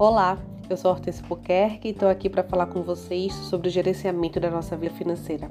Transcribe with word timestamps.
Olá, 0.00 0.38
eu 0.70 0.78
sou 0.78 0.90
Hortense 0.90 1.22
Puquerque 1.22 1.88
e 1.88 1.90
estou 1.90 2.08
aqui 2.08 2.30
para 2.30 2.42
falar 2.42 2.64
com 2.68 2.80
vocês 2.80 3.34
sobre 3.34 3.68
o 3.68 3.70
gerenciamento 3.70 4.40
da 4.40 4.48
nossa 4.50 4.74
vida 4.74 4.94
financeira. 4.94 5.50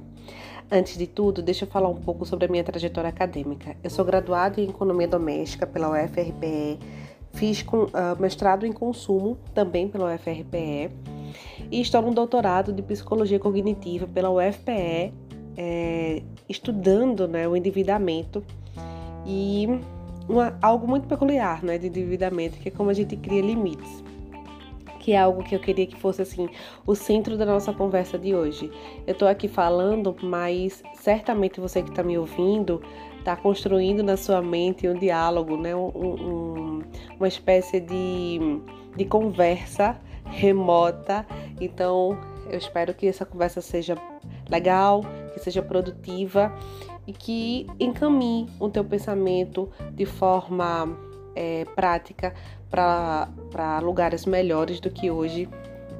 Antes 0.72 0.98
de 0.98 1.06
tudo, 1.06 1.44
deixa 1.44 1.66
eu 1.66 1.70
falar 1.70 1.88
um 1.88 2.02
pouco 2.02 2.26
sobre 2.26 2.46
a 2.46 2.48
minha 2.48 2.64
trajetória 2.64 3.12
acadêmica. 3.12 3.76
Eu 3.84 3.92
sou 3.92 4.04
graduada 4.04 4.60
em 4.60 4.68
Economia 4.68 5.08
Doméstica 5.08 5.68
pela 5.68 5.92
UFRPE, 5.92 6.80
fiz 7.32 7.62
com, 7.62 7.84
uh, 7.84 8.20
mestrado 8.20 8.66
em 8.66 8.72
Consumo 8.72 9.38
também 9.54 9.88
pela 9.88 10.16
UFRPE 10.16 10.90
e 11.70 11.80
estou 11.80 12.02
no 12.02 12.12
doutorado 12.12 12.74
de 12.74 12.82
Psicologia 12.82 13.38
Cognitiva 13.38 14.08
pela 14.08 14.32
UFPE, 14.32 15.14
é, 15.56 16.24
estudando 16.50 17.28
né, 17.28 17.48
o 17.48 17.56
endividamento 17.56 18.44
e 19.28 19.68
uma, 20.28 20.58
algo 20.60 20.88
muito 20.88 21.08
peculiar 21.08 21.64
né, 21.64 21.78
de 21.78 21.86
endividamento, 21.86 22.58
que 22.58 22.70
é 22.70 22.72
como 22.72 22.90
a 22.90 22.96
gente 22.96 23.16
cria 23.16 23.44
limites 23.44 24.09
que 25.00 25.14
é 25.14 25.18
algo 25.18 25.44
que 25.44 25.56
eu 25.56 25.60
queria 25.60 25.88
que 25.88 25.96
fosse 25.96 26.22
assim 26.22 26.50
o 26.86 26.94
centro 26.94 27.38
da 27.38 27.46
nossa 27.46 27.74
conversa 27.74 28.18
de 28.18 28.36
hoje. 28.36 28.72
Eu 29.08 29.16
tô 29.16 29.26
aqui 29.26 29.48
falando, 29.48 30.16
mas 30.22 30.84
certamente 30.96 31.60
você 31.60 31.82
que 31.82 31.90
está 31.90 32.04
me 32.04 32.18
ouvindo 32.18 32.82
está 33.18 33.36
construindo 33.36 34.04
na 34.04 34.18
sua 34.18 34.42
mente 34.42 34.88
um 34.88 34.94
diálogo, 34.94 35.58
né? 35.58 35.76
Um, 35.76 35.90
um, 35.96 36.84
uma 37.18 37.28
espécie 37.28 37.80
de, 37.80 38.40
de 38.96 39.06
conversa 39.06 40.00
remota. 40.26 41.26
Então, 41.60 42.18
eu 42.50 42.58
espero 42.58 42.94
que 42.94 43.08
essa 43.08 43.26
conversa 43.26 43.62
seja 43.62 43.96
legal, 44.50 45.02
que 45.34 45.40
seja 45.40 45.62
produtiva 45.62 46.54
e 47.06 47.14
que 47.14 47.68
encaminhe 47.80 48.48
o 48.60 48.70
teu 48.70 48.84
pensamento 48.84 49.70
de 49.94 50.06
forma 50.06 50.98
é, 51.36 51.66
prática 51.76 52.34
para 52.70 53.30
lugares 53.82 54.26
melhores 54.26 54.80
do 54.80 54.90
que 54.90 55.10
hoje 55.10 55.50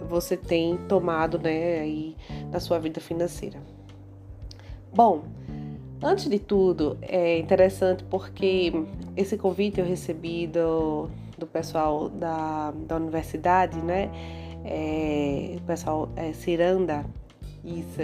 você 0.08 0.36
tem 0.36 0.78
tomado 0.88 1.38
né, 1.38 1.80
aí 1.80 2.16
na 2.52 2.60
sua 2.60 2.80
vida 2.80 3.00
financeira. 3.00 3.60
Bom, 4.94 5.24
antes 6.02 6.28
de 6.30 6.40
tudo, 6.40 6.98
é 7.02 7.38
interessante 7.38 8.04
porque 8.06 8.72
esse 9.16 9.38
convite 9.38 9.80
eu 9.80 9.86
recebi 9.86 10.48
do, 10.48 11.10
do 11.38 11.46
pessoal 11.46 12.10
da, 12.10 12.72
da 12.88 12.96
universidade, 12.96 13.80
né? 13.82 14.10
É, 14.66 15.56
o 15.58 15.62
pessoal 15.62 16.10
é, 16.16 16.34
Ciranda, 16.34 17.06
isso, 17.64 18.00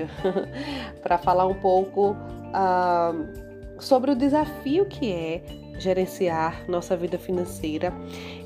para 1.01 1.17
falar 1.17 1.47
um 1.47 1.55
pouco 1.55 2.11
uh, 2.11 3.81
sobre 3.81 4.11
o 4.11 4.15
desafio 4.15 4.85
que 4.85 5.11
é 5.11 5.43
gerenciar 5.79 6.63
nossa 6.67 6.95
vida 6.95 7.17
financeira 7.17 7.93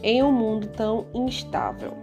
em 0.01 0.23
um 0.23 0.31
mundo 0.31 0.67
tão 0.67 1.05
instável. 1.13 1.93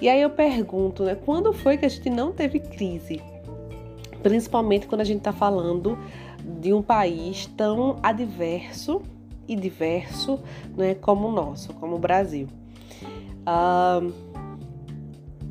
E 0.00 0.08
aí 0.08 0.20
eu 0.20 0.30
pergunto, 0.30 1.04
né, 1.04 1.14
quando 1.14 1.52
foi 1.52 1.76
que 1.76 1.86
a 1.86 1.88
gente 1.88 2.10
não 2.10 2.32
teve 2.32 2.58
crise? 2.58 3.22
Principalmente 4.22 4.86
quando 4.86 5.00
a 5.00 5.04
gente 5.04 5.18
está 5.18 5.32
falando 5.32 5.96
de 6.60 6.72
um 6.72 6.82
país 6.82 7.46
tão 7.56 7.98
adverso 8.02 9.02
e 9.46 9.54
diverso 9.54 10.40
né, 10.76 10.94
como 10.94 11.28
o 11.28 11.32
nosso, 11.32 11.72
como 11.74 11.96
o 11.96 11.98
Brasil. 11.98 12.48
Ah, 13.46 14.00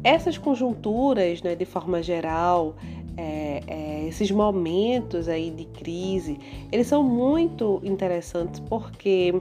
essas 0.03 0.37
conjunturas, 0.37 1.41
né, 1.41 1.55
de 1.55 1.65
forma 1.65 2.01
geral, 2.01 2.75
é, 3.21 3.61
é, 3.67 4.07
esses 4.07 4.31
momentos 4.31 5.29
aí 5.29 5.51
de 5.51 5.65
crise, 5.65 6.39
eles 6.71 6.87
são 6.87 7.03
muito 7.03 7.79
interessantes 7.83 8.59
porque 8.59 9.39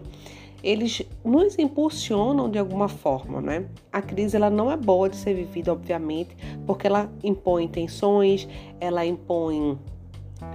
eles 0.63 1.01
nos 1.25 1.59
impulsionam 1.59 2.51
de 2.51 2.59
alguma 2.59 2.89
forma, 2.89 3.41
né? 3.41 3.65
A 3.91 4.03
crise 4.03 4.37
ela 4.37 4.51
não 4.51 4.71
é 4.71 4.77
boa 4.77 5.09
de 5.09 5.17
ser 5.17 5.33
vivida, 5.33 5.73
obviamente, 5.73 6.37
porque 6.67 6.87
ela 6.87 7.11
impõe 7.25 7.67
tensões, 7.67 8.47
ela 8.79 9.07
impõe 9.07 9.79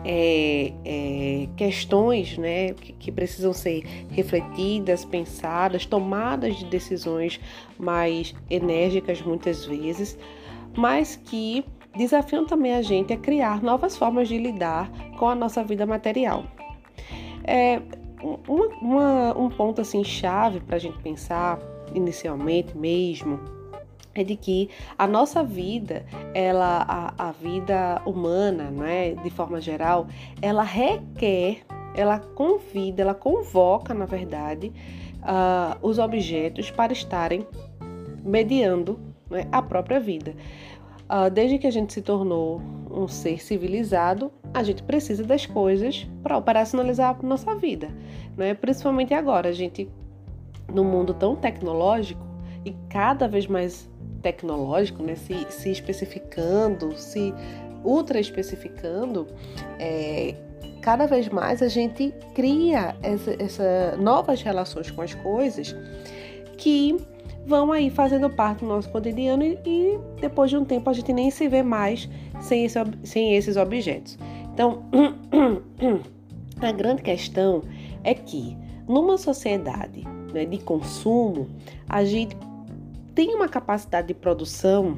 é, 0.03 0.71
é, 0.85 1.49
questões 1.57 2.37
né, 2.37 2.73
que, 2.73 2.93
que, 2.93 3.11
precisam 3.11 3.53
ser 3.53 3.83
refletidas, 4.11 5.03
pensadas, 5.03 5.87
tomadas 5.87 6.57
de 6.57 6.65
decisões 6.65 7.39
mais 7.79 8.35
enérgicas 8.51 9.19
muitas 9.23 9.65
vezes, 9.65 10.15
mas 10.75 11.15
que 11.15 11.65
desafiam 11.97 12.45
também 12.45 12.73
a 12.73 12.81
gente 12.81 13.13
a 13.13 13.17
criar 13.17 13.61
novas 13.61 13.97
formas 13.97 14.27
de 14.27 14.37
lidar 14.37 14.89
com 15.17 15.27
a 15.27 15.35
nossa 15.35 15.63
vida 15.63 15.85
material. 15.85 16.43
É, 17.43 17.81
uma, 18.47 18.67
uma, 18.81 19.37
um 19.37 19.49
ponto 19.49 19.81
assim 19.81 20.03
chave 20.03 20.59
para 20.59 20.77
a 20.77 20.79
gente 20.79 20.97
pensar 20.99 21.59
inicialmente 21.93 22.77
mesmo 22.77 23.39
é 24.15 24.23
de 24.23 24.35
que 24.37 24.69
a 24.97 25.05
nossa 25.05 25.43
vida, 25.43 26.05
ela, 26.33 26.85
a, 26.87 27.27
a 27.27 27.31
vida 27.33 28.01
humana, 28.05 28.71
né, 28.71 29.11
de 29.11 29.29
forma 29.29 29.59
geral, 29.59 30.07
ela 30.41 30.63
requer, 30.63 31.63
ela 31.93 32.17
convida, 32.17 33.01
ela 33.01 33.13
convoca, 33.13 33.93
na 33.93 34.05
verdade, 34.05 34.71
uh, 35.19 35.77
os 35.85 35.99
objetos 35.99 36.71
para 36.71 36.93
estarem 36.93 37.45
mediando 38.23 38.97
né, 39.29 39.47
a 39.51 39.61
própria 39.61 39.99
vida. 39.99 40.33
Uh, 41.05 41.29
desde 41.29 41.59
que 41.59 41.67
a 41.67 41.71
gente 41.71 41.93
se 41.93 42.01
tornou 42.01 42.61
um 42.89 43.07
ser 43.07 43.39
civilizado, 43.39 44.31
a 44.53 44.63
gente 44.63 44.81
precisa 44.81 45.23
das 45.23 45.45
coisas 45.45 46.07
para 46.23 46.37
operacionalizar 46.37 47.15
a 47.19 47.23
nossa 47.25 47.53
vida, 47.55 47.89
né? 48.35 48.53
Principalmente 48.55 49.13
agora, 49.13 49.49
a 49.49 49.51
gente 49.51 49.87
no 50.73 50.83
mundo 50.83 51.13
tão 51.13 51.35
tecnológico 51.35 52.25
e 52.65 52.75
cada 52.89 53.27
vez 53.27 53.45
mais 53.45 53.87
tecnológico, 54.21 55.03
né? 55.03 55.15
Se, 55.15 55.45
se 55.49 55.69
especificando, 55.69 56.97
se 56.97 57.33
ultra 57.83 58.19
especificando, 58.19 59.27
é, 59.77 60.33
cada 60.81 61.05
vez 61.05 61.29
mais 61.29 61.61
a 61.61 61.67
gente 61.67 62.13
cria 62.33 62.95
essa, 63.03 63.35
essa 63.43 63.97
novas 63.97 64.41
relações 64.41 64.89
com 64.89 65.01
as 65.01 65.13
coisas 65.13 65.75
que 66.57 66.97
vão 67.45 67.71
aí 67.71 67.89
fazendo 67.89 68.29
parte 68.29 68.59
do 68.59 68.67
nosso 68.67 68.89
cotidiano 68.89 69.43
e, 69.43 69.59
e 69.65 69.99
depois 70.19 70.49
de 70.49 70.57
um 70.57 70.65
tempo 70.65 70.89
a 70.89 70.93
gente 70.93 71.13
nem 71.13 71.29
se 71.29 71.47
vê 71.47 71.61
mais 71.63 72.09
sem, 72.41 72.65
esse, 72.65 72.79
sem 73.03 73.35
esses 73.35 73.57
objetos. 73.57 74.17
Então, 74.53 74.83
a 76.61 76.71
grande 76.71 77.01
questão 77.01 77.61
é 78.03 78.13
que 78.13 78.57
numa 78.87 79.17
sociedade 79.17 80.03
né, 80.33 80.45
de 80.45 80.57
consumo, 80.59 81.47
a 81.87 82.03
gente 82.03 82.35
tem 83.13 83.33
uma 83.33 83.47
capacidade 83.47 84.07
de 84.07 84.13
produção, 84.13 84.97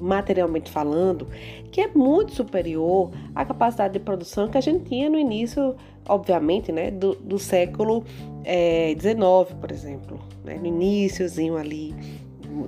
materialmente 0.00 0.70
falando, 0.70 1.26
que 1.70 1.80
é 1.80 1.88
muito 1.88 2.32
superior 2.32 3.10
à 3.34 3.44
capacidade 3.44 3.94
de 3.94 4.00
produção 4.00 4.48
que 4.48 4.58
a 4.58 4.60
gente 4.60 4.84
tinha 4.84 5.08
no 5.08 5.18
início, 5.18 5.74
obviamente, 6.08 6.72
né, 6.72 6.90
do, 6.90 7.14
do 7.16 7.38
século 7.38 8.04
XIX, 8.44 8.44
é, 8.44 9.54
por 9.60 9.70
exemplo, 9.70 10.18
né, 10.44 10.54
no 10.54 10.66
iníciozinho 10.66 11.56
ali, 11.56 11.94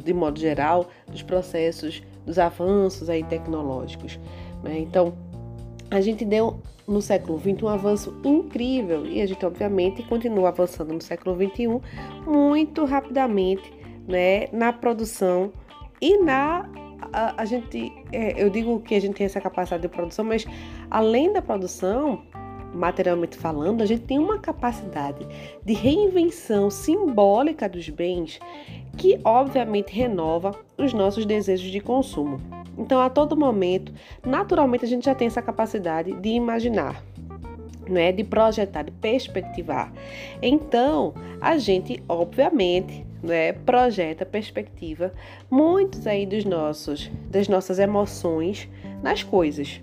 de 0.04 0.12
modo 0.12 0.38
geral, 0.38 0.88
dos 1.06 1.22
processos, 1.22 2.02
dos 2.24 2.38
avanços 2.38 3.08
aí 3.08 3.22
tecnológicos. 3.24 4.18
Né? 4.62 4.78
Então, 4.78 5.14
a 5.90 6.00
gente 6.00 6.24
deu 6.24 6.60
no 6.86 7.02
século 7.02 7.38
XX 7.38 7.62
um 7.62 7.68
avanço 7.68 8.14
incrível 8.24 9.06
e 9.06 9.20
a 9.20 9.26
gente, 9.26 9.44
obviamente, 9.44 10.02
continua 10.04 10.48
avançando 10.48 10.92
no 10.92 11.00
século 11.00 11.36
XXI 11.36 11.80
muito 12.26 12.84
rapidamente 12.84 13.72
né, 14.06 14.46
na 14.52 14.72
produção 14.72 15.52
e 16.00 16.18
na 16.18 16.68
a, 17.12 17.42
a 17.42 17.44
gente, 17.44 17.92
é, 18.12 18.42
eu 18.42 18.50
digo 18.50 18.80
que 18.80 18.94
a 18.94 19.00
gente 19.00 19.14
tem 19.14 19.26
essa 19.26 19.40
capacidade 19.40 19.82
de 19.82 19.88
produção, 19.88 20.24
mas 20.24 20.46
além 20.90 21.32
da 21.32 21.42
produção, 21.42 22.22
materialmente 22.74 23.36
falando, 23.36 23.82
a 23.82 23.86
gente 23.86 24.02
tem 24.02 24.18
uma 24.18 24.38
capacidade 24.38 25.26
de 25.64 25.72
reinvenção 25.72 26.70
simbólica 26.70 27.68
dos 27.68 27.88
bens 27.88 28.38
que, 28.96 29.18
obviamente, 29.24 29.92
renova 29.92 30.52
os 30.76 30.92
nossos 30.92 31.26
desejos 31.26 31.70
de 31.70 31.80
consumo. 31.80 32.40
Então, 32.78 33.00
a 33.00 33.08
todo 33.08 33.36
momento, 33.36 33.92
naturalmente, 34.24 34.84
a 34.84 34.88
gente 34.88 35.04
já 35.04 35.14
tem 35.14 35.26
essa 35.26 35.42
capacidade 35.42 36.12
de 36.12 36.30
imaginar, 36.30 37.02
né, 37.88 38.12
de 38.12 38.24
projetar, 38.24 38.82
de 38.82 38.90
perspectivar. 38.90 39.92
Então, 40.42 41.14
a 41.40 41.56
gente, 41.56 42.02
obviamente, 42.08 43.05
né, 43.22 43.52
projeta 43.52 44.24
perspectiva 44.24 45.12
muitos 45.50 46.06
aí 46.06 46.26
dos 46.26 46.44
nossos 46.44 47.10
das 47.30 47.48
nossas 47.48 47.78
emoções 47.78 48.68
nas 49.02 49.22
coisas, 49.22 49.80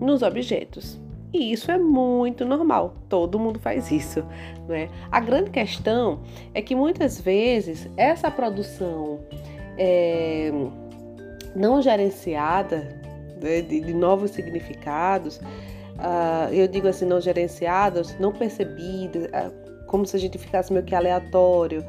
nos 0.00 0.22
objetos. 0.22 1.00
E 1.32 1.52
isso 1.52 1.70
é 1.70 1.76
muito 1.78 2.44
normal, 2.44 2.94
todo 3.08 3.38
mundo 3.38 3.58
faz 3.58 3.90
isso, 3.90 4.24
né? 4.68 4.88
A 5.10 5.20
grande 5.20 5.50
questão 5.50 6.20
é 6.54 6.62
que 6.62 6.74
muitas 6.74 7.20
vezes 7.20 7.88
essa 7.96 8.30
produção 8.30 9.20
é, 9.76 10.50
não 11.54 11.82
gerenciada 11.82 12.88
né, 13.40 13.60
de, 13.60 13.80
de, 13.80 13.94
novos 13.94 14.30
significados, 14.30 15.36
uh, 15.36 16.52
eu 16.52 16.66
digo 16.68 16.88
assim, 16.88 17.04
não 17.04 17.20
gerenciados, 17.20 18.16
não 18.18 18.32
percebidos, 18.32 19.24
uh, 19.24 19.86
como 19.86 20.06
se 20.06 20.16
a 20.16 20.18
gente 20.18 20.38
ficasse 20.38 20.72
meio 20.72 20.84
que 20.84 20.94
aleatório, 20.94 21.84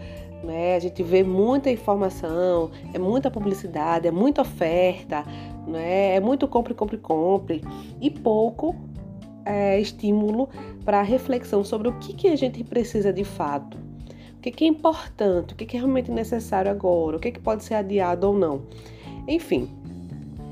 né? 0.48 0.76
A 0.76 0.80
gente 0.80 1.04
vê 1.04 1.24
muita 1.24 1.70
informação, 1.70 2.72
é 2.94 2.98
muita 2.98 3.30
publicidade, 3.30 4.08
é 4.08 4.12
muita 4.12 4.42
oferta, 4.42 5.26
né? 5.68 6.16
É 6.16 6.20
muito 6.22 6.48
compre, 6.48 6.74
compre, 6.74 6.98
compre 6.98 7.62
e 8.02 8.10
pouco 8.10 8.74
é, 9.46 9.80
estímulo 9.80 10.50
para 10.86 11.02
reflexão 11.02 11.64
sobre 11.64 11.90
o 11.90 12.00
que, 12.00 12.14
que 12.14 12.28
a 12.30 12.36
gente 12.36 12.64
precisa 12.64 13.12
de 13.12 13.26
fato, 13.26 13.78
o 14.38 14.42
que, 14.42 14.52
que 14.52 14.64
é 14.64 14.68
importante, 14.68 15.54
o 15.54 15.58
que, 15.58 15.66
que 15.66 15.76
é 15.76 15.80
realmente 15.80 16.10
necessário 16.10 16.72
agora, 16.72 17.18
o 17.18 17.20
que, 17.20 17.32
que 17.32 17.40
pode 17.40 17.64
ser 17.64 17.76
adiado 17.76 18.28
ou 18.28 18.34
não. 18.34 18.62
Enfim, 19.28 19.70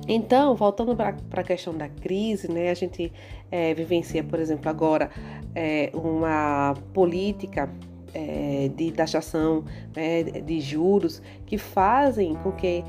então, 0.08 0.56
voltando 0.56 0.94
para 0.96 1.16
a 1.32 1.44
questão 1.44 1.74
da 1.74 1.88
crise, 1.88 2.52
né, 2.52 2.70
a 2.70 2.74
gente 2.74 3.12
é, 3.50 3.74
vivencia, 3.74 4.24
por 4.24 4.40
exemplo, 4.40 4.70
agora 4.70 5.10
é, 5.56 5.90
uma 5.94 6.76
política 6.94 7.70
é, 8.16 8.72
de 8.76 8.92
taxação 8.92 9.66
né, 9.96 10.24
de 10.24 10.60
juros 10.62 11.22
que 11.46 11.58
fazem 11.58 12.34
com 12.36 12.54
que 12.54 12.84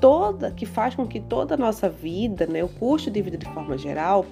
toda, 0.00 0.50
que 0.50 0.66
faz 0.66 0.94
com 0.94 1.06
que 1.06 1.20
toda 1.20 1.54
a 1.54 1.56
nossa 1.56 1.88
vida, 1.88 2.46
né, 2.46 2.62
o 2.62 2.68
custo 2.68 3.10
de 3.10 3.22
vida 3.22 3.38
de 3.38 3.46
forma 3.46 3.78
geral, 3.78 4.26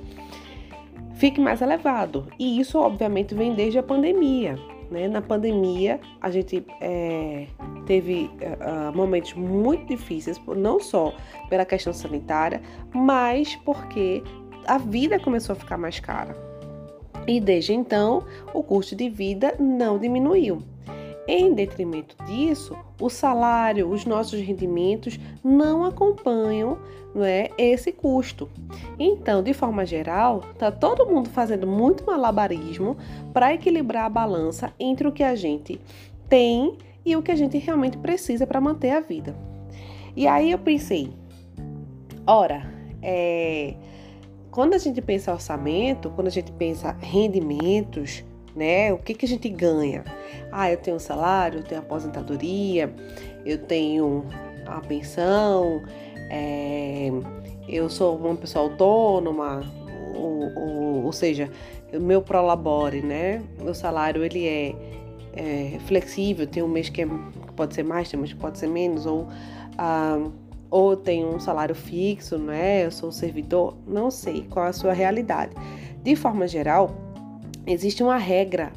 fique 1.14 1.40
mais 1.40 1.62
elevado. 1.62 2.26
E 2.38 2.58
isso, 2.58 2.78
obviamente, 2.78 3.34
vem 3.34 3.54
desde 3.54 3.78
a 3.78 3.82
pandemia. 3.82 4.58
Né? 4.90 5.08
Na 5.08 5.22
pandemia, 5.22 6.00
a 6.20 6.30
gente 6.30 6.66
é, 6.80 7.46
teve 7.86 8.28
uh, 8.42 8.94
momentos 8.94 9.32
muito 9.34 9.86
difíceis, 9.86 10.40
não 10.56 10.80
só 10.80 11.14
pela 11.48 11.64
questão 11.64 11.92
sanitária, 11.92 12.60
mas 12.92 13.56
porque 13.56 14.22
a 14.66 14.78
vida 14.78 15.18
começou 15.18 15.54
a 15.54 15.56
ficar 15.56 15.78
mais 15.78 15.98
cara. 15.98 16.51
E 17.26 17.40
desde 17.40 17.72
então, 17.72 18.24
o 18.52 18.62
custo 18.62 18.96
de 18.96 19.08
vida 19.08 19.54
não 19.58 19.98
diminuiu. 19.98 20.62
Em 21.26 21.54
detrimento 21.54 22.16
disso, 22.24 22.76
o 23.00 23.08
salário, 23.08 23.88
os 23.88 24.04
nossos 24.04 24.40
rendimentos 24.40 25.18
não 25.42 25.84
acompanham 25.84 26.78
não 27.14 27.24
é, 27.24 27.50
esse 27.58 27.92
custo. 27.92 28.48
Então, 28.98 29.42
de 29.42 29.52
forma 29.52 29.84
geral, 29.84 30.42
está 30.52 30.70
todo 30.70 31.06
mundo 31.06 31.28
fazendo 31.28 31.66
muito 31.66 32.04
malabarismo 32.04 32.96
para 33.32 33.54
equilibrar 33.54 34.06
a 34.06 34.10
balança 34.10 34.72
entre 34.80 35.06
o 35.06 35.12
que 35.12 35.22
a 35.22 35.34
gente 35.34 35.80
tem 36.28 36.76
e 37.04 37.14
o 37.14 37.22
que 37.22 37.30
a 37.30 37.36
gente 37.36 37.58
realmente 37.58 37.98
precisa 37.98 38.46
para 38.46 38.60
manter 38.60 38.90
a 38.90 39.00
vida. 39.00 39.36
E 40.16 40.26
aí 40.26 40.50
eu 40.50 40.58
pensei, 40.58 41.10
ora, 42.26 42.66
é, 43.00 43.74
quando 44.52 44.74
a 44.74 44.78
gente 44.78 45.00
pensa 45.00 45.32
orçamento, 45.32 46.10
quando 46.10 46.26
a 46.26 46.30
gente 46.30 46.52
pensa 46.52 46.94
rendimentos, 47.00 48.22
né? 48.54 48.92
O 48.92 48.98
que, 48.98 49.14
que 49.14 49.24
a 49.24 49.28
gente 49.28 49.48
ganha? 49.48 50.04
Ah, 50.52 50.70
eu 50.70 50.76
tenho 50.76 50.96
um 50.96 51.00
salário, 51.00 51.60
eu 51.60 51.64
tenho 51.64 51.80
aposentadoria, 51.80 52.94
eu 53.46 53.56
tenho 53.56 54.26
a 54.66 54.78
pensão, 54.80 55.82
é, 56.30 57.10
eu 57.66 57.88
sou 57.88 58.14
uma 58.18 58.36
pessoa 58.36 58.66
autônoma, 58.66 59.62
ou, 60.14 60.54
ou, 60.54 61.04
ou 61.04 61.12
seja, 61.12 61.50
o 61.90 62.00
meu 62.00 62.20
prolabore, 62.20 63.00
né? 63.00 63.42
Meu 63.58 63.74
salário 63.74 64.22
ele 64.22 64.46
é, 64.46 64.74
é, 65.32 65.78
flexível, 65.86 66.46
tem 66.46 66.62
um 66.62 66.68
mês 66.68 66.90
que, 66.90 67.00
é, 67.00 67.08
pode 67.56 67.74
ser 67.74 67.84
mais, 67.84 68.10
tem 68.10 68.18
um 68.18 68.22
mês 68.22 68.34
que 68.34 68.38
pode 68.38 68.58
ser 68.58 68.68
menos, 68.68 69.06
ou, 69.06 69.28
ah, 69.78 70.30
ou 70.72 70.96
tem 70.96 71.22
um 71.22 71.38
salário 71.38 71.74
fixo, 71.74 72.38
né? 72.38 72.86
Eu 72.86 72.90
sou 72.90 73.12
servidor, 73.12 73.76
não 73.86 74.10
sei 74.10 74.46
qual 74.48 74.64
é 74.64 74.68
a 74.70 74.72
sua 74.72 74.94
realidade. 74.94 75.52
De 76.02 76.16
forma 76.16 76.48
geral, 76.48 76.90
existe 77.66 78.02
uma 78.02 78.16
regra 78.16 78.72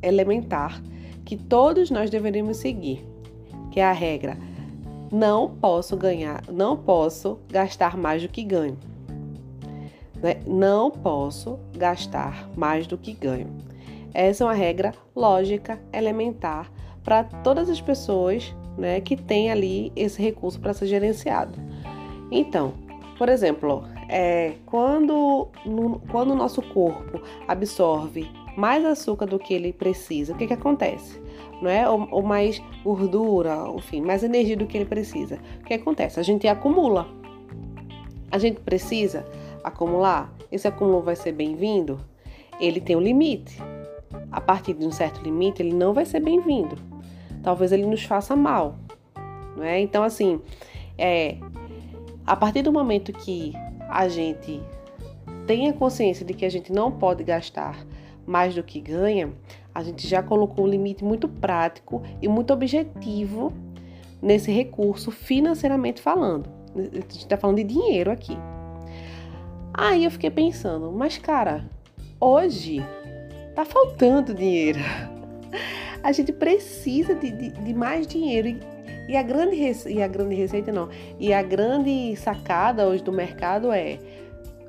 elementar 0.00 0.80
que 1.24 1.36
todos 1.36 1.90
nós 1.90 2.08
deveríamos 2.08 2.58
seguir, 2.58 3.04
que 3.72 3.80
é 3.80 3.84
a 3.84 3.90
regra: 3.90 4.38
não 5.10 5.50
posso 5.50 5.96
ganhar, 5.96 6.40
não 6.48 6.76
posso 6.76 7.40
gastar 7.48 7.96
mais 7.96 8.22
do 8.22 8.28
que 8.28 8.44
ganho. 8.44 8.78
Né? 10.22 10.36
Não 10.46 10.88
posso 10.88 11.58
gastar 11.76 12.48
mais 12.56 12.86
do 12.86 12.96
que 12.96 13.12
ganho. 13.12 13.48
Essa 14.14 14.44
é 14.44 14.46
uma 14.46 14.54
regra 14.54 14.94
lógica 15.16 15.80
elementar 15.92 16.70
para 17.02 17.24
todas 17.24 17.68
as 17.68 17.80
pessoas 17.80 18.54
né, 18.80 19.00
que 19.00 19.14
têm 19.16 19.50
ali 19.50 19.92
esse 19.94 20.20
recurso 20.20 20.58
para 20.58 20.72
ser 20.72 20.86
gerenciado. 20.86 21.58
Então, 22.32 22.74
por 23.18 23.28
exemplo, 23.28 23.84
é, 24.08 24.54
quando, 24.64 25.48
no, 25.66 26.00
quando 26.10 26.30
o 26.30 26.34
nosso 26.34 26.62
corpo 26.62 27.20
absorve 27.46 28.28
mais 28.56 28.84
açúcar 28.84 29.26
do 29.26 29.38
que 29.38 29.52
ele 29.52 29.72
precisa, 29.72 30.32
o 30.32 30.36
que, 30.36 30.46
que 30.46 30.54
acontece? 30.54 31.20
Não 31.60 31.70
é? 31.70 31.88
Ou, 31.88 32.08
ou 32.10 32.22
mais 32.22 32.60
gordura, 32.82 33.64
enfim, 33.76 34.00
mais 34.00 34.24
energia 34.24 34.56
do 34.56 34.66
que 34.66 34.78
ele 34.78 34.86
precisa. 34.86 35.38
O 35.60 35.64
que 35.64 35.74
acontece? 35.74 36.18
A 36.18 36.22
gente 36.22 36.48
acumula. 36.48 37.06
A 38.30 38.38
gente 38.38 38.60
precisa 38.60 39.26
acumular. 39.62 40.32
Esse 40.50 40.66
acúmulo 40.66 41.02
vai 41.02 41.14
ser 41.14 41.32
bem-vindo? 41.32 42.00
Ele 42.58 42.80
tem 42.80 42.96
um 42.96 43.00
limite. 43.00 43.60
A 44.32 44.40
partir 44.40 44.74
de 44.74 44.86
um 44.86 44.90
certo 44.90 45.22
limite, 45.22 45.60
ele 45.60 45.74
não 45.74 45.92
vai 45.92 46.06
ser 46.06 46.20
bem-vindo. 46.20 46.89
Talvez 47.42 47.72
ele 47.72 47.86
nos 47.86 48.02
faça 48.02 48.36
mal. 48.36 48.76
Não 49.56 49.64
é? 49.64 49.80
Então, 49.80 50.02
assim, 50.02 50.40
é, 50.96 51.36
a 52.26 52.36
partir 52.36 52.62
do 52.62 52.72
momento 52.72 53.12
que 53.12 53.52
a 53.88 54.08
gente 54.08 54.62
tenha 55.46 55.72
consciência 55.72 56.24
de 56.24 56.32
que 56.34 56.44
a 56.44 56.50
gente 56.50 56.72
não 56.72 56.92
pode 56.92 57.24
gastar 57.24 57.84
mais 58.26 58.54
do 58.54 58.62
que 58.62 58.80
ganha, 58.80 59.32
a 59.74 59.82
gente 59.82 60.06
já 60.06 60.22
colocou 60.22 60.64
um 60.64 60.68
limite 60.68 61.04
muito 61.04 61.28
prático 61.28 62.02
e 62.20 62.28
muito 62.28 62.52
objetivo 62.52 63.52
nesse 64.22 64.52
recurso 64.52 65.10
financeiramente 65.10 66.00
falando. 66.00 66.48
A 66.76 66.80
gente 66.82 67.18
está 67.18 67.36
falando 67.36 67.56
de 67.56 67.64
dinheiro 67.64 68.10
aqui. 68.10 68.36
Aí 69.74 70.04
eu 70.04 70.10
fiquei 70.10 70.30
pensando, 70.30 70.92
mas 70.92 71.18
cara, 71.18 71.68
hoje 72.20 72.84
tá 73.54 73.64
faltando 73.64 74.34
dinheiro. 74.34 74.78
A 76.02 76.12
gente 76.12 76.32
precisa 76.32 77.14
de, 77.14 77.30
de, 77.30 77.50
de 77.50 77.74
mais 77.74 78.06
dinheiro. 78.06 78.48
E, 78.48 78.60
e, 79.08 79.16
a 79.16 79.22
grande 79.22 79.56
e 79.88 80.02
a 80.02 80.08
grande 80.08 80.34
receita 80.34 80.72
não. 80.72 80.88
E 81.18 81.32
a 81.32 81.42
grande 81.42 82.14
sacada 82.16 82.86
hoje 82.86 83.02
do 83.02 83.12
mercado 83.12 83.72
é 83.72 83.98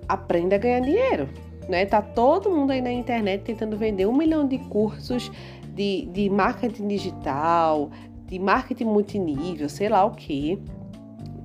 aprenda 0.08 0.56
a 0.56 0.60
ganhar 0.60 0.82
dinheiro. 0.82 1.30
Né? 1.70 1.86
Tá 1.86 2.02
todo 2.02 2.50
mundo 2.50 2.72
aí 2.72 2.82
na 2.82 2.92
internet 2.92 3.44
tentando 3.44 3.78
vender 3.78 4.06
um 4.06 4.16
milhão 4.16 4.48
de 4.48 4.58
cursos 4.58 5.32
de, 5.74 6.06
de 6.08 6.30
marketing 6.30 6.88
digital, 6.88 7.90
de 8.26 8.38
marketing 8.40 8.86
multinível, 8.86 9.70
sei 9.70 9.90
lá 9.90 10.04
o 10.04 10.12
que, 10.12 10.60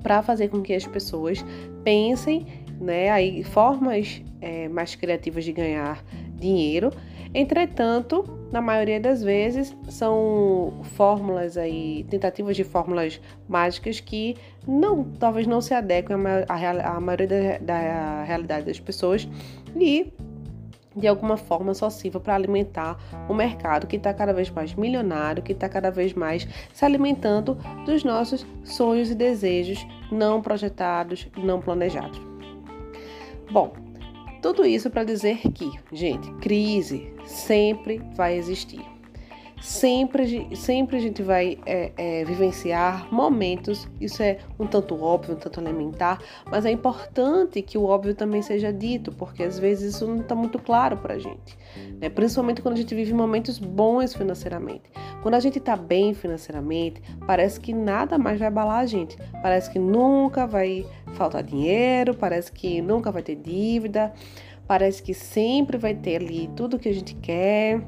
para 0.02 0.22
fazer 0.22 0.48
com 0.48 0.62
que 0.62 0.74
as 0.74 0.86
pessoas 0.86 1.44
pensem 1.84 2.46
né, 2.80 3.10
aí, 3.10 3.42
formas 3.42 4.22
é, 4.40 4.68
mais 4.68 4.94
criativas 4.94 5.44
de 5.44 5.52
ganhar 5.52 6.04
dinheiro. 6.34 6.92
Entretanto, 7.34 8.24
na 8.52 8.60
maioria 8.60 9.00
das 9.00 9.22
vezes 9.22 9.76
são 9.88 10.80
fórmulas 10.94 11.56
aí, 11.56 12.06
tentativas 12.08 12.56
de 12.56 12.64
fórmulas 12.64 13.20
mágicas 13.48 14.00
que 14.00 14.36
não, 14.66 15.04
talvez 15.04 15.46
não 15.46 15.60
se 15.60 15.74
adequem 15.74 16.16
à, 16.16 17.00
maioria 17.00 17.26
da, 17.26 17.58
da 17.58 18.22
realidade 18.24 18.66
das 18.66 18.78
pessoas 18.78 19.28
e 19.74 20.12
de 20.96 21.06
alguma 21.06 21.36
forma 21.36 21.74
só 21.74 21.90
sirva 21.90 22.18
para 22.18 22.34
alimentar 22.34 22.98
o 23.28 23.34
mercado 23.34 23.86
que 23.86 23.96
está 23.96 24.14
cada 24.14 24.32
vez 24.32 24.48
mais 24.48 24.74
milionário, 24.74 25.42
que 25.42 25.52
está 25.52 25.68
cada 25.68 25.90
vez 25.90 26.14
mais 26.14 26.48
se 26.72 26.84
alimentando 26.84 27.56
dos 27.84 28.02
nossos 28.02 28.46
sonhos 28.64 29.10
e 29.10 29.14
desejos 29.14 29.86
não 30.10 30.40
projetados, 30.40 31.28
não 31.36 31.60
planejados. 31.60 32.18
Bom, 33.50 33.74
tudo 34.46 34.64
isso 34.64 34.88
para 34.88 35.02
dizer 35.02 35.38
que, 35.52 35.68
gente, 35.92 36.30
crise 36.34 37.12
sempre 37.24 38.00
vai 38.14 38.36
existir. 38.36 38.95
Sempre, 39.60 40.54
sempre 40.54 40.96
a 40.98 41.00
gente 41.00 41.22
vai 41.22 41.58
é, 41.64 41.90
é, 41.96 42.24
vivenciar 42.24 43.12
momentos, 43.12 43.88
isso 43.98 44.22
é 44.22 44.38
um 44.60 44.66
tanto 44.66 45.02
óbvio, 45.02 45.34
um 45.34 45.38
tanto 45.38 45.60
elementar, 45.60 46.20
mas 46.44 46.66
é 46.66 46.70
importante 46.70 47.62
que 47.62 47.78
o 47.78 47.84
óbvio 47.84 48.14
também 48.14 48.42
seja 48.42 48.70
dito, 48.70 49.10
porque 49.12 49.42
às 49.42 49.58
vezes 49.58 49.94
isso 49.94 50.06
não 50.06 50.20
está 50.20 50.34
muito 50.34 50.58
claro 50.58 50.98
para 50.98 51.14
a 51.14 51.18
gente, 51.18 51.56
né? 51.98 52.10
principalmente 52.10 52.60
quando 52.60 52.74
a 52.74 52.76
gente 52.76 52.94
vive 52.94 53.14
momentos 53.14 53.58
bons 53.58 54.14
financeiramente. 54.14 54.84
Quando 55.22 55.34
a 55.34 55.40
gente 55.40 55.58
está 55.58 55.74
bem 55.74 56.12
financeiramente, 56.12 57.02
parece 57.26 57.58
que 57.58 57.72
nada 57.72 58.18
mais 58.18 58.38
vai 58.38 58.48
abalar 58.48 58.80
a 58.80 58.86
gente, 58.86 59.16
parece 59.42 59.70
que 59.70 59.78
nunca 59.78 60.46
vai 60.46 60.86
faltar 61.14 61.42
dinheiro, 61.42 62.14
parece 62.14 62.52
que 62.52 62.82
nunca 62.82 63.10
vai 63.10 63.22
ter 63.22 63.36
dívida, 63.36 64.12
parece 64.68 65.02
que 65.02 65.14
sempre 65.14 65.78
vai 65.78 65.94
ter 65.94 66.16
ali 66.16 66.50
tudo 66.54 66.78
que 66.78 66.88
a 66.88 66.94
gente 66.94 67.14
quer 67.14 67.80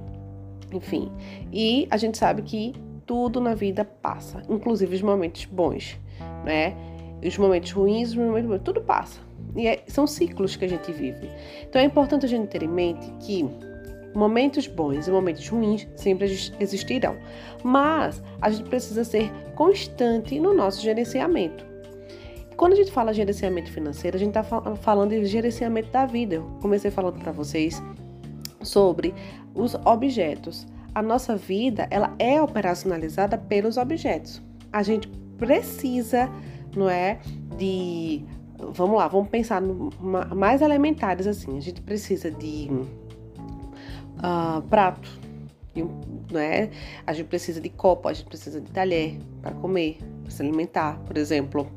enfim. 0.73 1.11
E 1.53 1.87
a 1.91 1.97
gente 1.97 2.19
sabe 2.19 2.43
que 2.43 2.75
tudo 3.07 3.41
na 3.41 3.55
vida 3.55 3.85
passa, 3.85 4.43
inclusive 4.49 4.95
os 4.95 5.03
momentos 5.03 5.45
bons, 5.47 5.99
né? 6.45 6.77
Os 7.25 7.37
momentos 7.37 7.73
ruins, 7.73 8.11
os 8.11 8.17
momentos 8.17 8.49
bons, 8.49 8.61
tudo 8.63 8.81
passa. 8.81 9.21
E 9.57 9.67
é, 9.67 9.83
são 9.87 10.07
ciclos 10.07 10.57
que 10.57 10.65
a 10.65 10.69
gente 10.69 10.93
vive. 10.93 11.29
Então 11.63 11.81
é 11.81 11.85
importante 11.85 12.27
a 12.27 12.29
gente 12.29 12.49
ter 12.49 12.63
em 12.63 12.69
mente 12.69 13.11
que 13.21 13.49
Momentos 14.15 14.67
bons 14.67 15.07
e 15.07 15.11
momentos 15.11 15.47
ruins 15.49 15.87
sempre 15.95 16.27
existirão, 16.59 17.17
mas 17.63 18.23
a 18.41 18.51
gente 18.51 18.69
precisa 18.69 19.05
ser 19.05 19.31
constante 19.55 20.41
no 20.41 20.55
nosso 20.55 20.81
gerenciamento. 20.83 21.65
Quando 22.57 22.73
a 22.73 22.77
gente 22.77 22.91
fala 22.91 23.13
gerenciamento 23.13 23.71
financeiro, 23.71 24.17
a 24.17 24.19
gente 24.19 24.37
está 24.37 24.43
falando 24.43 25.11
de 25.11 25.25
gerenciamento 25.27 25.91
da 25.93 26.07
vida. 26.07 26.37
Eu 26.37 26.43
comecei 26.61 26.91
falando 26.91 27.21
para 27.21 27.31
vocês 27.31 27.81
sobre 28.63 29.15
os 29.55 29.75
objetos. 29.85 30.67
A 30.95 31.03
nossa 31.03 31.37
vida 31.37 31.87
ela 31.91 32.15
é 32.19 32.41
operacionalizada 32.41 33.39
pelos 33.39 33.77
objetos. 33.77 34.43
A 34.73 34.83
gente 34.83 35.09
precisa, 35.37 36.29
não 36.77 36.89
é, 36.89 37.21
de 37.57 38.25
vamos 38.73 38.97
lá, 38.97 39.07
vamos 39.07 39.29
pensar 39.29 39.61
no, 39.61 39.91
mais 40.35 40.63
elementares 40.63 41.27
assim. 41.27 41.57
A 41.57 41.61
gente 41.61 41.81
precisa 41.81 42.31
de 42.31 42.69
uh, 44.19 44.61
prato, 44.69 45.09
não 46.33 46.41
é? 46.41 46.71
A 47.07 47.13
gente 47.13 47.27
precisa 47.27 47.61
de 47.61 47.69
copo, 47.69 48.09
a 48.09 48.13
gente 48.13 48.27
precisa 48.27 48.61
de 48.61 48.71
talher 48.71 49.19
para 49.41 49.53
comer, 49.53 49.99
para 50.23 50.31
se 50.31 50.43
alimentar, 50.43 50.99
por 51.07 51.17
exemplo 51.17 51.71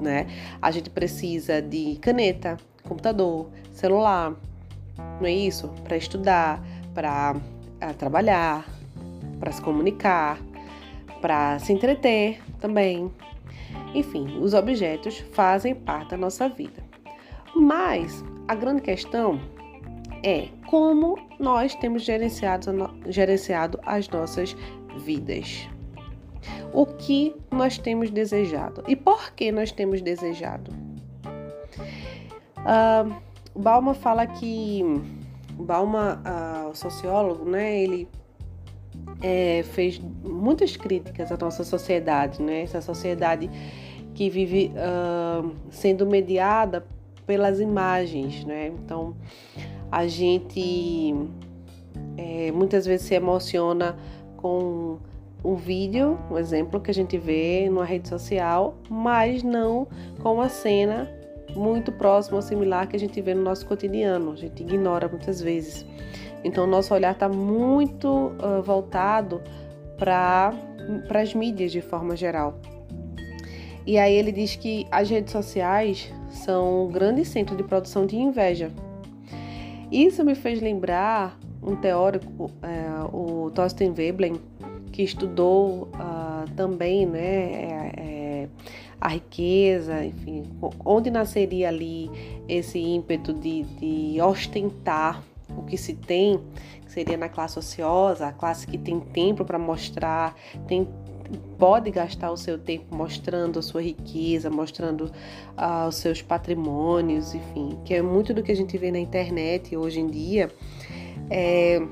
né? 0.00 0.26
A 0.60 0.70
gente 0.70 0.90
precisa 0.90 1.60
de 1.60 1.96
caneta, 1.96 2.56
computador, 2.86 3.48
celular, 3.72 4.34
não 5.20 5.26
é 5.26 5.32
isso? 5.32 5.68
Para 5.84 5.96
estudar, 5.96 6.62
para 6.94 7.36
ah, 7.80 7.94
trabalhar, 7.94 8.66
para 9.38 9.52
se 9.52 9.62
comunicar, 9.62 10.38
para 11.20 11.58
se 11.58 11.72
entreter 11.72 12.40
também. 12.60 13.10
Enfim, 13.94 14.38
os 14.40 14.54
objetos 14.54 15.18
fazem 15.32 15.74
parte 15.74 16.10
da 16.10 16.16
nossa 16.16 16.48
vida. 16.48 16.82
Mas 17.54 18.24
a 18.46 18.54
grande 18.54 18.82
questão 18.82 19.40
é 20.22 20.48
como 20.66 21.18
nós 21.38 21.74
temos 21.74 22.02
gerenciado, 22.02 22.70
gerenciado 23.06 23.78
as 23.84 24.08
nossas 24.08 24.56
vidas 24.98 25.68
o 26.72 26.86
que 26.86 27.34
nós 27.50 27.78
temos 27.78 28.10
desejado 28.10 28.82
e 28.86 28.96
por 28.96 29.32
que 29.32 29.50
nós 29.50 29.72
temos 29.72 30.00
desejado. 30.02 30.72
Uh, 32.58 33.14
Balma 33.58 33.92
fala 33.92 34.26
que 34.26 34.82
Balma, 35.54 36.22
uh, 36.24 36.68
o 36.70 36.74
sociólogo, 36.74 37.44
né, 37.44 37.82
ele 37.82 38.08
é, 39.20 39.64
fez 39.64 40.00
muitas 40.22 40.76
críticas 40.76 41.32
à 41.32 41.36
nossa 41.36 41.64
sociedade, 41.64 42.40
né, 42.40 42.62
essa 42.62 42.80
sociedade 42.80 43.50
que 44.14 44.30
vive 44.30 44.72
sendo 45.70 46.04
mediada 46.06 46.84
pelas 47.24 47.60
imagens, 47.60 48.44
né? 48.44 48.66
Então 48.66 49.14
a 49.92 50.08
gente 50.08 51.14
é, 52.16 52.50
muitas 52.50 52.84
vezes 52.84 53.06
se 53.06 53.14
emociona 53.14 53.96
com 54.36 54.98
um 55.44 55.54
vídeo, 55.54 56.18
um 56.30 56.36
exemplo 56.36 56.80
que 56.80 56.90
a 56.90 56.94
gente 56.94 57.16
vê 57.16 57.68
numa 57.70 57.84
rede 57.84 58.08
social, 58.08 58.74
mas 58.90 59.44
não 59.44 59.86
com 60.20 60.34
uma 60.34 60.48
cena 60.48 61.08
muito 61.54 61.90
próxima 61.92 62.36
ou 62.36 62.42
similar 62.42 62.88
que 62.88 62.96
a 62.96 62.98
gente 62.98 63.20
vê 63.20 63.34
no 63.34 63.42
nosso 63.42 63.66
cotidiano. 63.66 64.32
A 64.32 64.36
gente 64.36 64.62
ignora 64.62 65.08
muitas 65.08 65.40
vezes. 65.40 65.86
Então, 66.44 66.64
o 66.64 66.66
nosso 66.66 66.94
olhar 66.94 67.12
está 67.12 67.28
muito 67.28 68.08
uh, 68.08 68.62
voltado 68.62 69.42
para 69.98 70.54
as 71.10 71.34
mídias 71.34 71.72
de 71.72 71.80
forma 71.80 72.16
geral. 72.16 72.60
E 73.86 73.98
aí 73.98 74.14
ele 74.14 74.30
diz 74.30 74.54
que 74.54 74.86
as 74.90 75.08
redes 75.08 75.32
sociais 75.32 76.12
são 76.30 76.86
um 76.86 76.92
grande 76.92 77.24
centro 77.24 77.56
de 77.56 77.62
produção 77.62 78.06
de 78.06 78.16
inveja. 78.16 78.70
Isso 79.90 80.22
me 80.24 80.34
fez 80.34 80.60
lembrar 80.60 81.38
um 81.62 81.74
teórico, 81.74 82.50
é, 82.62 83.04
o 83.12 83.50
Thorsten 83.54 83.92
Veblen, 83.92 84.40
que 84.92 85.02
estudou 85.02 85.88
uh, 85.94 86.50
também 86.54 87.06
né, 87.06 87.20
é, 87.20 87.92
é, 87.96 88.48
a 89.00 89.08
riqueza, 89.08 90.04
enfim, 90.04 90.44
onde 90.84 91.10
nasceria 91.10 91.68
ali 91.68 92.10
esse 92.48 92.78
ímpeto 92.78 93.32
de, 93.32 93.62
de 93.62 94.20
ostentar 94.20 95.22
o 95.56 95.62
que 95.62 95.76
se 95.76 95.94
tem, 95.94 96.40
que 96.84 96.92
seria 96.92 97.16
na 97.16 97.28
classe 97.28 97.58
ociosa, 97.58 98.28
a 98.28 98.32
classe 98.32 98.66
que 98.66 98.76
tem 98.76 99.00
tempo 99.00 99.44
para 99.44 99.58
mostrar, 99.58 100.34
tem 100.66 100.86
pode 101.58 101.90
gastar 101.90 102.30
o 102.30 102.36
seu 102.36 102.58
tempo 102.58 102.94
mostrando 102.94 103.58
a 103.58 103.62
sua 103.62 103.82
riqueza, 103.82 104.48
mostrando 104.48 105.12
uh, 105.56 105.88
os 105.88 105.96
seus 105.96 106.22
patrimônios, 106.22 107.34
enfim, 107.34 107.78
que 107.84 107.94
é 107.94 108.00
muito 108.00 108.32
do 108.32 108.42
que 108.42 108.50
a 108.50 108.56
gente 108.56 108.78
vê 108.78 108.90
na 108.90 108.98
internet 108.98 109.76
hoje 109.76 110.00
em 110.00 110.06
dia. 110.06 110.50
É, 111.28 111.82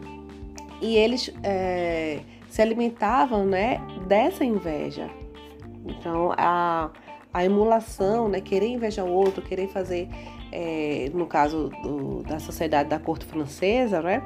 e 0.81 0.97
eles 0.97 1.31
é, 1.43 2.21
se 2.49 2.63
alimentavam 2.63 3.45
né, 3.45 3.79
dessa 4.07 4.45
inveja. 4.45 5.11
Então, 5.87 6.33
a, 6.37 6.91
a 7.33 7.45
emulação, 7.45 8.29
né, 8.29 8.41
querer 8.41 8.69
invejar 8.69 9.05
o 9.05 9.13
outro, 9.13 9.43
querer 9.43 9.69
fazer, 9.69 10.09
é, 10.53 11.11
no 11.15 11.27
caso 11.27 11.71
do, 11.83 12.23
da 12.23 12.39
sociedade 12.39 12.89
da 12.89 12.99
corte 12.99 13.25
francesa, 13.25 14.03
né, 14.03 14.23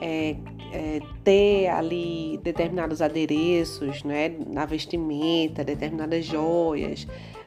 é, 0.00 0.36
é, 0.72 1.00
ter 1.24 1.68
ali 1.68 2.38
determinados 2.42 3.02
adereços 3.02 4.02
né, 4.04 4.28
na 4.46 4.64
vestimenta, 4.64 5.64
determinadas 5.64 6.24
joias, 6.24 7.06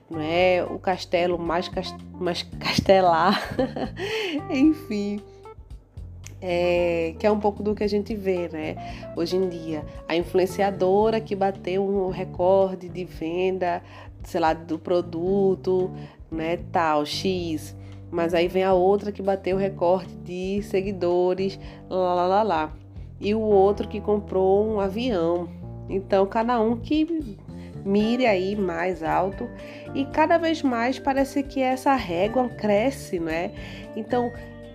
não 0.10 0.20
é? 0.20 0.64
o 0.70 0.78
castelo 0.78 1.40
mais, 1.40 1.72
mais 2.20 2.44
castelar, 2.60 3.40
enfim 4.50 5.22
é, 6.42 7.14
que 7.20 7.28
é 7.28 7.32
um 7.32 7.40
pouco 7.40 7.62
do 7.62 7.76
que 7.76 7.84
a 7.84 7.88
gente 7.88 8.16
vê, 8.16 8.50
né? 8.50 8.76
Hoje 9.16 9.38
em 9.38 9.48
dia, 9.48 9.86
a 10.08 10.16
influenciadora 10.16 11.22
que 11.22 11.36
bateu 11.36 11.88
um 11.88 12.10
recorde 12.10 12.90
de 12.90 13.06
venda, 13.06 13.82
sei 14.24 14.42
lá, 14.42 14.54
do 14.54 14.80
produto, 14.80 15.92
né, 16.32 16.58
tal, 16.72 17.06
X. 17.06 17.76
Mas 18.10 18.34
aí 18.34 18.48
vem 18.48 18.64
a 18.64 18.74
outra 18.74 19.12
que 19.12 19.22
bateu 19.22 19.56
o 19.56 19.60
recorde 19.60 20.14
de 20.18 20.62
seguidores, 20.64 21.60
lá, 21.90 22.14
lá, 22.14 22.28
lá, 22.28 22.44
lá. 22.44 22.74
E 23.20 23.36
o 23.36 23.40
outro 23.40 23.88
que 23.88 24.02
comprou 24.02 24.68
um 24.68 24.80
avião. 24.80 25.48
Então, 25.88 26.26
cada 26.26 26.60
um 26.60 26.76
que 26.76 27.38
mire 27.86 28.26
aí 28.26 28.56
mais 28.56 29.02
alto 29.04 29.50
e 29.94 30.06
cada 30.06 30.38
vez 30.38 30.62
mais 30.62 31.00
parece 31.00 31.44
que 31.44 31.62
essa 31.62 31.94
régua 31.96 32.50
cresce, 32.50 33.20
né? 33.20 33.52
Então, 33.96 34.32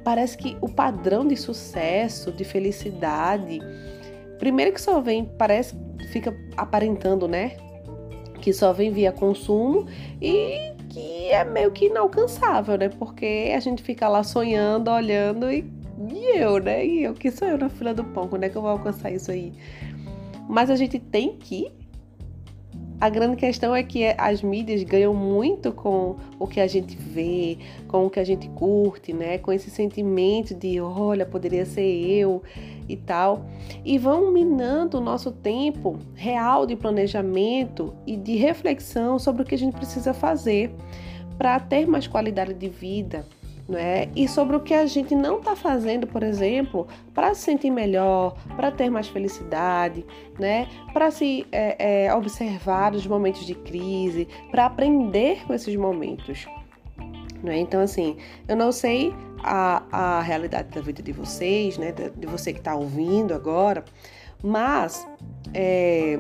parece 0.07 0.39
que 0.39 0.57
o 0.61 0.69
padrão 0.69 1.27
de 1.27 1.37
sucesso, 1.37 2.31
de 2.31 2.45
felicidade, 2.45 3.59
primeiro 4.39 4.73
que 4.73 4.81
só 4.81 5.01
vem, 5.01 5.25
parece, 5.25 5.75
fica 6.13 6.33
aparentando, 6.57 7.27
né? 7.27 7.57
Que 8.41 8.53
só 8.53 8.73
vem 8.73 8.93
via 8.93 9.11
consumo 9.11 9.89
e 10.23 10.73
que 10.91 11.27
é 11.33 11.43
meio 11.43 11.73
que 11.73 11.87
inalcançável, 11.87 12.79
né? 12.79 12.89
Porque 12.89 13.53
a 13.53 13.59
gente 13.59 13.83
fica 13.83 14.07
lá 14.07 14.23
sonhando, 14.23 14.93
olhando 14.93 15.51
e, 15.51 15.69
e 16.15 16.39
eu, 16.41 16.59
né? 16.59 16.87
E 16.87 17.03
eu 17.03 17.13
que 17.13 17.29
sou 17.33 17.49
eu 17.49 17.59
na 17.59 17.69
fila 17.69 17.93
do 17.93 18.05
pão, 18.05 18.29
quando 18.29 18.45
é 18.45 18.49
que 18.49 18.55
eu 18.55 18.63
vou 18.63 18.71
alcançar 18.71 19.11
isso 19.11 19.33
aí? 19.33 19.53
Mas 20.49 20.71
a 20.71 20.77
gente 20.77 21.01
tem 21.01 21.37
que 21.37 21.73
a 23.01 23.09
grande 23.11 23.37
questão 23.37 23.75
é 23.75 23.83
que 23.83 24.05
as 24.17 24.43
mídias 24.43 24.83
ganham 24.83 25.13
muito 25.13 25.71
com 25.71 26.17
o 26.39 26.47
que 26.47 26.61
a 26.61 26.67
gente 26.67 26.97
vê, 26.97 27.59
com 27.89 28.07
o 28.07 28.11
que 28.11 28.19
a 28.19 28.25
gente 28.25 28.49
curte, 28.51 29.13
né? 29.13 29.37
Com 29.39 29.53
esse 29.53 29.71
sentimento 29.71 30.55
de, 30.55 30.81
olha, 30.81 31.27
poderia 31.27 31.67
ser 31.67 31.83
eu 31.83 32.43
e 32.89 32.97
tal. 32.97 33.45
E 33.85 33.99
vão 33.99 34.33
minando 34.33 34.99
o 34.99 35.01
nosso 35.01 35.31
tempo 35.31 35.99
real 36.15 36.67
de 36.67 36.75
planejamento 36.75 37.95
e 38.07 38.17
de 38.17 38.37
reflexão 38.37 39.19
sobre 39.19 39.43
o 39.43 39.45
que 39.45 39.55
a 39.55 39.59
gente 39.59 39.75
precisa 39.75 40.15
fazer 40.15 40.75
para 41.37 41.61
ter 41.61 41.87
mais 41.87 42.07
qualidade 42.07 42.55
de 42.55 42.69
vida, 42.69 43.27
né? 43.69 44.09
E 44.15 44.29
sobre 44.29 44.57
o 44.57 44.61
que 44.61 44.73
a 44.73 44.87
gente 44.87 45.15
não 45.15 45.39
está 45.39 45.57
fazendo, 45.57 46.07
por 46.07 46.23
exemplo, 46.23 46.87
para 47.13 47.35
se 47.35 47.43
sentir 47.43 47.71
melhor, 47.71 48.37
para 48.55 48.71
ter 48.71 48.89
mais 48.91 49.09
felicidade, 49.09 50.07
né? 50.39 50.69
Para 50.93 51.11
se 51.11 51.47
é, 51.51 52.07
é, 52.07 52.15
observar 52.15 52.95
os 52.95 53.07
momentos 53.07 53.45
de 53.45 53.55
crise, 53.55 54.29
para 54.51 54.67
aprender 54.67 55.45
com 55.47 55.55
esses 55.55 55.75
momentos. 55.75 56.47
Né? 57.43 57.59
Então, 57.59 57.81
assim, 57.81 58.17
eu 58.49 58.57
não 58.57 58.73
sei 58.73 59.13
a, 59.43 59.83
a 59.91 60.21
realidade 60.23 60.69
da 60.71 60.81
vida 60.81 61.03
de 61.03 61.13
vocês, 61.13 61.77
né? 61.77 61.93
De, 61.93 62.11
de 62.11 62.27
você 62.27 62.53
que 62.53 62.61
está 62.61 62.75
ouvindo 62.75 63.35
agora, 63.35 63.85
mas 64.43 65.07
é, 65.53 66.19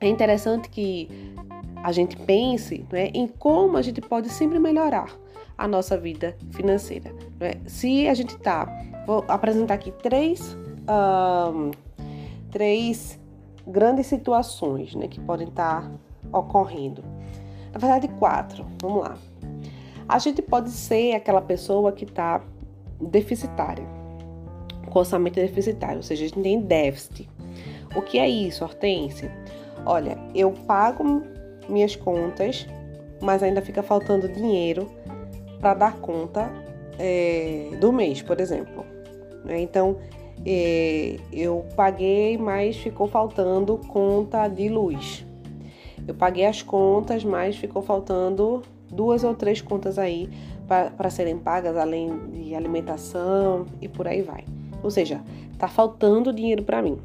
é 0.00 0.08
interessante 0.08 0.68
que 0.68 1.34
a 1.82 1.92
gente 1.92 2.16
pense 2.16 2.84
né, 2.90 3.10
em 3.14 3.26
como 3.26 3.76
a 3.76 3.82
gente 3.82 4.00
pode 4.00 4.28
sempre 4.30 4.58
melhorar 4.58 5.16
a 5.58 5.66
nossa 5.66 5.98
vida 5.98 6.36
financeira. 6.52 7.12
Né? 7.40 7.54
Se 7.66 8.08
a 8.08 8.14
gente 8.14 8.38
tá, 8.38 8.66
vou 9.04 9.24
apresentar 9.26 9.74
aqui 9.74 9.90
três, 9.90 10.56
um, 10.88 11.72
três 12.52 13.18
grandes 13.66 14.06
situações 14.06 14.94
né, 14.94 15.08
que 15.08 15.20
podem 15.20 15.48
estar 15.48 15.82
tá 15.82 16.38
ocorrendo. 16.38 17.02
Na 17.72 17.78
verdade, 17.78 18.06
quatro. 18.18 18.64
Vamos 18.80 19.02
lá. 19.02 19.18
A 20.08 20.18
gente 20.18 20.40
pode 20.40 20.70
ser 20.70 21.14
aquela 21.14 21.42
pessoa 21.42 21.92
que 21.92 22.04
está 22.04 22.40
deficitária. 23.00 23.84
com 24.88 25.00
orçamento 25.00 25.34
deficitário, 25.34 25.98
ou 25.98 26.02
seja, 26.02 26.24
a 26.24 26.28
gente 26.28 26.40
tem 26.40 26.60
déficit. 26.60 27.28
O 27.94 28.00
que 28.00 28.18
é 28.18 28.26
isso, 28.26 28.64
Hortência? 28.64 29.30
Olha, 29.84 30.18
eu 30.34 30.50
pago 30.50 31.22
minhas 31.68 31.94
contas, 31.94 32.66
mas 33.20 33.42
ainda 33.42 33.60
fica 33.60 33.82
faltando 33.82 34.28
dinheiro 34.28 34.90
para 35.60 35.74
dar 35.74 35.96
conta 35.96 36.50
é, 36.98 37.70
do 37.80 37.92
mês, 37.92 38.22
por 38.22 38.40
exemplo. 38.40 38.84
Né? 39.44 39.60
Então, 39.60 39.96
é, 40.44 41.16
eu 41.32 41.64
paguei, 41.76 42.36
mas 42.38 42.76
ficou 42.76 43.06
faltando 43.06 43.78
conta 43.88 44.48
de 44.48 44.68
luz. 44.68 45.24
Eu 46.06 46.14
paguei 46.14 46.46
as 46.46 46.62
contas, 46.62 47.24
mas 47.24 47.56
ficou 47.56 47.82
faltando 47.82 48.62
duas 48.90 49.24
ou 49.24 49.34
três 49.34 49.60
contas 49.60 49.98
aí 49.98 50.28
para 50.66 51.10
serem 51.10 51.38
pagas, 51.38 51.76
além 51.76 52.30
de 52.30 52.54
alimentação 52.54 53.66
e 53.80 53.88
por 53.88 54.06
aí 54.06 54.22
vai. 54.22 54.44
Ou 54.82 54.90
seja, 54.90 55.20
tá 55.58 55.66
faltando 55.66 56.32
dinheiro 56.32 56.62
para 56.62 56.82
mim. 56.82 56.98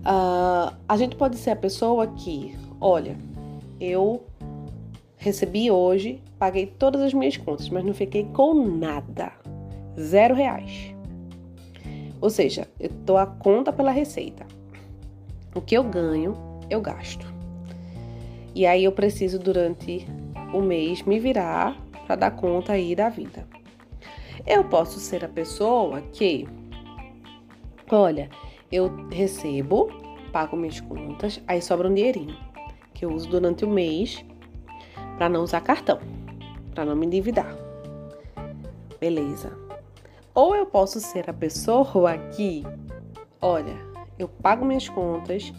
Uh, 0.00 0.74
a 0.88 0.96
gente 0.96 1.16
pode 1.16 1.36
ser 1.36 1.50
a 1.50 1.56
pessoa 1.56 2.06
que, 2.06 2.56
olha, 2.80 3.16
eu 3.80 4.22
recebi 5.16 5.70
hoje, 5.70 6.20
paguei 6.42 6.66
todas 6.66 7.00
as 7.02 7.14
minhas 7.14 7.36
contas, 7.36 7.68
mas 7.68 7.84
não 7.84 7.94
fiquei 7.94 8.24
com 8.24 8.52
nada. 8.52 9.30
Zero 9.96 10.34
reais. 10.34 10.92
Ou 12.20 12.28
seja, 12.28 12.66
eu 12.80 12.88
dou 12.88 13.16
a 13.16 13.26
conta 13.26 13.72
pela 13.72 13.92
receita. 13.92 14.44
O 15.54 15.60
que 15.60 15.76
eu 15.76 15.84
ganho, 15.84 16.36
eu 16.68 16.80
gasto. 16.80 17.24
E 18.56 18.66
aí 18.66 18.82
eu 18.82 18.90
preciso, 18.90 19.38
durante 19.38 20.04
o 20.52 20.60
mês, 20.60 21.02
me 21.02 21.20
virar 21.20 21.80
para 22.08 22.16
dar 22.16 22.32
conta 22.32 22.72
aí 22.72 22.96
da 22.96 23.08
vida. 23.08 23.46
Eu 24.44 24.64
posso 24.64 24.98
ser 24.98 25.24
a 25.24 25.28
pessoa 25.28 26.00
que, 26.12 26.48
olha, 27.88 28.28
eu 28.72 28.90
recebo, 29.12 29.92
pago 30.32 30.56
minhas 30.56 30.80
contas, 30.80 31.40
aí 31.46 31.62
sobra 31.62 31.88
um 31.88 31.94
dinheirinho 31.94 32.36
que 32.92 33.04
eu 33.04 33.12
uso 33.12 33.28
durante 33.28 33.64
o 33.64 33.68
mês 33.68 34.24
para 35.16 35.28
não 35.28 35.44
usar 35.44 35.60
cartão, 35.60 36.00
para 36.74 36.84
não 36.84 36.96
me 36.96 37.06
endividar. 37.06 37.56
Beleza. 39.00 39.52
Ou 40.34 40.54
eu 40.54 40.66
posso 40.66 41.00
ser 41.00 41.28
a 41.28 41.32
pessoa 41.32 42.16
que, 42.16 42.64
olha, 43.40 43.76
eu 44.18 44.28
pago 44.28 44.64
minhas 44.64 44.88
contas, 44.88 45.52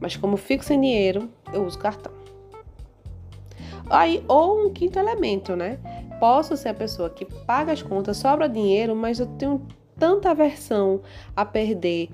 mas 0.00 0.16
como 0.16 0.36
fico 0.36 0.64
sem 0.64 0.80
dinheiro, 0.80 1.28
eu 1.52 1.64
uso 1.64 1.78
cartão. 1.78 2.12
Aí, 3.88 4.24
ou 4.28 4.66
um 4.66 4.72
quinto 4.72 4.98
elemento, 4.98 5.54
né? 5.54 5.78
Posso 6.18 6.56
ser 6.56 6.70
a 6.70 6.74
pessoa 6.74 7.10
que 7.10 7.24
paga 7.24 7.72
as 7.72 7.82
contas, 7.82 8.16
sobra 8.16 8.48
dinheiro, 8.48 8.94
mas 8.94 9.18
eu 9.18 9.26
tenho 9.26 9.66
tanta 9.98 10.30
aversão 10.30 11.00
a 11.36 11.44
perder 11.44 12.08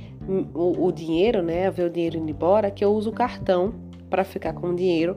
o, 0.54 0.86
o 0.86 0.92
dinheiro, 0.92 1.42
né? 1.42 1.66
A 1.66 1.70
ver 1.70 1.84
o 1.84 1.90
dinheiro 1.90 2.18
indo 2.18 2.30
embora, 2.30 2.70
que 2.70 2.84
eu 2.84 2.92
uso 2.92 3.10
o 3.10 3.12
cartão 3.12 3.74
para 4.10 4.24
ficar 4.24 4.52
com 4.52 4.68
o 4.68 4.74
dinheiro. 4.74 5.16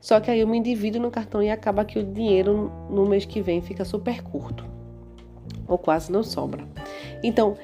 Só 0.00 0.18
que 0.18 0.30
aí 0.30 0.40
eu 0.40 0.48
me 0.48 0.56
endivido 0.56 0.98
no 0.98 1.10
cartão 1.10 1.42
e 1.42 1.50
acaba 1.50 1.84
que 1.84 1.98
o 1.98 2.02
dinheiro 2.02 2.72
no 2.88 3.06
mês 3.06 3.26
que 3.26 3.42
vem 3.42 3.60
fica 3.60 3.84
super 3.84 4.22
curto. 4.22 4.64
Ou 5.68 5.76
quase 5.76 6.10
não 6.10 6.22
sobra. 6.22 6.64
Então, 7.22 7.56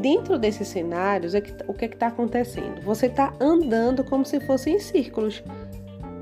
dentro 0.00 0.38
desses 0.38 0.66
cenários, 0.66 1.34
é 1.34 1.40
que, 1.40 1.52
o 1.68 1.72
que 1.72 1.84
é 1.84 1.88
está 1.88 2.08
acontecendo? 2.08 2.80
Você 2.82 3.06
está 3.06 3.32
andando 3.40 4.02
como 4.02 4.24
se 4.24 4.40
fosse 4.40 4.70
em 4.70 4.80
círculos, 4.80 5.42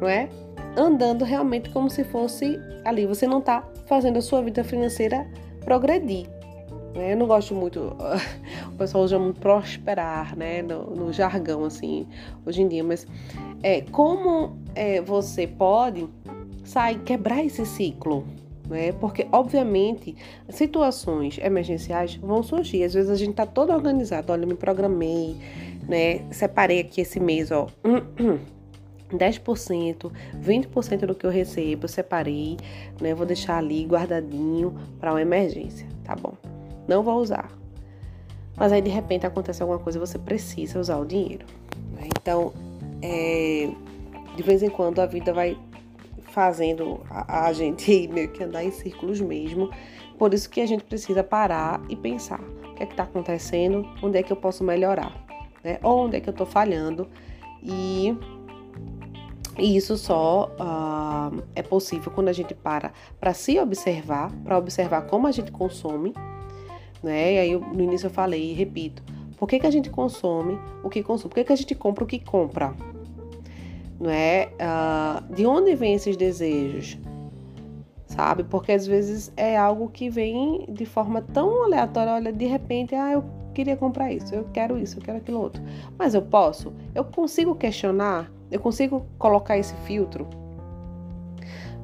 não 0.00 0.08
é? 0.08 0.28
Andando 0.76 1.24
realmente 1.24 1.70
como 1.70 1.88
se 1.88 2.04
fosse 2.04 2.60
ali. 2.84 3.06
Você 3.06 3.26
não 3.26 3.38
está 3.38 3.66
fazendo 3.86 4.18
a 4.18 4.22
sua 4.22 4.42
vida 4.42 4.62
financeira 4.62 5.26
progredir. 5.64 6.26
Eu 6.94 7.16
não 7.16 7.26
gosto 7.26 7.54
muito, 7.54 7.96
o 8.68 8.76
pessoal 8.76 9.04
usa 9.04 9.18
muito 9.18 9.40
prosperar, 9.40 10.36
né, 10.36 10.62
no, 10.62 10.94
no, 10.94 11.12
jargão, 11.12 11.64
assim, 11.64 12.06
hoje 12.44 12.62
em 12.62 12.68
dia, 12.68 12.84
mas 12.84 13.06
é, 13.62 13.80
como 13.80 14.56
é, 14.74 15.00
você 15.00 15.46
pode 15.46 16.06
sair, 16.64 16.98
quebrar 17.00 17.44
esse 17.44 17.64
ciclo, 17.64 18.26
né? 18.68 18.92
Porque, 18.92 19.26
obviamente, 19.32 20.16
situações 20.48 21.38
emergenciais 21.38 22.16
vão 22.16 22.42
surgir. 22.42 22.84
Às 22.84 22.94
vezes 22.94 23.10
a 23.10 23.16
gente 23.16 23.34
tá 23.34 23.46
todo 23.46 23.72
organizado, 23.72 24.32
olha, 24.32 24.44
eu 24.44 24.48
me 24.48 24.54
programei, 24.54 25.36
né? 25.88 26.20
Separei 26.30 26.80
aqui 26.80 27.00
esse 27.00 27.20
mês, 27.20 27.50
ó. 27.50 27.68
10%, 29.12 30.10
20% 30.40 31.06
do 31.06 31.14
que 31.14 31.26
eu 31.26 31.30
recebo, 31.30 31.84
eu 31.84 31.88
separei, 31.88 32.56
né? 33.00 33.14
Vou 33.14 33.26
deixar 33.26 33.58
ali 33.58 33.84
guardadinho 33.84 34.74
para 34.98 35.12
uma 35.12 35.20
emergência, 35.20 35.86
tá 36.02 36.16
bom? 36.16 36.51
Não 36.88 37.02
vou 37.02 37.16
usar. 37.20 37.50
Mas 38.56 38.72
aí 38.72 38.82
de 38.82 38.90
repente 38.90 39.26
acontece 39.26 39.62
alguma 39.62 39.78
coisa 39.78 39.98
e 39.98 40.00
você 40.00 40.18
precisa 40.18 40.78
usar 40.78 40.98
o 40.98 41.04
dinheiro. 41.04 41.46
Né? 41.92 42.08
Então, 42.20 42.52
é, 43.00 43.70
de 44.36 44.42
vez 44.42 44.62
em 44.62 44.68
quando 44.68 45.00
a 45.00 45.06
vida 45.06 45.32
vai 45.32 45.56
fazendo 46.32 47.00
a, 47.10 47.46
a 47.46 47.52
gente 47.52 48.08
meio 48.12 48.28
que 48.28 48.42
andar 48.42 48.64
em 48.64 48.70
círculos 48.70 49.20
mesmo. 49.20 49.70
Por 50.18 50.32
isso 50.34 50.48
que 50.48 50.60
a 50.60 50.66
gente 50.66 50.84
precisa 50.84 51.22
parar 51.22 51.80
e 51.88 51.96
pensar 51.96 52.40
o 52.40 52.74
que 52.74 52.82
é 52.82 52.86
que 52.86 52.92
está 52.92 53.04
acontecendo, 53.04 53.86
onde 54.02 54.18
é 54.18 54.22
que 54.22 54.32
eu 54.32 54.36
posso 54.36 54.62
melhorar, 54.62 55.12
né? 55.62 55.78
onde 55.82 56.16
é 56.16 56.20
que 56.20 56.28
eu 56.28 56.32
estou 56.32 56.46
falhando 56.46 57.08
e 57.62 58.16
e 59.58 59.76
isso 59.76 59.98
só 59.98 60.50
uh, 60.58 61.42
é 61.54 61.62
possível 61.62 62.10
quando 62.10 62.28
a 62.28 62.32
gente 62.32 62.54
para 62.54 62.90
para 63.20 63.34
se 63.34 63.58
observar, 63.58 64.32
para 64.44 64.56
observar 64.56 65.02
como 65.02 65.26
a 65.26 65.32
gente 65.32 65.52
consome 65.52 66.14
né? 67.02 67.34
E 67.34 67.38
aí 67.38 67.56
no 67.56 67.82
início 67.82 68.06
eu 68.06 68.10
falei 68.10 68.50
e 68.50 68.52
repito, 68.52 69.02
por 69.36 69.48
que, 69.48 69.58
que 69.58 69.66
a 69.66 69.70
gente 69.70 69.90
consome 69.90 70.58
o 70.84 70.88
que 70.88 71.02
consome? 71.02 71.30
Por 71.30 71.34
que, 71.34 71.44
que 71.44 71.52
a 71.52 71.56
gente 71.56 71.74
compra 71.74 72.04
o 72.04 72.06
que 72.06 72.18
compra? 72.18 72.74
Não 73.98 74.10
é? 74.10 74.50
Uh, 74.54 75.34
de 75.34 75.44
onde 75.46 75.74
vêm 75.74 75.94
esses 75.94 76.16
desejos? 76.16 76.98
Sabe? 78.06 78.44
Porque 78.44 78.72
às 78.72 78.86
vezes 78.86 79.32
é 79.36 79.56
algo 79.56 79.88
que 79.88 80.08
vem 80.08 80.66
de 80.68 80.84
forma 80.84 81.22
tão 81.22 81.64
aleatória, 81.64 82.12
olha, 82.12 82.32
de 82.32 82.46
repente, 82.46 82.94
ah, 82.94 83.12
eu 83.12 83.24
queria 83.52 83.76
comprar 83.76 84.12
isso, 84.12 84.34
eu 84.34 84.44
quero 84.52 84.78
isso, 84.78 84.98
eu 84.98 85.02
quero 85.02 85.18
aquilo 85.18 85.40
outro. 85.40 85.62
Mas 85.98 86.14
eu 86.14 86.22
posso? 86.22 86.72
Eu 86.94 87.04
consigo 87.04 87.54
questionar? 87.54 88.30
Eu 88.50 88.60
consigo 88.60 89.06
colocar 89.18 89.58
esse 89.58 89.74
filtro? 89.86 90.28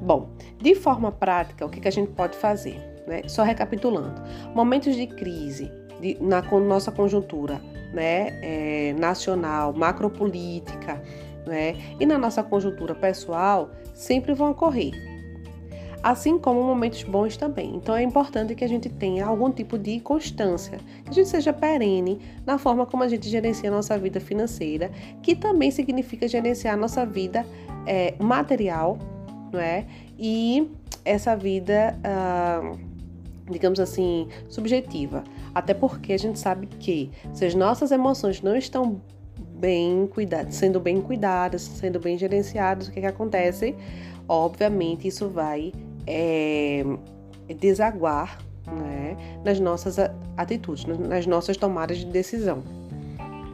Bom, 0.00 0.28
de 0.58 0.74
forma 0.74 1.10
prática, 1.10 1.66
o 1.66 1.68
que, 1.68 1.80
que 1.80 1.88
a 1.88 1.92
gente 1.92 2.12
pode 2.12 2.36
fazer? 2.36 2.97
Né? 3.08 3.22
Só 3.26 3.42
recapitulando: 3.42 4.22
momentos 4.54 4.94
de 4.94 5.06
crise 5.06 5.72
de, 6.00 6.18
na 6.20 6.42
nossa 6.42 6.92
conjuntura 6.92 7.60
né? 7.92 8.38
É, 8.42 8.94
nacional, 8.98 9.72
macropolítica 9.72 11.02
né? 11.46 11.74
e 11.98 12.04
na 12.04 12.18
nossa 12.18 12.42
conjuntura 12.42 12.94
pessoal 12.94 13.70
sempre 13.94 14.34
vão 14.34 14.50
ocorrer. 14.50 14.92
Assim 16.00 16.38
como 16.38 16.62
momentos 16.62 17.02
bons 17.02 17.36
também. 17.36 17.74
Então 17.74 17.96
é 17.96 18.02
importante 18.02 18.54
que 18.54 18.62
a 18.62 18.68
gente 18.68 18.88
tenha 18.88 19.26
algum 19.26 19.50
tipo 19.50 19.76
de 19.76 19.98
constância, 19.98 20.78
que 21.02 21.10
a 21.10 21.12
gente 21.12 21.28
seja 21.28 21.52
perene 21.52 22.20
na 22.46 22.56
forma 22.56 22.86
como 22.86 23.02
a 23.02 23.08
gente 23.08 23.28
gerencia 23.28 23.68
a 23.68 23.72
nossa 23.72 23.98
vida 23.98 24.20
financeira, 24.20 24.92
que 25.22 25.34
também 25.34 25.72
significa 25.72 26.28
gerenciar 26.28 26.74
a 26.74 26.76
nossa 26.76 27.04
vida 27.04 27.44
é, 27.84 28.14
material, 28.20 28.96
não 29.50 29.58
é? 29.58 29.86
E 30.16 30.70
essa 31.04 31.34
vida. 31.34 31.98
Uh, 32.04 32.87
digamos 33.50 33.80
assim, 33.80 34.28
subjetiva. 34.48 35.24
Até 35.54 35.74
porque 35.74 36.12
a 36.12 36.18
gente 36.18 36.38
sabe 36.38 36.66
que 36.66 37.10
se 37.32 37.44
as 37.44 37.54
nossas 37.54 37.90
emoções 37.90 38.42
não 38.42 38.56
estão 38.56 39.00
bem 39.58 40.06
cuidadas, 40.06 40.54
sendo 40.54 40.78
bem 40.78 41.00
cuidadas, 41.00 41.62
sendo 41.62 41.98
bem 41.98 42.16
gerenciadas, 42.16 42.88
o 42.88 42.92
que, 42.92 43.00
que 43.00 43.06
acontece? 43.06 43.74
Obviamente 44.28 45.08
isso 45.08 45.28
vai 45.28 45.72
é, 46.06 46.84
desaguar 47.58 48.38
né, 48.66 49.16
nas 49.44 49.58
nossas 49.58 49.96
atitudes, 50.36 50.84
nas 50.84 51.26
nossas 51.26 51.56
tomadas 51.56 51.98
de 51.98 52.06
decisão. 52.06 52.62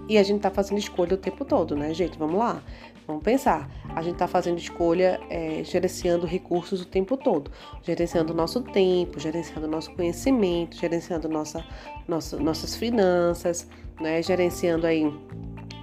E 0.09 0.19
a 0.19 0.23
gente 0.23 0.41
tá 0.43 0.51
fazendo 0.51 0.79
escolha 0.79 1.15
o 1.15 1.17
tempo 1.17 1.45
todo, 1.45 1.75
né, 1.75 1.95
gente? 1.95 2.19
Vamos 2.19 2.39
lá. 2.39 2.63
Vamos 3.07 3.23
pensar. 3.23 3.71
A 3.95 4.01
gente 4.03 4.15
está 4.15 4.27
fazendo 4.27 4.59
escolha, 4.59 5.21
é, 5.29 5.63
gerenciando 5.63 6.27
recursos 6.27 6.81
o 6.81 6.87
tempo 6.87 7.17
todo, 7.17 7.51
gerenciando 7.83 8.33
nosso 8.33 8.63
tempo, 8.63 9.21
gerenciando 9.21 9.69
nosso 9.69 9.95
conhecimento, 9.95 10.77
gerenciando 10.77 11.29
nossa, 11.29 11.65
nossa, 12.09 12.37
nossas 12.39 12.75
finanças, 12.75 13.69
né? 14.01 14.23
gerenciando 14.23 14.87
aí 14.87 15.05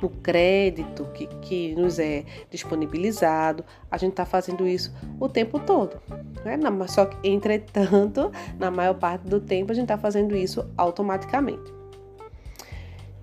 o 0.01 0.09
crédito 0.09 1.05
que, 1.13 1.27
que 1.27 1.75
nos 1.75 1.99
é 1.99 2.25
disponibilizado. 2.49 3.63
A 3.89 3.97
gente 3.97 4.11
está 4.11 4.25
fazendo 4.25 4.67
isso 4.67 4.91
o 5.19 5.29
tempo 5.29 5.59
todo. 5.59 6.01
Né? 6.43 6.57
Só 6.87 7.05
que, 7.05 7.29
entretanto, 7.29 8.31
na 8.57 8.71
maior 8.71 8.95
parte 8.95 9.27
do 9.27 9.39
tempo, 9.39 9.71
a 9.71 9.75
gente 9.75 9.85
está 9.85 9.97
fazendo 9.97 10.35
isso 10.35 10.67
automaticamente. 10.75 11.71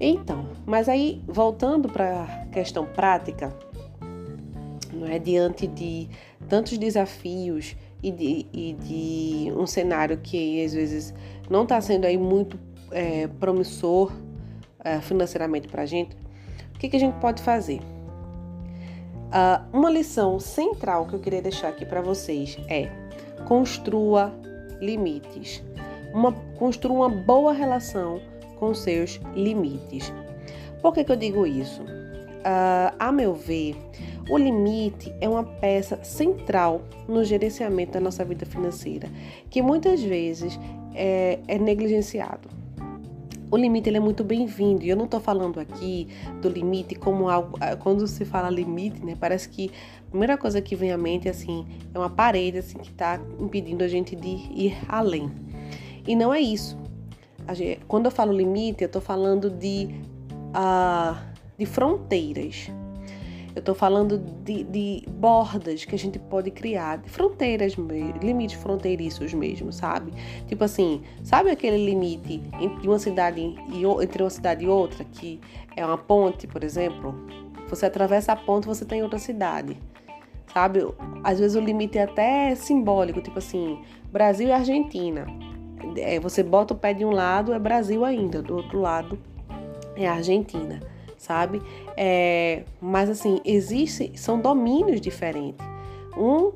Então, 0.00 0.48
mas 0.64 0.88
aí 0.88 1.20
voltando 1.26 1.88
para 1.88 2.22
a 2.22 2.46
questão 2.52 2.86
prática, 2.86 3.52
não 4.98 5.06
é 5.06 5.18
diante 5.18 5.66
de 5.66 6.08
tantos 6.48 6.76
desafios 6.76 7.76
e 8.02 8.10
de, 8.10 8.46
e 8.52 8.72
de 8.74 9.52
um 9.56 9.66
cenário 9.66 10.18
que 10.18 10.64
às 10.64 10.72
vezes 10.72 11.14
não 11.48 11.62
está 11.62 11.80
sendo 11.80 12.04
aí 12.04 12.16
muito 12.16 12.58
é, 12.90 13.26
promissor 13.26 14.12
é, 14.84 15.00
financeiramente 15.00 15.68
para 15.68 15.82
a 15.82 15.86
gente, 15.86 16.16
o 16.74 16.78
que, 16.78 16.88
que 16.88 16.96
a 16.96 17.00
gente 17.00 17.18
pode 17.18 17.42
fazer? 17.42 17.80
Uh, 19.28 19.76
uma 19.76 19.90
lição 19.90 20.40
central 20.40 21.06
que 21.06 21.14
eu 21.14 21.18
queria 21.18 21.42
deixar 21.42 21.68
aqui 21.68 21.84
para 21.84 22.00
vocês 22.00 22.56
é 22.66 22.88
construa 23.46 24.32
limites. 24.80 25.62
Uma, 26.14 26.32
construa 26.56 27.06
uma 27.06 27.08
boa 27.10 27.52
relação 27.52 28.22
com 28.58 28.72
seus 28.72 29.20
limites. 29.34 30.12
Por 30.80 30.94
que, 30.94 31.04
que 31.04 31.12
eu 31.12 31.16
digo 31.16 31.46
isso? 31.46 31.82
Uh, 31.82 32.94
a 32.98 33.12
meu 33.12 33.34
ver, 33.34 33.76
o 34.28 34.36
limite 34.36 35.12
é 35.20 35.28
uma 35.28 35.42
peça 35.42 36.02
central 36.04 36.82
no 37.08 37.24
gerenciamento 37.24 37.92
da 37.92 38.00
nossa 38.00 38.24
vida 38.24 38.44
financeira, 38.44 39.08
que 39.48 39.62
muitas 39.62 40.02
vezes 40.02 40.58
é, 40.94 41.38
é 41.48 41.58
negligenciado. 41.58 42.48
O 43.50 43.56
limite 43.56 43.88
ele 43.88 43.96
é 43.96 44.00
muito 44.00 44.22
bem-vindo. 44.22 44.84
E 44.84 44.90
eu 44.90 44.96
não 44.96 45.06
estou 45.06 45.20
falando 45.20 45.58
aqui 45.58 46.06
do 46.42 46.50
limite 46.50 46.94
como 46.94 47.30
algo. 47.30 47.56
Ah, 47.60 47.76
quando 47.76 48.06
se 48.06 48.26
fala 48.26 48.50
limite, 48.50 49.02
né? 49.02 49.16
Parece 49.18 49.48
que 49.48 49.70
a 50.06 50.10
primeira 50.10 50.36
coisa 50.36 50.60
que 50.60 50.76
vem 50.76 50.92
à 50.92 50.98
mente 50.98 51.30
assim, 51.30 51.66
é 51.94 51.98
uma 51.98 52.10
parede 52.10 52.58
assim, 52.58 52.76
que 52.76 52.90
está 52.90 53.18
impedindo 53.40 53.82
a 53.82 53.88
gente 53.88 54.14
de 54.14 54.28
ir 54.28 54.76
além. 54.86 55.30
E 56.06 56.14
não 56.14 56.32
é 56.32 56.40
isso. 56.40 56.76
Quando 57.86 58.06
eu 58.06 58.10
falo 58.10 58.32
limite, 58.32 58.82
eu 58.82 58.86
estou 58.86 59.00
falando 59.00 59.48
de, 59.48 59.88
uh, 60.54 61.16
de 61.56 61.64
fronteiras. 61.64 62.70
Eu 63.58 63.60
estou 63.60 63.74
falando 63.74 64.18
de, 64.18 64.62
de, 64.62 65.02
bordas 65.08 65.84
que 65.84 65.92
a 65.92 65.98
gente 65.98 66.16
pode 66.16 66.48
criar, 66.48 66.98
de 66.98 67.10
fronteiras, 67.10 67.74
limites 68.22 68.56
fronteiriços 68.56 69.34
mesmo, 69.34 69.72
sabe? 69.72 70.12
Tipo 70.46 70.62
assim, 70.62 71.02
sabe 71.24 71.50
aquele 71.50 71.84
limite 71.84 72.40
entre 72.60 72.86
uma 72.86 73.00
cidade 73.00 73.40
e 73.40 73.84
entre 73.84 74.22
uma 74.22 74.30
cidade 74.30 74.64
e 74.64 74.68
outra 74.68 75.02
que 75.02 75.40
é 75.76 75.84
uma 75.84 75.98
ponte, 75.98 76.46
por 76.46 76.62
exemplo? 76.62 77.12
Você 77.68 77.86
atravessa 77.86 78.30
a 78.30 78.36
ponte, 78.36 78.68
você 78.68 78.84
tem 78.84 79.00
tá 79.00 79.04
outra 79.04 79.18
cidade, 79.18 79.76
sabe? 80.54 80.86
Às 81.24 81.40
vezes 81.40 81.56
o 81.56 81.60
limite 81.60 81.98
é 81.98 82.04
até 82.04 82.54
simbólico, 82.54 83.20
tipo 83.20 83.40
assim, 83.40 83.80
Brasil 84.12 84.46
e 84.46 84.52
Argentina. 84.52 85.26
É, 85.96 86.20
você 86.20 86.44
bota 86.44 86.74
o 86.74 86.76
pé 86.76 86.94
de 86.94 87.04
um 87.04 87.10
lado 87.10 87.52
é 87.52 87.58
Brasil 87.58 88.04
ainda, 88.04 88.40
do 88.40 88.54
outro 88.54 88.80
lado 88.80 89.18
é 89.96 90.06
Argentina 90.06 90.78
sabe? 91.18 91.60
É, 91.96 92.62
mas 92.80 93.10
assim, 93.10 93.40
existe, 93.44 94.12
são 94.14 94.40
domínios 94.40 95.00
diferentes. 95.00 95.66
Um 96.16 96.52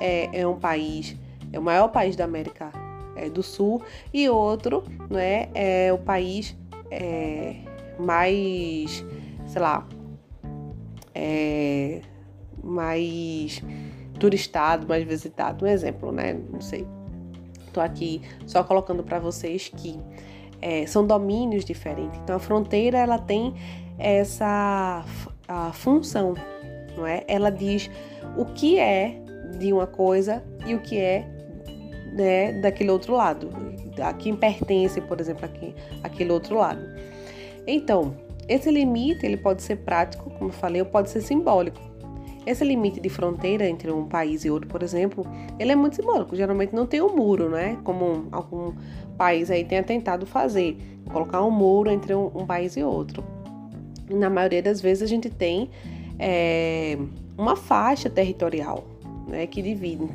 é, 0.00 0.40
é 0.40 0.46
um 0.46 0.58
país, 0.58 1.14
é 1.52 1.58
o 1.58 1.62
maior 1.62 1.88
país 1.88 2.16
da 2.16 2.24
América 2.24 2.72
é, 3.14 3.28
do 3.28 3.42
Sul, 3.42 3.82
e 4.12 4.28
outro 4.28 4.82
não 5.08 5.18
é, 5.18 5.92
o 5.92 5.98
país 5.98 6.56
é, 6.90 7.56
mais, 7.98 9.04
sei 9.46 9.62
lá, 9.62 9.86
é, 11.14 12.00
mais 12.62 13.62
turistado, 14.18 14.86
mais 14.86 15.04
visitado. 15.04 15.64
Um 15.64 15.68
exemplo, 15.68 16.12
né? 16.12 16.38
Não 16.50 16.60
sei. 16.60 16.86
Tô 17.72 17.80
aqui 17.80 18.22
só 18.46 18.64
colocando 18.64 19.02
para 19.02 19.18
vocês 19.18 19.68
que 19.68 19.98
é, 20.60 20.86
são 20.86 21.06
domínios 21.06 21.64
diferentes. 21.64 22.18
Então 22.22 22.36
a 22.36 22.38
fronteira 22.38 22.98
ela 22.98 23.18
tem 23.18 23.54
essa 23.98 25.04
a 25.48 25.72
função, 25.72 26.34
não 26.96 27.06
é? 27.06 27.24
Ela 27.26 27.50
diz 27.50 27.90
o 28.36 28.44
que 28.44 28.78
é 28.78 29.20
de 29.58 29.72
uma 29.72 29.86
coisa 29.86 30.44
e 30.66 30.74
o 30.74 30.80
que 30.80 30.98
é 30.98 31.26
né, 32.12 32.52
daquele 32.60 32.90
outro 32.90 33.14
lado, 33.14 33.48
a 34.02 34.12
quem 34.12 34.36
pertence, 34.36 35.00
por 35.00 35.20
exemplo, 35.20 35.46
aqui, 35.46 35.74
aquele 36.02 36.30
outro 36.30 36.56
lado. 36.56 36.80
Então, 37.66 38.14
esse 38.46 38.70
limite 38.70 39.24
ele 39.24 39.36
pode 39.36 39.62
ser 39.62 39.76
prático, 39.76 40.30
como 40.30 40.50
eu 40.50 40.54
falei, 40.54 40.82
ou 40.82 40.86
pode 40.86 41.10
ser 41.10 41.22
simbólico. 41.22 41.80
Esse 42.46 42.64
limite 42.64 42.98
de 42.98 43.08
fronteira 43.10 43.68
entre 43.68 43.90
um 43.90 44.06
país 44.06 44.44
e 44.44 44.50
outro, 44.50 44.68
por 44.68 44.82
exemplo, 44.82 45.26
ele 45.58 45.72
é 45.72 45.76
muito 45.76 45.96
simbólico. 45.96 46.34
Geralmente 46.34 46.74
não 46.74 46.86
tem 46.86 47.02
um 47.02 47.14
muro, 47.14 47.50
né? 47.50 47.76
Como 47.84 48.26
algum 48.32 48.72
país 49.18 49.50
aí 49.50 49.64
tenha 49.64 49.82
tentado 49.82 50.24
fazer, 50.24 50.78
colocar 51.12 51.42
um 51.44 51.50
muro 51.50 51.90
entre 51.90 52.14
um, 52.14 52.30
um 52.34 52.46
país 52.46 52.74
e 52.76 52.82
outro 52.82 53.22
na 54.10 54.30
maioria 54.30 54.62
das 54.62 54.80
vezes 54.80 55.02
a 55.02 55.06
gente 55.06 55.30
tem 55.30 55.70
é, 56.18 56.98
uma 57.36 57.56
faixa 57.56 58.10
territorial 58.10 58.84
né, 59.26 59.46
que 59.46 59.62
divide, 59.62 60.08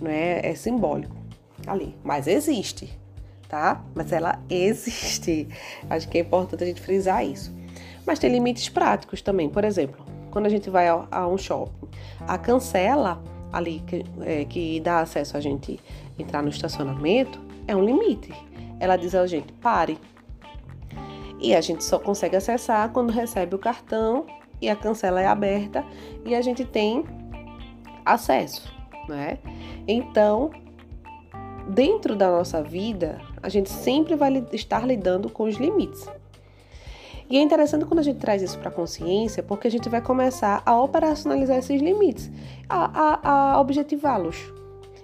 não 0.00 0.10
é, 0.10 0.40
é 0.44 0.54
simbólico 0.54 1.14
ali, 1.66 1.94
mas 2.02 2.26
existe, 2.26 2.98
tá? 3.48 3.82
Mas 3.94 4.12
ela 4.12 4.40
existe. 4.50 5.48
Acho 5.88 6.08
que 6.08 6.18
é 6.18 6.20
importante 6.22 6.64
a 6.64 6.66
gente 6.66 6.80
frisar 6.80 7.24
isso. 7.24 7.54
Mas 8.06 8.18
tem 8.18 8.30
limites 8.30 8.68
práticos 8.68 9.22
também. 9.22 9.48
Por 9.48 9.64
exemplo, 9.64 10.04
quando 10.30 10.46
a 10.46 10.48
gente 10.48 10.68
vai 10.68 10.88
a, 10.88 11.06
a 11.10 11.26
um 11.26 11.38
shopping, 11.38 11.88
a 12.26 12.36
cancela 12.36 13.22
ali 13.52 13.82
que, 13.86 14.04
é, 14.22 14.44
que 14.44 14.80
dá 14.80 15.00
acesso 15.00 15.36
a 15.36 15.40
gente 15.40 15.78
entrar 16.18 16.42
no 16.42 16.48
estacionamento 16.48 17.40
é 17.66 17.74
um 17.74 17.84
limite. 17.84 18.32
Ela 18.80 18.96
diz 18.96 19.14
a 19.14 19.26
gente, 19.26 19.52
pare, 19.54 19.98
e 21.40 21.54
a 21.54 21.60
gente 21.60 21.84
só 21.84 21.98
consegue 21.98 22.36
acessar 22.36 22.90
quando 22.90 23.10
recebe 23.10 23.54
o 23.54 23.58
cartão 23.58 24.26
e 24.60 24.68
a 24.68 24.76
cancela 24.76 25.20
é 25.20 25.26
aberta 25.26 25.84
e 26.24 26.34
a 26.34 26.40
gente 26.40 26.64
tem 26.64 27.04
acesso, 28.04 28.72
né? 29.08 29.38
Então, 29.86 30.50
dentro 31.68 32.14
da 32.16 32.30
nossa 32.30 32.62
vida, 32.62 33.20
a 33.42 33.48
gente 33.48 33.70
sempre 33.70 34.14
vai 34.14 34.44
estar 34.52 34.86
lidando 34.86 35.28
com 35.28 35.44
os 35.44 35.56
limites. 35.56 36.08
E 37.28 37.38
é 37.38 37.40
interessante 37.40 37.86
quando 37.86 38.00
a 38.00 38.02
gente 38.02 38.18
traz 38.18 38.42
isso 38.42 38.58
para 38.58 38.68
a 38.68 38.72
consciência, 38.72 39.42
porque 39.42 39.66
a 39.66 39.70
gente 39.70 39.88
vai 39.88 40.00
começar 40.00 40.62
a 40.64 40.78
operacionalizar 40.80 41.56
esses 41.56 41.80
limites, 41.80 42.30
a, 42.68 43.18
a, 43.24 43.54
a 43.54 43.60
objetivá-los, 43.60 44.36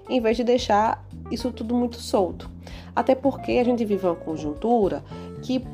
em 0.08 0.20
vez 0.20 0.36
de 0.36 0.44
deixar 0.44 1.04
isso 1.30 1.50
tudo 1.50 1.74
muito 1.74 1.96
solto. 1.96 2.50
Até 2.94 3.14
porque 3.14 3.52
a 3.52 3.64
gente 3.64 3.84
vive 3.84 4.06
uma 4.06 4.14
conjuntura 4.14 5.02
que 5.42 5.64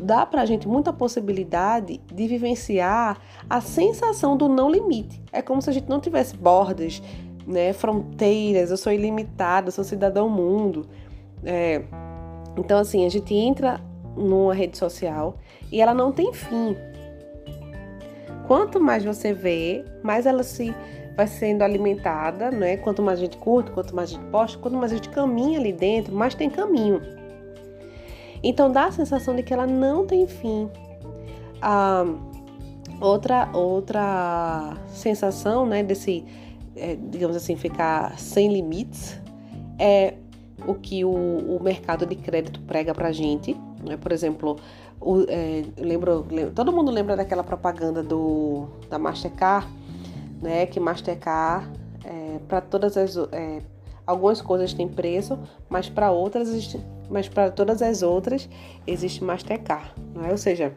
dá 0.00 0.24
para 0.24 0.42
a 0.42 0.46
gente 0.46 0.66
muita 0.66 0.92
possibilidade 0.92 2.00
de 2.12 2.26
vivenciar 2.26 3.18
a 3.48 3.60
sensação 3.60 4.36
do 4.36 4.48
não 4.48 4.70
limite. 4.70 5.22
É 5.32 5.42
como 5.42 5.60
se 5.60 5.70
a 5.70 5.72
gente 5.72 5.88
não 5.88 6.00
tivesse 6.00 6.36
bordas, 6.36 7.02
né, 7.46 7.72
fronteiras, 7.72 8.70
eu 8.70 8.76
sou 8.76 8.92
ilimitada, 8.92 9.70
sou 9.70 9.84
cidadão 9.84 10.28
mundo. 10.28 10.86
É, 11.44 11.82
então, 12.56 12.78
assim, 12.78 13.06
a 13.06 13.08
gente 13.08 13.34
entra 13.34 13.80
numa 14.16 14.54
rede 14.54 14.76
social 14.76 15.36
e 15.70 15.80
ela 15.80 15.94
não 15.94 16.12
tem 16.12 16.32
fim. 16.32 16.76
Quanto 18.46 18.80
mais 18.80 19.04
você 19.04 19.32
vê, 19.32 19.84
mais 20.02 20.26
ela 20.26 20.42
se 20.42 20.74
vai 21.16 21.26
sendo 21.26 21.62
alimentada, 21.62 22.50
né? 22.50 22.76
Quanto 22.78 23.02
mais 23.02 23.18
a 23.18 23.22
gente 23.22 23.36
curte, 23.36 23.70
quanto 23.70 23.94
mais 23.94 24.10
a 24.10 24.14
gente 24.14 24.24
posta, 24.26 24.58
quanto 24.58 24.76
mais 24.76 24.92
a 24.92 24.96
gente 24.96 25.08
caminha 25.10 25.58
ali 25.58 25.72
dentro, 25.72 26.14
mais 26.14 26.34
tem 26.34 26.50
caminho. 26.50 27.00
Então 28.42 28.70
dá 28.70 28.86
a 28.86 28.92
sensação 28.92 29.34
de 29.34 29.42
que 29.42 29.52
ela 29.52 29.66
não 29.66 30.06
tem 30.06 30.26
fim. 30.26 30.68
Ah, 31.60 32.04
outra 33.00 33.48
outra 33.52 34.76
sensação, 34.88 35.66
né, 35.66 35.82
desse, 35.82 36.24
é, 36.74 36.96
digamos 36.96 37.36
assim, 37.36 37.56
ficar 37.56 38.18
sem 38.18 38.52
limites 38.52 39.20
é 39.78 40.14
o 40.66 40.74
que 40.74 41.04
o, 41.04 41.10
o 41.10 41.62
mercado 41.62 42.04
de 42.06 42.14
crédito 42.14 42.60
prega 42.60 42.94
pra 42.94 43.12
gente. 43.12 43.56
Né? 43.82 43.96
Por 43.96 44.12
exemplo, 44.12 44.56
o, 45.00 45.24
é, 45.28 45.64
lembro, 45.78 46.26
lembro, 46.30 46.52
todo 46.52 46.72
mundo 46.72 46.90
lembra 46.90 47.16
daquela 47.16 47.42
propaganda 47.42 48.02
do, 48.02 48.68
da 48.88 48.98
Mastercard, 48.98 49.66
né? 50.40 50.66
Que 50.66 50.78
Mastercard, 50.78 51.70
é, 52.04 52.38
para 52.46 52.60
todas 52.60 52.96
as. 52.96 53.16
É, 53.32 53.62
algumas 54.06 54.42
coisas 54.42 54.74
têm 54.74 54.88
preço, 54.88 55.38
mas 55.68 55.88
para 55.88 56.10
outras 56.10 56.48
mas 57.10 57.28
para 57.28 57.50
todas 57.50 57.82
as 57.82 58.02
outras 58.02 58.48
existe 58.86 59.22
Mastercard, 59.24 59.92
não 60.14 60.24
é? 60.24 60.30
Ou 60.30 60.38
seja, 60.38 60.72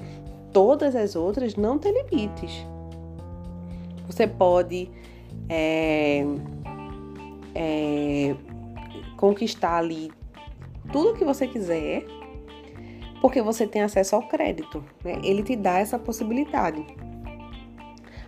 todas 0.52 0.96
as 0.96 1.16
outras 1.16 1.56
não 1.56 1.78
têm 1.78 1.94
limites. 1.94 2.66
Você 4.08 4.28
pode 4.28 4.90
é, 5.48 6.26
é, 7.56 8.36
conquistar 9.18 9.78
ali 9.78 10.12
tudo 10.92 11.14
que 11.14 11.24
você 11.24 11.48
quiser, 11.48 12.06
porque 13.22 13.42
você 13.42 13.66
tem 13.66 13.82
acesso 13.82 14.16
ao 14.16 14.28
crédito. 14.28 14.84
Né? 15.04 15.20
Ele 15.24 15.42
te 15.44 15.56
dá 15.56 15.80
essa 15.80 15.98
possibilidade. 15.98 16.86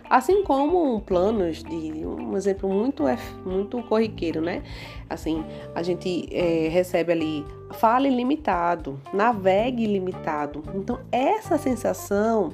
Assim 0.08 0.44
como 0.44 1.00
planos 1.00 1.62
de 1.62 2.06
um 2.06 2.36
exemplo 2.36 2.72
muito 2.72 3.04
muito 3.44 3.82
corriqueiro, 3.82 4.40
né? 4.40 4.62
Assim, 5.10 5.44
a 5.74 5.82
gente 5.82 6.28
é, 6.32 6.68
recebe 6.68 7.12
ali 7.12 7.44
fale 7.72 8.08
limitado, 8.08 9.00
navegue 9.12 9.86
limitado. 9.86 10.62
Então 10.74 11.00
essa 11.10 11.58
sensação 11.58 12.50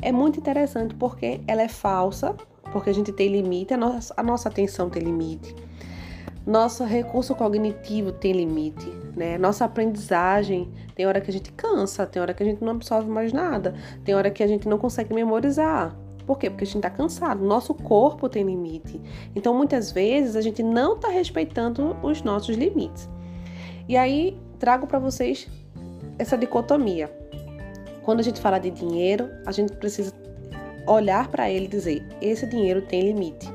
é 0.00 0.12
muito 0.12 0.38
interessante 0.38 0.94
porque 0.94 1.40
ela 1.46 1.62
é 1.62 1.68
falsa, 1.68 2.36
porque 2.72 2.90
a 2.90 2.94
gente 2.94 3.12
tem 3.12 3.28
limite, 3.28 3.74
a 3.74 3.76
nossa, 3.76 4.14
a 4.16 4.22
nossa 4.22 4.48
atenção 4.48 4.88
tem 4.88 5.02
limite, 5.02 5.54
nosso 6.46 6.84
recurso 6.84 7.34
cognitivo 7.34 8.12
tem 8.12 8.32
limite, 8.32 8.90
né? 9.16 9.38
Nossa 9.38 9.64
aprendizagem, 9.64 10.70
tem 10.94 11.06
hora 11.06 11.20
que 11.20 11.30
a 11.30 11.32
gente 11.32 11.52
cansa, 11.52 12.06
tem 12.06 12.20
hora 12.20 12.34
que 12.34 12.42
a 12.42 12.46
gente 12.46 12.62
não 12.62 12.72
absorve 12.72 13.08
mais 13.08 13.32
nada, 13.32 13.74
tem 14.04 14.14
hora 14.14 14.30
que 14.30 14.42
a 14.42 14.46
gente 14.46 14.68
não 14.68 14.78
consegue 14.78 15.14
memorizar. 15.14 15.96
Por 16.26 16.38
quê? 16.38 16.48
Porque 16.48 16.64
a 16.64 16.66
gente 16.66 16.76
está 16.76 16.90
cansado. 16.90 17.44
Nosso 17.44 17.74
corpo 17.74 18.28
tem 18.28 18.44
limite. 18.44 19.00
Então, 19.34 19.54
muitas 19.54 19.90
vezes, 19.90 20.36
a 20.36 20.40
gente 20.40 20.62
não 20.62 20.94
está 20.94 21.08
respeitando 21.08 21.96
os 22.02 22.22
nossos 22.22 22.56
limites. 22.56 23.08
E 23.88 23.96
aí, 23.96 24.38
trago 24.58 24.86
para 24.86 24.98
vocês 24.98 25.48
essa 26.18 26.36
dicotomia. 26.36 27.10
Quando 28.02 28.20
a 28.20 28.22
gente 28.22 28.40
fala 28.40 28.58
de 28.58 28.70
dinheiro, 28.70 29.28
a 29.46 29.52
gente 29.52 29.72
precisa 29.74 30.12
olhar 30.86 31.28
para 31.28 31.50
ele 31.50 31.66
e 31.66 31.68
dizer: 31.68 32.06
esse 32.20 32.46
dinheiro 32.46 32.82
tem 32.82 33.02
limite. 33.02 33.48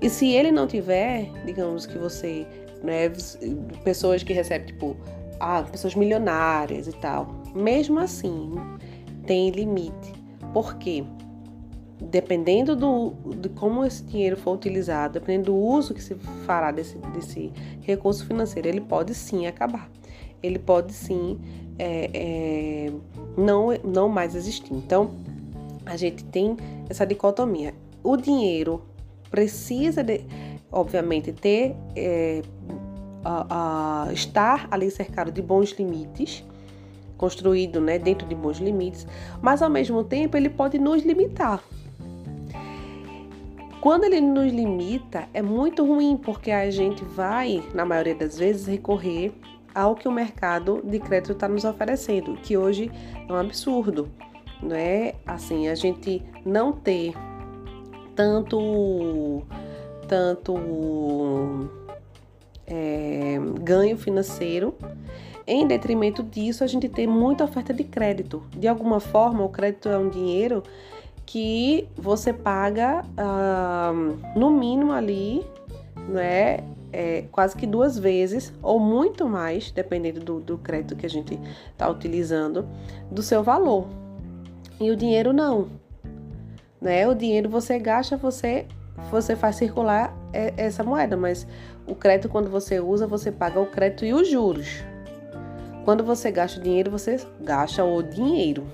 E 0.00 0.08
se 0.08 0.30
ele 0.30 0.52
não 0.52 0.66
tiver, 0.66 1.28
digamos 1.44 1.84
que 1.84 1.98
você, 1.98 2.46
né, 2.82 3.10
pessoas 3.82 4.22
que 4.22 4.32
recebem 4.32 4.68
tipo, 4.68 4.96
ah, 5.40 5.62
pessoas 5.62 5.94
milionárias 5.94 6.86
e 6.86 6.92
tal, 6.92 7.28
mesmo 7.54 7.98
assim, 7.98 8.52
tem 9.26 9.50
limite. 9.50 10.12
Por 10.52 10.76
quê? 10.76 11.04
Dependendo 12.00 12.76
do, 12.76 13.12
de 13.40 13.48
como 13.48 13.84
esse 13.84 14.04
dinheiro 14.04 14.36
for 14.36 14.54
utilizado, 14.54 15.14
dependendo 15.14 15.46
do 15.46 15.56
uso 15.56 15.92
que 15.92 16.02
se 16.02 16.14
fará 16.46 16.70
desse, 16.70 16.96
desse 17.12 17.52
recurso 17.82 18.24
financeiro, 18.24 18.68
ele 18.68 18.80
pode 18.80 19.14
sim 19.14 19.46
acabar. 19.46 19.90
Ele 20.42 20.58
pode 20.58 20.92
sim 20.92 21.38
é, 21.78 22.10
é, 22.14 22.92
não, 23.36 23.68
não 23.84 24.08
mais 24.08 24.34
existir. 24.34 24.72
Então, 24.72 25.10
a 25.84 25.96
gente 25.96 26.24
tem 26.24 26.56
essa 26.88 27.04
dicotomia. 27.04 27.74
O 28.02 28.16
dinheiro 28.16 28.82
precisa, 29.30 30.02
de, 30.02 30.22
obviamente, 30.70 31.32
ter 31.32 31.74
é, 31.96 32.42
a, 33.24 34.06
a 34.08 34.12
estar 34.12 34.68
ali 34.70 34.90
cercado 34.90 35.30
de 35.30 35.42
bons 35.42 35.70
limites, 35.72 36.44
construído 37.16 37.80
né, 37.80 37.98
dentro 37.98 38.26
de 38.26 38.34
bons 38.34 38.58
limites, 38.58 39.06
mas 39.42 39.60
ao 39.60 39.68
mesmo 39.68 40.04
tempo 40.04 40.36
ele 40.36 40.48
pode 40.48 40.78
nos 40.78 41.02
limitar. 41.02 41.62
Quando 43.80 44.04
ele 44.04 44.20
nos 44.20 44.52
limita, 44.52 45.28
é 45.32 45.40
muito 45.40 45.84
ruim, 45.84 46.16
porque 46.16 46.50
a 46.50 46.70
gente 46.70 47.04
vai, 47.04 47.62
na 47.72 47.84
maioria 47.84 48.14
das 48.14 48.36
vezes, 48.38 48.66
recorrer 48.66 49.32
ao 49.74 49.94
que 49.94 50.08
o 50.08 50.12
mercado 50.12 50.82
de 50.84 50.98
crédito 50.98 51.32
está 51.32 51.48
nos 51.48 51.64
oferecendo, 51.64 52.34
que 52.34 52.56
hoje 52.56 52.90
é 53.28 53.32
um 53.32 53.36
absurdo, 53.36 54.08
não 54.60 54.74
é? 54.74 55.14
Assim, 55.24 55.68
a 55.68 55.74
gente 55.76 56.22
não 56.44 56.72
ter 56.72 57.14
tanto 58.16 59.44
tanto 60.08 61.68
é, 62.66 63.38
ganho 63.60 63.96
financeiro. 63.96 64.74
Em 65.46 65.66
detrimento 65.66 66.22
disso, 66.22 66.64
a 66.64 66.66
gente 66.66 66.88
tem 66.88 67.06
muita 67.06 67.44
oferta 67.44 67.72
de 67.72 67.84
crédito. 67.84 68.42
De 68.56 68.66
alguma 68.66 68.98
forma, 68.98 69.44
o 69.44 69.48
crédito 69.48 69.88
é 69.88 69.96
um 69.96 70.08
dinheiro 70.08 70.62
que 71.28 71.86
você 71.94 72.32
paga 72.32 73.04
ah, 73.14 73.92
no 74.34 74.50
mínimo 74.50 74.92
ali, 74.92 75.44
né? 76.08 76.60
É, 76.90 77.24
quase 77.30 77.54
que 77.54 77.66
duas 77.66 77.98
vezes 77.98 78.50
ou 78.62 78.80
muito 78.80 79.28
mais, 79.28 79.70
dependendo 79.70 80.20
do, 80.20 80.40
do 80.40 80.56
crédito 80.56 80.96
que 80.96 81.04
a 81.04 81.10
gente 81.10 81.38
está 81.70 81.86
utilizando, 81.86 82.66
do 83.10 83.22
seu 83.22 83.42
valor. 83.42 83.86
E 84.80 84.90
o 84.90 84.96
dinheiro 84.96 85.34
não 85.34 85.68
né? 86.80 87.06
O 87.06 87.14
dinheiro 87.14 87.50
você 87.50 87.78
gasta, 87.78 88.16
você 88.16 88.66
você 89.10 89.36
faz 89.36 89.56
circular 89.56 90.16
essa 90.32 90.82
moeda, 90.82 91.16
mas 91.16 91.46
o 91.86 91.94
crédito 91.94 92.28
quando 92.28 92.50
você 92.50 92.80
usa, 92.80 93.06
você 93.06 93.30
paga 93.30 93.60
o 93.60 93.66
crédito 93.66 94.04
e 94.04 94.14
os 94.14 94.28
juros. 94.28 94.82
Quando 95.84 96.02
você 96.02 96.30
gasta 96.30 96.58
o 96.58 96.62
dinheiro, 96.62 96.90
você 96.90 97.16
gasta 97.40 97.84
o 97.84 98.02
dinheiro. 98.02 98.66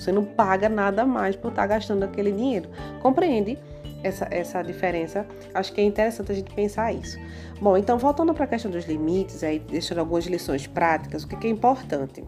Você 0.00 0.10
não 0.10 0.24
paga 0.24 0.68
nada 0.68 1.04
mais 1.04 1.36
por 1.36 1.50
estar 1.50 1.66
gastando 1.66 2.04
aquele 2.04 2.32
dinheiro. 2.32 2.70
Compreende 3.02 3.58
essa, 4.02 4.26
essa 4.30 4.62
diferença? 4.62 5.26
Acho 5.52 5.72
que 5.72 5.80
é 5.80 5.84
interessante 5.84 6.32
a 6.32 6.34
gente 6.34 6.54
pensar 6.54 6.92
isso. 6.92 7.18
Bom, 7.60 7.76
então 7.76 7.98
voltando 7.98 8.32
para 8.32 8.44
a 8.44 8.48
questão 8.48 8.70
dos 8.70 8.86
limites, 8.86 9.44
aí 9.44 9.58
deixando 9.58 9.98
algumas 9.98 10.24
lições 10.24 10.66
práticas, 10.66 11.24
o 11.24 11.28
que, 11.28 11.36
que 11.36 11.46
é 11.46 11.50
importante? 11.50 12.24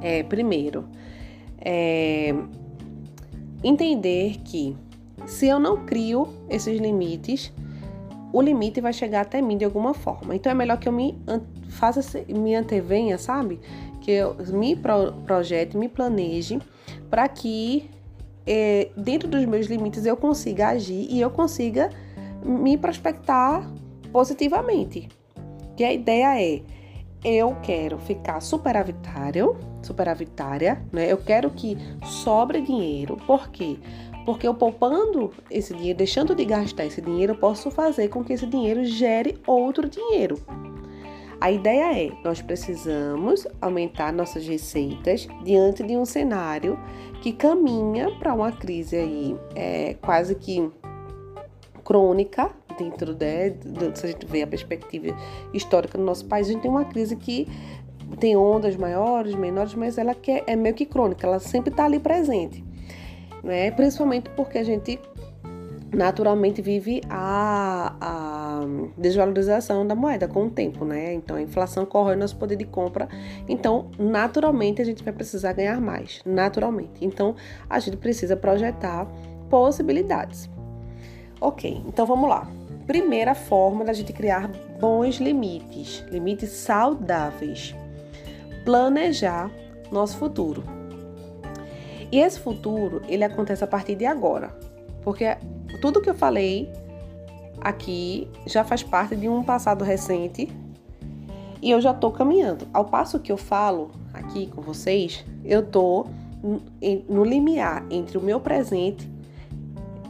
É, 0.00 0.22
primeiro, 0.22 0.88
é, 1.60 2.34
entender 3.62 4.38
que 4.42 4.74
se 5.26 5.46
eu 5.46 5.60
não 5.60 5.84
crio 5.84 6.26
esses 6.48 6.80
limites, 6.80 7.52
o 8.32 8.40
limite 8.40 8.80
vai 8.80 8.92
chegar 8.92 9.20
até 9.20 9.42
mim 9.42 9.58
de 9.58 9.64
alguma 9.64 9.92
forma. 9.92 10.34
Então 10.34 10.50
é 10.50 10.54
melhor 10.54 10.78
que 10.78 10.88
eu 10.88 10.92
me 10.92 11.20
faça 11.68 12.00
me 12.28 12.54
antevenha, 12.54 13.18
sabe? 13.18 13.60
Que 14.02 14.10
eu 14.10 14.36
me 14.52 14.76
pro, 14.76 15.12
projete, 15.24 15.76
me 15.76 15.88
planeje 15.88 16.58
para 17.08 17.28
que 17.28 17.88
é, 18.46 18.90
dentro 18.96 19.28
dos 19.28 19.44
meus 19.44 19.66
limites 19.66 20.04
eu 20.04 20.16
consiga 20.16 20.68
agir 20.68 21.06
e 21.10 21.20
eu 21.20 21.30
consiga 21.30 21.90
me 22.44 22.76
prospectar 22.76 23.70
positivamente. 24.12 25.08
Que 25.76 25.84
a 25.84 25.92
ideia 25.92 26.40
é 26.40 26.62
eu 27.24 27.56
quero 27.62 27.98
ficar 27.98 28.40
superavitário, 28.40 29.56
superavitária, 29.82 30.82
né? 30.92 31.10
Eu 31.10 31.18
quero 31.18 31.50
que 31.50 31.78
sobre 32.04 32.60
dinheiro. 32.60 33.16
Por 33.26 33.48
quê? 33.48 33.78
Porque 34.24 34.46
eu 34.46 34.54
poupando 34.54 35.32
esse 35.50 35.74
dinheiro, 35.74 35.98
deixando 35.98 36.34
de 36.34 36.44
gastar 36.44 36.84
esse 36.84 37.00
dinheiro, 37.00 37.36
posso 37.36 37.70
fazer 37.70 38.08
com 38.08 38.24
que 38.24 38.32
esse 38.32 38.46
dinheiro 38.46 38.84
gere 38.84 39.38
outro 39.46 39.88
dinheiro. 39.88 40.36
A 41.42 41.50
ideia 41.50 42.06
é, 42.06 42.12
nós 42.22 42.40
precisamos 42.40 43.48
aumentar 43.60 44.12
nossas 44.12 44.46
receitas 44.46 45.26
diante 45.42 45.82
de 45.82 45.96
um 45.96 46.04
cenário 46.04 46.78
que 47.20 47.32
caminha 47.32 48.12
para 48.12 48.32
uma 48.32 48.52
crise 48.52 48.94
aí 48.94 49.36
é, 49.56 49.94
quase 49.94 50.36
que 50.36 50.70
crônica 51.82 52.48
dentro 52.78 53.16
né, 53.18 53.50
de, 53.50 53.98
se 53.98 54.06
a 54.06 54.10
gente 54.10 54.24
vê 54.24 54.42
a 54.42 54.46
perspectiva 54.46 55.16
histórica 55.52 55.98
do 55.98 56.04
nosso 56.04 56.24
país, 56.26 56.46
a 56.46 56.52
gente 56.52 56.62
tem 56.62 56.70
uma 56.70 56.84
crise 56.84 57.16
que 57.16 57.48
tem 58.20 58.36
ondas 58.36 58.76
maiores, 58.76 59.34
menores, 59.34 59.74
mas 59.74 59.98
ela 59.98 60.14
que 60.14 60.44
é 60.46 60.54
meio 60.54 60.76
que 60.76 60.86
crônica, 60.86 61.26
ela 61.26 61.40
sempre 61.40 61.70
está 61.70 61.86
ali 61.86 61.98
presente, 61.98 62.64
né? 63.42 63.72
Principalmente 63.72 64.30
porque 64.36 64.58
a 64.58 64.64
gente 64.64 64.96
naturalmente 65.92 66.62
vive 66.62 67.02
a, 67.08 67.94
a, 68.00 68.60
desvalorização 68.96 69.86
da 69.86 69.94
moeda 69.94 70.26
com 70.26 70.46
o 70.46 70.50
tempo, 70.50 70.84
né? 70.84 71.12
Então 71.12 71.36
a 71.36 71.42
inflação 71.42 71.84
corre 71.84 72.16
nosso 72.16 72.36
poder 72.36 72.56
de 72.56 72.64
compra, 72.64 73.08
então 73.48 73.90
naturalmente 73.98 74.80
a 74.80 74.84
gente 74.84 75.04
vai 75.04 75.12
precisar 75.12 75.52
ganhar 75.52 75.80
mais, 75.80 76.20
naturalmente. 76.24 77.04
Então 77.04 77.36
a 77.68 77.78
gente 77.78 77.96
precisa 77.96 78.36
projetar 78.36 79.06
possibilidades. 79.50 80.48
Ok, 81.40 81.82
então 81.86 82.06
vamos 82.06 82.28
lá. 82.28 82.48
Primeira 82.86 83.34
forma 83.34 83.84
da 83.84 83.92
gente 83.92 84.12
criar 84.12 84.48
bons 84.80 85.16
limites, 85.16 86.04
limites 86.10 86.50
saudáveis. 86.50 87.74
Planejar 88.64 89.50
nosso 89.90 90.16
futuro. 90.16 90.62
E 92.10 92.18
esse 92.18 92.38
futuro, 92.38 93.02
ele 93.08 93.24
acontece 93.24 93.64
a 93.64 93.66
partir 93.66 93.94
de 93.94 94.04
agora. 94.04 94.54
Porque 95.02 95.36
tudo 95.82 96.00
que 96.00 96.08
eu 96.08 96.14
falei 96.14 96.70
aqui 97.60 98.26
já 98.46 98.64
faz 98.64 98.82
parte 98.82 99.14
de 99.14 99.28
um 99.28 99.42
passado 99.42 99.84
recente 99.84 100.48
e 101.60 101.70
eu 101.70 101.80
já 101.80 101.90
estou 101.90 102.10
caminhando. 102.10 102.66
Ao 102.72 102.86
passo 102.86 103.20
que 103.20 103.30
eu 103.30 103.36
falo 103.36 103.90
aqui 104.14 104.46
com 104.46 104.62
vocês, 104.62 105.22
eu 105.44 105.60
estou 105.60 106.08
no 107.08 107.22
limiar 107.22 107.84
entre 107.90 108.16
o 108.16 108.20
meu 108.20 108.40
presente 108.40 109.12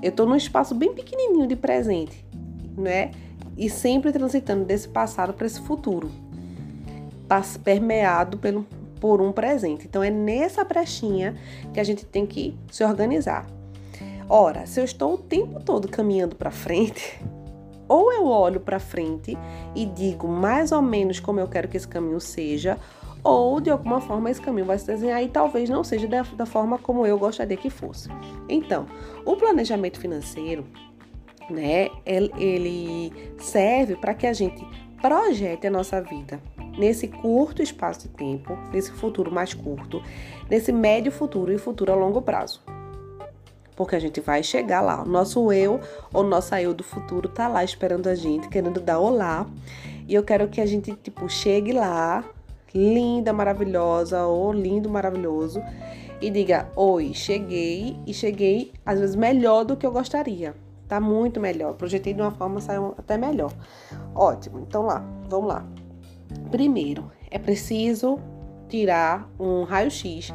eu 0.02 0.08
estou 0.10 0.26
num 0.26 0.34
espaço 0.34 0.74
bem 0.74 0.92
pequenininho 0.92 1.46
de 1.46 1.54
presente, 1.54 2.26
né? 2.76 3.12
E 3.56 3.70
sempre 3.70 4.10
transitando 4.10 4.64
desse 4.64 4.88
passado 4.88 5.32
para 5.32 5.46
esse 5.46 5.60
futuro, 5.60 6.10
permeado 7.62 8.36
pelo, 8.36 8.66
por 9.00 9.22
um 9.22 9.30
presente. 9.30 9.86
Então 9.86 10.02
é 10.02 10.10
nessa 10.10 10.64
brechinha 10.64 11.36
que 11.72 11.78
a 11.78 11.84
gente 11.84 12.04
tem 12.04 12.26
que 12.26 12.58
se 12.70 12.84
organizar. 12.84 13.46
Ora, 14.28 14.66
se 14.66 14.80
eu 14.80 14.84
estou 14.84 15.14
o 15.14 15.18
tempo 15.18 15.60
todo 15.60 15.88
caminhando 15.88 16.36
para 16.36 16.50
frente, 16.50 17.20
ou 17.88 18.12
eu 18.12 18.26
olho 18.26 18.60
para 18.60 18.78
frente 18.78 19.36
e 19.74 19.84
digo 19.84 20.26
mais 20.26 20.72
ou 20.72 20.80
menos 20.80 21.20
como 21.20 21.40
eu 21.40 21.48
quero 21.48 21.68
que 21.68 21.76
esse 21.76 21.88
caminho 21.88 22.20
seja, 22.20 22.78
ou 23.24 23.60
de 23.60 23.70
alguma 23.70 24.00
forma 24.00 24.30
esse 24.30 24.40
caminho 24.40 24.66
vai 24.66 24.78
se 24.78 24.86
desenhar 24.86 25.22
e 25.22 25.28
talvez 25.28 25.68
não 25.68 25.84
seja 25.84 26.08
da, 26.08 26.22
da 26.22 26.46
forma 26.46 26.78
como 26.78 27.06
eu 27.06 27.18
gostaria 27.18 27.56
que 27.56 27.70
fosse. 27.70 28.08
Então, 28.48 28.86
o 29.24 29.36
planejamento 29.36 30.00
financeiro, 30.00 30.64
né, 31.48 31.88
ele 32.04 33.12
serve 33.38 33.96
para 33.96 34.14
que 34.14 34.26
a 34.26 34.32
gente 34.32 34.66
projete 35.00 35.66
a 35.66 35.70
nossa 35.70 36.00
vida 36.00 36.40
nesse 36.78 37.08
curto 37.08 37.62
espaço 37.62 38.02
de 38.02 38.08
tempo, 38.08 38.56
nesse 38.72 38.92
futuro 38.92 39.30
mais 39.30 39.52
curto, 39.52 40.02
nesse 40.48 40.72
médio 40.72 41.12
futuro 41.12 41.52
e 41.52 41.58
futuro 41.58 41.92
a 41.92 41.96
longo 41.96 42.22
prazo. 42.22 42.62
Porque 43.76 43.96
a 43.96 43.98
gente 43.98 44.20
vai 44.20 44.42
chegar 44.42 44.80
lá. 44.80 45.02
O 45.02 45.08
nosso 45.08 45.52
eu 45.52 45.80
ou 46.12 46.22
nossa 46.22 46.60
eu 46.60 46.74
do 46.74 46.84
futuro 46.84 47.28
tá 47.28 47.48
lá 47.48 47.64
esperando 47.64 48.08
a 48.08 48.14
gente, 48.14 48.48
querendo 48.48 48.80
dar 48.80 48.98
olá. 48.98 49.46
E 50.06 50.14
eu 50.14 50.22
quero 50.22 50.48
que 50.48 50.60
a 50.60 50.66
gente, 50.66 50.92
tipo, 50.94 51.28
chegue 51.28 51.72
lá, 51.72 52.24
linda, 52.74 53.32
maravilhosa, 53.32 54.24
ou 54.24 54.52
lindo, 54.52 54.88
maravilhoso, 54.90 55.62
e 56.20 56.30
diga: 56.30 56.68
Oi, 56.76 57.12
cheguei 57.14 57.96
e 58.06 58.12
cheguei 58.12 58.72
às 58.84 59.00
vezes 59.00 59.16
melhor 59.16 59.64
do 59.64 59.76
que 59.76 59.86
eu 59.86 59.92
gostaria. 59.92 60.54
Tá 60.88 61.00
muito 61.00 61.40
melhor. 61.40 61.74
Projetei 61.74 62.12
de 62.12 62.20
uma 62.20 62.30
forma, 62.30 62.60
saiu 62.60 62.94
até 62.98 63.16
melhor. 63.16 63.52
Ótimo. 64.14 64.60
Então 64.60 64.82
lá, 64.82 65.02
vamos 65.28 65.48
lá. 65.48 65.64
Primeiro, 66.50 67.10
é 67.30 67.38
preciso 67.38 68.18
tirar 68.68 69.28
um 69.38 69.64
raio-x, 69.64 70.32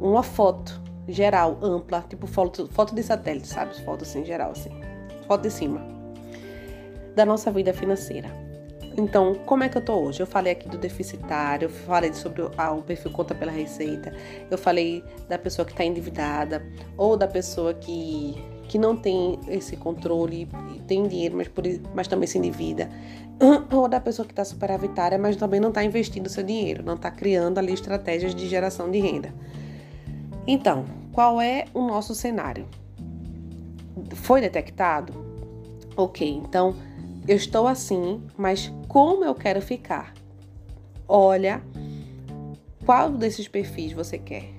uma 0.00 0.22
foto 0.22 0.83
geral, 1.08 1.58
ampla, 1.62 2.04
tipo 2.08 2.26
foto, 2.26 2.68
foto 2.68 2.94
de 2.94 3.02
satélite, 3.02 3.48
sabe? 3.48 3.74
Foto 3.84 4.02
assim, 4.02 4.24
geral, 4.24 4.52
assim. 4.52 4.70
Foto 5.26 5.42
de 5.42 5.50
cima. 5.50 5.80
Da 7.14 7.24
nossa 7.24 7.50
vida 7.50 7.72
financeira. 7.72 8.44
Então, 8.96 9.34
como 9.46 9.64
é 9.64 9.68
que 9.68 9.76
eu 9.76 9.82
tô 9.82 9.94
hoje? 9.94 10.20
Eu 10.20 10.26
falei 10.26 10.52
aqui 10.52 10.68
do 10.68 10.78
deficitário, 10.78 11.66
eu 11.66 11.70
falei 11.70 12.12
sobre 12.12 12.42
o, 12.42 12.50
ah, 12.56 12.72
o 12.72 12.82
perfil 12.82 13.10
conta 13.10 13.34
pela 13.34 13.50
receita, 13.50 14.12
eu 14.48 14.56
falei 14.56 15.02
da 15.28 15.36
pessoa 15.36 15.66
que 15.66 15.72
está 15.72 15.84
endividada, 15.84 16.64
ou 16.96 17.16
da 17.16 17.26
pessoa 17.26 17.74
que, 17.74 18.36
que 18.68 18.78
não 18.78 18.96
tem 18.96 19.40
esse 19.48 19.76
controle, 19.76 20.48
tem 20.86 21.08
dinheiro, 21.08 21.36
mas, 21.36 21.48
por, 21.48 21.64
mas 21.92 22.06
também 22.06 22.28
se 22.28 22.38
endivida, 22.38 22.88
ou 23.72 23.88
da 23.88 23.98
pessoa 23.98 24.24
que 24.24 24.32
está 24.32 24.44
superavitária, 24.44 25.18
mas 25.18 25.34
também 25.34 25.58
não 25.58 25.70
está 25.70 25.82
investindo 25.82 26.28
seu 26.28 26.44
dinheiro, 26.44 26.84
não 26.84 26.94
está 26.94 27.10
criando 27.10 27.58
ali 27.58 27.72
estratégias 27.72 28.32
de 28.32 28.46
geração 28.46 28.88
de 28.92 29.00
renda. 29.00 29.34
Então, 30.46 30.84
qual 31.12 31.40
é 31.40 31.64
o 31.72 31.86
nosso 31.86 32.14
cenário? 32.14 32.66
Foi 34.14 34.40
detectado? 34.40 35.12
Ok, 35.96 36.28
então 36.28 36.74
eu 37.26 37.36
estou 37.36 37.66
assim, 37.66 38.22
mas 38.36 38.72
como 38.88 39.24
eu 39.24 39.34
quero 39.34 39.62
ficar? 39.62 40.12
Olha, 41.08 41.62
qual 42.84 43.10
desses 43.10 43.48
perfis 43.48 43.92
você 43.92 44.18
quer? 44.18 44.50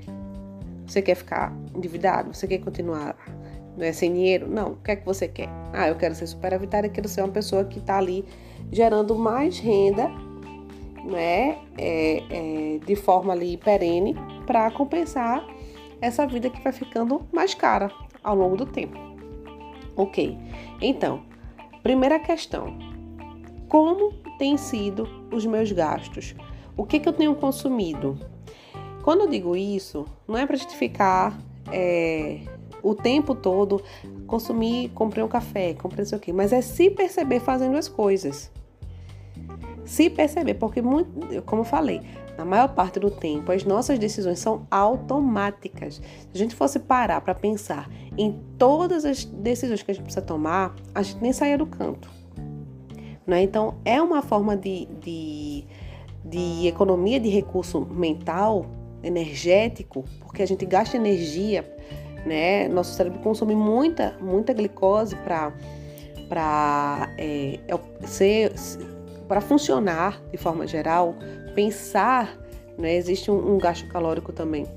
Você 0.87 1.01
quer 1.01 1.15
ficar 1.15 1.53
endividado? 1.75 2.33
Você 2.33 2.47
quer 2.47 2.59
continuar 2.59 3.15
não 3.77 3.85
é, 3.85 3.91
sem 3.91 4.13
dinheiro? 4.13 4.47
Não. 4.49 4.73
O 4.73 4.75
que 4.77 4.91
é 4.91 4.95
que 4.95 5.05
você 5.05 5.27
quer? 5.27 5.49
Ah, 5.73 5.87
eu 5.87 5.95
quero 5.95 6.15
ser 6.15 6.27
superavitária, 6.27 6.89
quero 6.89 7.07
ser 7.07 7.21
uma 7.21 7.31
pessoa 7.31 7.65
que 7.65 7.79
está 7.79 7.97
ali 7.97 8.25
gerando 8.71 9.15
mais 9.15 9.59
renda, 9.59 10.09
né, 11.03 11.57
é, 11.77 12.23
é, 12.29 12.79
de 12.85 12.95
forma 12.95 13.33
ali 13.33 13.57
perene, 13.57 14.15
para 14.47 14.71
compensar 14.71 15.45
essa 16.01 16.25
vida 16.27 16.49
que 16.49 16.61
vai 16.61 16.73
ficando 16.73 17.25
mais 17.31 17.53
cara 17.53 17.91
ao 18.23 18.35
longo 18.35 18.57
do 18.57 18.65
tempo. 18.65 18.97
Ok. 19.95 20.37
Então, 20.81 21.23
Primeira 21.85 22.17
questão: 22.17 22.75
como 23.69 24.11
têm 24.39 24.57
sido 24.57 25.07
os 25.31 25.45
meus 25.45 25.71
gastos? 25.71 26.33
O 26.75 26.83
que, 26.83 26.99
que 26.99 27.07
eu 27.07 27.13
tenho 27.13 27.35
consumido? 27.35 28.17
Quando 29.03 29.21
eu 29.21 29.27
digo 29.27 29.55
isso, 29.55 30.03
não 30.27 30.35
é 30.35 30.47
para 30.47 30.55
justificar 30.55 31.39
é, 31.71 32.39
o 32.81 32.95
tempo 32.95 33.35
todo 33.35 33.83
consumir, 34.25 34.89
comprei 34.95 35.23
um 35.23 35.27
café, 35.27 35.75
comprei 35.75 36.01
isso 36.05 36.15
aqui, 36.15 36.33
mas 36.33 36.51
é 36.51 36.59
se 36.59 36.89
perceber 36.89 37.39
fazendo 37.39 37.77
as 37.77 37.87
coisas. 37.87 38.51
Se 39.85 40.09
perceber, 40.09 40.55
porque, 40.55 40.81
muito, 40.81 41.43
como 41.43 41.61
eu 41.61 41.65
falei, 41.65 42.01
na 42.37 42.45
maior 42.45 42.69
parte 42.69 42.99
do 42.99 43.09
tempo, 43.09 43.51
as 43.51 43.63
nossas 43.63 43.97
decisões 43.97 44.39
são 44.39 44.67
automáticas. 44.69 45.95
Se 45.95 46.29
a 46.33 46.37
gente 46.37 46.55
fosse 46.55 46.79
parar 46.79 47.21
para 47.21 47.33
pensar 47.33 47.89
em 48.17 48.39
todas 48.57 49.05
as 49.05 49.25
decisões 49.25 49.81
que 49.81 49.91
a 49.91 49.93
gente 49.93 50.03
precisa 50.03 50.25
tomar, 50.25 50.75
a 50.93 51.01
gente 51.01 51.21
nem 51.21 51.31
saia 51.31 51.57
do 51.57 51.65
canto. 51.65 52.09
Né? 53.25 53.41
Então, 53.41 53.75
é 53.83 54.01
uma 54.01 54.21
forma 54.21 54.55
de, 54.55 54.85
de, 55.01 55.65
de 56.23 56.67
economia 56.67 57.19
de 57.19 57.29
recurso 57.29 57.81
mental, 57.81 58.65
energético, 59.01 60.03
porque 60.19 60.41
a 60.41 60.47
gente 60.47 60.65
gasta 60.65 60.97
energia, 60.97 61.63
né? 62.25 62.67
Nosso 62.67 62.93
cérebro 62.95 63.19
consome 63.19 63.55
muita, 63.55 64.17
muita 64.19 64.51
glicose 64.51 65.15
para 65.17 65.53
para 66.27 67.13
é, 67.19 67.59
é 67.67 68.07
ser 68.07 68.51
para 69.27 69.41
funcionar 69.41 70.19
de 70.31 70.37
forma 70.37 70.65
geral, 70.65 71.15
pensar, 71.55 72.37
né, 72.77 72.95
existe 72.95 73.31
um, 73.31 73.55
um 73.55 73.57
gasto 73.57 73.87
calórico 73.87 74.31
também. 74.31 74.67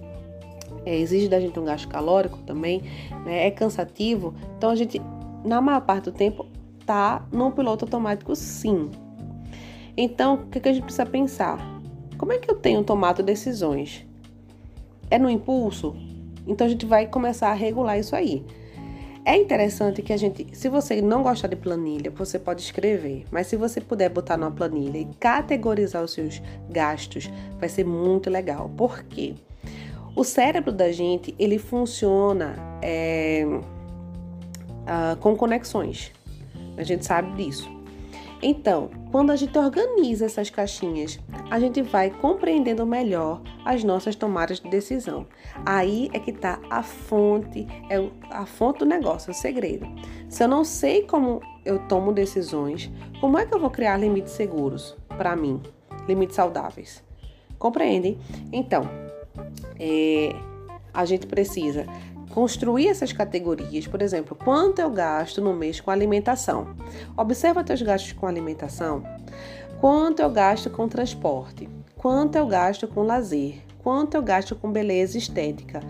É, 0.87 0.97
exige 0.97 1.29
da 1.29 1.41
gente 1.41 1.59
um 1.59 1.65
gasto 1.65 1.89
calórico 1.89 2.39
também, 2.39 2.83
né, 3.27 3.47
é 3.47 3.51
cansativo. 3.51 4.35
Então 4.57 4.71
a 4.71 4.75
gente, 4.75 5.03
na 5.45 5.61
maior 5.61 5.81
parte 5.83 6.05
do 6.05 6.13
tempo, 6.13 6.47
tá 6.87 7.27
no 7.31 7.51
piloto 7.51 7.85
automático 7.85 8.35
sim. 8.35 8.91
Então, 9.97 10.35
o 10.35 10.47
que, 10.47 10.61
que 10.61 10.69
a 10.69 10.73
gente 10.73 10.85
precisa 10.85 11.05
pensar? 11.05 11.59
Como 12.17 12.33
é 12.33 12.39
que 12.39 12.51
eu 12.51 12.55
tenho 12.55 12.83
tomado 12.85 13.23
decisões? 13.23 14.07
É 15.11 15.19
no 15.19 15.29
impulso? 15.29 15.95
Então 16.47 16.67
a 16.67 16.71
gente 16.71 16.87
vai 16.87 17.07
começar 17.07 17.51
a 17.51 17.55
regular 17.55 17.99
isso 17.99 18.17
aí. 18.17 18.45
É 19.29 19.37
interessante 19.37 20.01
que 20.01 20.11
a 20.11 20.17
gente, 20.17 20.47
se 20.55 20.71
você 20.71 21.03
não 21.03 21.23
gostar 21.23 21.49
de 21.49 21.57
planilha, 21.57 22.11
você 22.11 22.39
pode 22.39 22.63
escrever, 22.63 23.27
mas 23.31 23.47
se 23.47 23.57
você 23.57 23.79
puder 23.79 24.09
botar 24.09 24.39
numa 24.39 24.51
planilha 24.51 24.97
e 24.97 25.05
categorizar 25.21 26.03
os 26.03 26.13
seus 26.13 26.41
gastos, 26.71 27.31
vai 27.61 27.69
ser 27.69 27.85
muito 27.85 28.31
legal. 28.31 28.71
Por 28.75 29.03
quê? 29.05 29.35
O 30.17 30.25
cérebro 30.25 30.73
da 30.73 30.91
gente, 30.91 31.35
ele 31.39 31.59
funciona 31.59 32.57
é, 32.81 33.45
uh, 33.45 35.15
com 35.21 35.37
conexões. 35.37 36.11
A 36.79 36.83
gente 36.83 37.05
sabe 37.05 37.31
disso. 37.37 37.69
Então, 38.41 38.91
quando 39.11 39.31
a 39.31 39.37
gente 39.37 39.59
organiza 39.59 40.27
essas 40.27 40.49
caixinhas, 40.49 41.19
a 41.51 41.59
gente 41.59 41.83
vai 41.83 42.11
compreendendo 42.11 42.87
melhor 42.87 43.43
as 43.65 43.83
nossas 43.83 44.15
tomadas 44.15 44.61
de 44.61 44.71
decisão. 44.71 45.27
Aí 45.67 46.09
é 46.13 46.21
que 46.21 46.31
está 46.31 46.61
a 46.71 46.83
fonte, 46.83 47.67
é 47.91 47.97
a 48.31 48.47
fonte 48.47 48.81
do 48.81 48.87
negócio, 48.87 49.31
é 49.31 49.33
o 49.33 49.35
segredo. 49.35 49.87
Se 50.29 50.45
eu 50.45 50.49
não 50.49 50.65
sei 50.65 51.03
como 51.03 51.41
eu 51.65 51.81
tomo 51.89 52.13
decisões, 52.13 52.91
como 53.21 53.39
é 53.39 53.45
que 53.45 53.55
eu 53.55 53.59
vou 53.59 53.71
criar 53.71 53.97
limites 53.97 54.33
seguros 54.33 54.97
para 55.09 55.35
mim, 55.35 55.61
limites 56.07 56.37
saudáveis? 56.37 57.03
Compreende? 57.59 58.17
Então, 58.53 58.89
é, 59.81 60.33
a 60.95 61.05
gente 61.05 61.27
precisa 61.27 61.87
construir 62.39 62.87
essas 62.87 63.13
categorias, 63.13 63.89
por 63.89 64.01
exemplo, 64.01 64.37
quanto 64.37 64.79
eu 64.79 64.89
gasto 64.89 65.41
no 65.41 65.53
mês 65.53 65.81
com 65.81 65.91
alimentação. 65.91 66.69
Observa 67.17 67.65
teus 67.65 67.83
gastos 67.83 68.13
com 68.13 68.29
alimentação. 68.29 69.03
Quanto 69.81 70.23
eu 70.23 70.31
gasto 70.31 70.71
com 70.71 70.87
transporte? 70.87 71.69
Quanto 71.97 72.37
eu 72.37 72.47
gasto 72.47 72.87
com 72.87 73.03
lazer? 73.03 73.57
Quanto 73.83 74.15
eu 74.15 74.23
gasto 74.23 74.55
com 74.55 74.71
beleza 74.71 75.19
estética? 75.19 75.81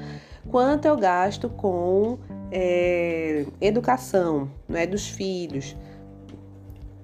Quanto 0.51 0.87
eu 0.87 0.97
gasto 0.97 1.51
com 1.51 2.19
é, 2.51 3.45
educação 3.61 4.51
né, 4.67 4.87
dos 4.87 5.07
filhos? 5.07 5.77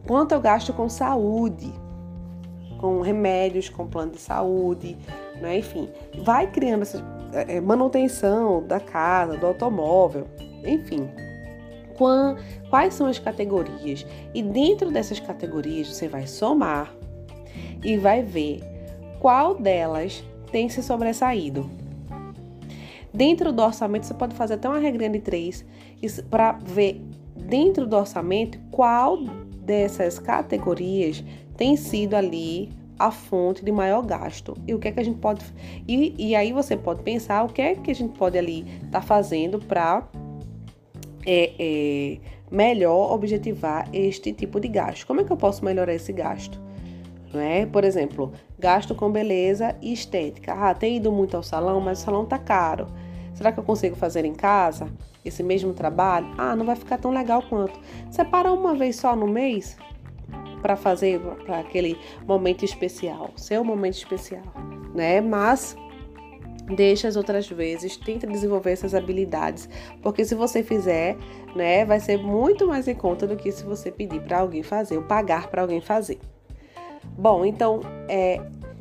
Quanto 0.07 0.33
eu 0.33 0.40
gasto 0.40 0.72
com 0.72 0.88
saúde? 0.88 1.70
Com 2.80 3.02
remédios, 3.02 3.68
com 3.68 3.87
plano 3.87 4.12
de 4.12 4.20
saúde, 4.22 4.96
né? 5.38 5.59
enfim, 5.59 5.90
vai 6.24 6.50
criando 6.50 6.80
essa 6.80 7.13
é, 7.35 7.61
manutenção 7.61 8.62
da 8.66 8.81
casa, 8.81 9.37
do 9.37 9.47
automóvel, 9.47 10.27
enfim. 10.64 11.09
Quais 12.70 12.94
são 12.94 13.07
as 13.07 13.18
categorias? 13.18 14.05
E 14.35 14.42
dentro 14.42 14.90
dessas 14.90 15.20
categorias 15.20 15.88
você 15.88 16.09
vai 16.09 16.27
somar 16.27 16.92
e 17.85 17.97
vai 17.97 18.23
ver 18.23 18.61
qual 19.20 19.55
delas 19.55 20.25
tem 20.51 20.68
se 20.68 20.83
sobressaído. 20.83 21.70
Dentro 23.12 23.53
do 23.53 23.62
orçamento, 23.62 24.07
você 24.07 24.14
pode 24.14 24.35
fazer 24.35 24.55
até 24.55 24.68
uma 24.68 24.79
regrinha 24.79 25.11
de 25.11 25.20
três 25.20 25.64
para 26.29 26.53
ver 26.53 27.01
dentro 27.37 27.87
do 27.87 27.97
orçamento 27.97 28.59
qual 28.70 29.18
dessas 29.64 30.18
categorias 30.18 31.23
tem 31.57 31.76
sido 31.76 32.14
ali 32.14 32.72
a 32.99 33.11
fonte 33.11 33.64
de 33.64 33.72
maior 33.72 34.03
gasto 34.03 34.57
e 34.66 34.74
o 34.74 34.78
que 34.78 34.88
é 34.88 34.92
que 34.92 35.01
a 35.01 35.05
gente 35.05 35.18
pode 35.18 35.45
e, 35.88 36.14
e 36.16 36.34
aí 36.36 36.53
você 36.53 36.76
pode 36.76 37.03
pensar 37.03 37.42
o 37.45 37.49
que 37.49 37.61
é 37.61 37.74
que 37.74 37.90
a 37.90 37.95
gente 37.95 38.16
pode 38.16 38.38
ali 38.38 38.61
estar 38.84 39.01
tá 39.01 39.03
fazendo 39.03 39.59
para 39.59 40.09
é, 41.26 41.53
é, 41.59 42.18
melhor 42.51 43.12
objetivar 43.12 43.88
este 43.92 44.32
tipo 44.32 44.61
de 44.61 44.68
gasto. 44.68 45.07
Como 45.07 45.20
é 45.20 45.24
que 45.24 45.32
eu 45.32 45.36
posso 45.36 45.64
melhorar 45.64 45.95
esse 45.95 46.12
gasto? 46.12 46.61
Não 47.32 47.40
é? 47.40 47.66
Por 47.66 47.82
exemplo, 47.82 48.32
gasto 48.59 48.95
com 48.95 49.11
beleza 49.11 49.74
e 49.82 49.92
estética. 49.92 50.53
Ah, 50.53 50.74
tem 50.74 50.99
ido 50.99 51.11
muito 51.11 51.36
ao 51.36 51.42
salão, 51.42 51.80
mas 51.80 52.01
o 52.01 52.05
salão 52.05 52.24
tá 52.24 52.38
caro. 52.38 52.86
Será 53.34 53.51
que 53.51 53.59
eu 53.59 53.64
consigo 53.64 53.97
fazer 53.97 54.24
em 54.24 54.34
casa 54.34 54.88
esse 55.24 55.42
mesmo 55.42 55.72
trabalho? 55.72 56.32
Ah, 56.38 56.55
não 56.55 56.64
vai 56.64 56.76
ficar 56.76 56.99
tão 56.99 57.11
legal 57.11 57.42
quanto. 57.42 57.78
Separa 58.11 58.53
uma 58.53 58.74
vez 58.74 58.97
só 58.97 59.16
no 59.16 59.26
mês 59.26 59.76
para 60.65 60.77
fazer 60.77 61.21
para 61.45 61.59
aquele 61.59 61.95
momento 62.27 62.65
especial, 62.65 63.31
seu 63.37 63.62
momento 63.62 63.99
especial, 63.99 64.43
né? 64.95 65.21
Mas 65.21 65.77
Deixa 66.67 67.09
as 67.09 67.15
outras 67.15 67.47
vezes, 67.47 67.95
tenta 67.99 68.27
desenvolver 68.27 68.73
essas 68.73 68.95
habilidades, 68.95 69.69
porque 70.01 70.25
se 70.25 70.35
você 70.35 70.62
fizer, 70.62 71.15
né, 71.55 71.85
vai 71.85 72.01
ser 72.01 72.17
muito 72.17 72.67
mais 72.67 72.89
em 72.89 72.95
conta 72.95 73.27
do 73.27 73.37
que 73.37 73.53
se 73.53 73.62
você 73.65 73.91
pedir 73.91 74.23
para 74.23 74.39
alguém 74.39 74.62
fazer 74.62 74.97
ou 74.97 75.03
pagar 75.03 75.49
para 75.49 75.61
alguém 75.61 75.83
fazer. 75.83 76.19
Bom, 77.19 77.45
então, 77.45 77.81
é, 78.09 78.41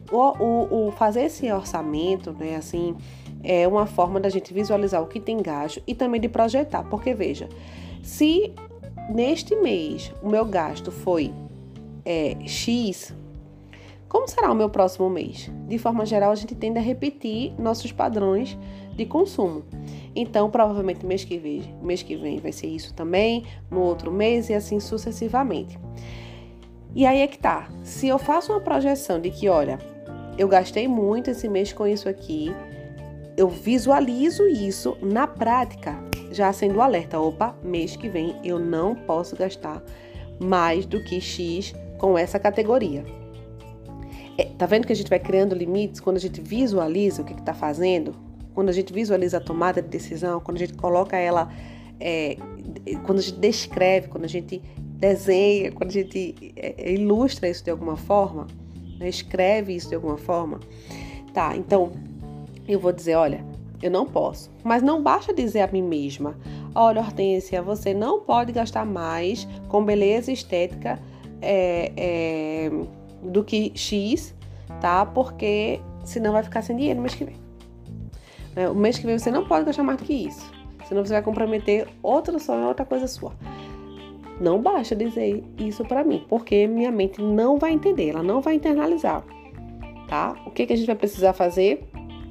o, 0.09 0.17
o, 0.17 0.87
o, 0.87 0.91
fazer 0.93 1.23
esse 1.23 1.51
orçamento, 1.51 2.31
né, 2.31 2.55
assim, 2.55 2.95
é 3.43 3.67
uma 3.67 3.85
forma 3.85 4.17
da 4.17 4.29
gente 4.29 4.53
visualizar 4.53 5.03
o 5.03 5.07
que 5.07 5.19
tem 5.19 5.41
gasto 5.41 5.83
e 5.85 5.93
também 5.93 6.21
de 6.21 6.29
projetar, 6.29 6.85
porque 6.85 7.13
veja, 7.13 7.49
se 8.01 8.53
neste 9.09 9.57
mês 9.57 10.13
o 10.21 10.29
meu 10.29 10.45
gasto 10.45 10.89
foi 10.89 11.33
é, 12.05 12.37
X, 12.45 13.13
como 14.13 14.27
será 14.27 14.51
o 14.51 14.55
meu 14.55 14.69
próximo 14.69 15.09
mês? 15.09 15.49
De 15.67 15.77
forma 15.79 16.05
geral, 16.05 16.31
a 16.31 16.35
gente 16.35 16.53
tende 16.53 16.77
a 16.77 16.81
repetir 16.81 17.51
nossos 17.59 17.91
padrões 17.91 18.55
de 18.95 19.07
consumo. 19.07 19.63
Então, 20.15 20.51
provavelmente 20.51 21.03
mês 21.03 21.23
que 21.23 21.37
vem, 21.39 21.75
mês 21.81 22.03
que 22.03 22.15
vem 22.15 22.37
vai 22.37 22.51
ser 22.51 22.67
isso 22.67 22.93
também, 22.93 23.43
no 23.71 23.81
outro 23.81 24.11
mês 24.11 24.49
e 24.49 24.53
assim 24.53 24.79
sucessivamente. 24.79 25.79
E 26.93 27.07
aí 27.07 27.21
é 27.21 27.27
que 27.27 27.39
tá. 27.39 27.67
Se 27.83 28.07
eu 28.07 28.19
faço 28.19 28.51
uma 28.51 28.61
projeção 28.61 29.19
de 29.19 29.31
que, 29.31 29.49
olha, 29.49 29.79
eu 30.37 30.47
gastei 30.47 30.87
muito 30.87 31.31
esse 31.31 31.49
mês 31.49 31.73
com 31.73 31.87
isso 31.87 32.07
aqui, 32.07 32.53
eu 33.35 33.49
visualizo 33.49 34.47
isso 34.47 34.95
na 35.01 35.25
prática, 35.25 35.97
já 36.31 36.53
sendo 36.53 36.81
alerta, 36.81 37.19
opa, 37.19 37.55
mês 37.63 37.95
que 37.95 38.07
vem 38.07 38.35
eu 38.43 38.59
não 38.59 38.93
posso 38.93 39.35
gastar 39.35 39.81
mais 40.39 40.85
do 40.85 41.03
que 41.03 41.19
X 41.19 41.73
com 42.03 42.17
essa 42.17 42.37
categoria. 42.37 43.05
É, 44.37 44.43
tá 44.57 44.65
vendo 44.65 44.85
que 44.85 44.91
a 44.91 44.95
gente 44.95 45.09
vai 45.09 45.19
criando 45.19 45.55
limites 45.55 46.01
quando 46.01 46.17
a 46.17 46.19
gente 46.19 46.41
visualiza 46.41 47.21
o 47.21 47.25
que 47.25 47.31
está 47.31 47.53
fazendo? 47.53 48.13
Quando 48.53 48.67
a 48.67 48.73
gente 48.73 48.91
visualiza 48.91 49.37
a 49.37 49.39
tomada 49.39 49.81
de 49.81 49.87
decisão, 49.87 50.41
quando 50.41 50.57
a 50.57 50.59
gente 50.59 50.73
coloca 50.73 51.15
ela, 51.15 51.49
é, 52.01 52.35
quando 53.05 53.19
a 53.19 53.21
gente 53.21 53.39
descreve, 53.39 54.09
quando 54.09 54.25
a 54.25 54.27
gente 54.27 54.61
desenha, 54.99 55.71
quando 55.71 55.91
a 55.91 55.93
gente 55.93 56.53
é, 56.57 56.91
ilustra 56.91 57.47
isso 57.47 57.63
de 57.63 57.71
alguma 57.71 57.95
forma, 57.95 58.47
né, 58.99 59.07
escreve 59.07 59.73
isso 59.73 59.87
de 59.87 59.95
alguma 59.95 60.17
forma. 60.17 60.59
Tá, 61.33 61.55
então 61.55 61.93
eu 62.67 62.81
vou 62.81 62.91
dizer: 62.91 63.15
olha, 63.15 63.45
eu 63.81 63.89
não 63.89 64.05
posso. 64.05 64.51
Mas 64.61 64.83
não 64.83 65.01
basta 65.01 65.33
dizer 65.33 65.61
a 65.61 65.67
mim 65.67 65.81
mesma: 65.81 66.37
olha, 66.75 66.99
Hortência, 66.99 67.61
você 67.61 67.93
não 67.93 68.19
pode 68.19 68.51
gastar 68.51 68.85
mais 68.85 69.47
com 69.69 69.85
beleza 69.85 70.33
estética. 70.33 70.99
É, 71.45 71.91
é, 71.97 72.71
do 73.21 73.43
que 73.43 73.71
X, 73.75 74.33
tá? 74.79 75.05
Porque 75.05 75.79
senão 76.03 76.31
vai 76.31 76.43
ficar 76.43 76.61
sem 76.61 76.75
dinheiro 76.75 76.97
no 76.97 77.03
mês 77.03 77.15
que 77.15 77.25
vem. 77.25 77.35
Né? 78.55 78.69
O 78.69 78.75
mês 78.75 78.97
que 78.97 79.05
vem 79.05 79.17
você 79.17 79.31
não 79.31 79.45
pode 79.45 79.65
gastar 79.65 79.83
mais 79.83 79.97
do 79.97 80.05
que 80.05 80.13
isso. 80.13 80.51
Senão 80.87 81.05
você 81.05 81.13
vai 81.13 81.21
comprometer 81.21 81.87
outra 82.01 82.37
sonho, 82.39 82.67
outra 82.67 82.85
coisa 82.85 83.07
sua. 83.07 83.33
Não 84.39 84.61
basta 84.61 84.95
dizer 84.95 85.43
isso 85.57 85.85
para 85.85 86.03
mim, 86.03 86.25
porque 86.27 86.67
minha 86.67 86.91
mente 86.91 87.21
não 87.21 87.57
vai 87.57 87.71
entender, 87.71 88.09
ela 88.09 88.23
não 88.23 88.41
vai 88.41 88.55
internalizar, 88.55 89.23
tá? 90.09 90.35
O 90.45 90.51
que, 90.51 90.65
que 90.65 90.73
a 90.73 90.75
gente 90.75 90.87
vai 90.87 90.95
precisar 90.95 91.33
fazer? 91.33 91.87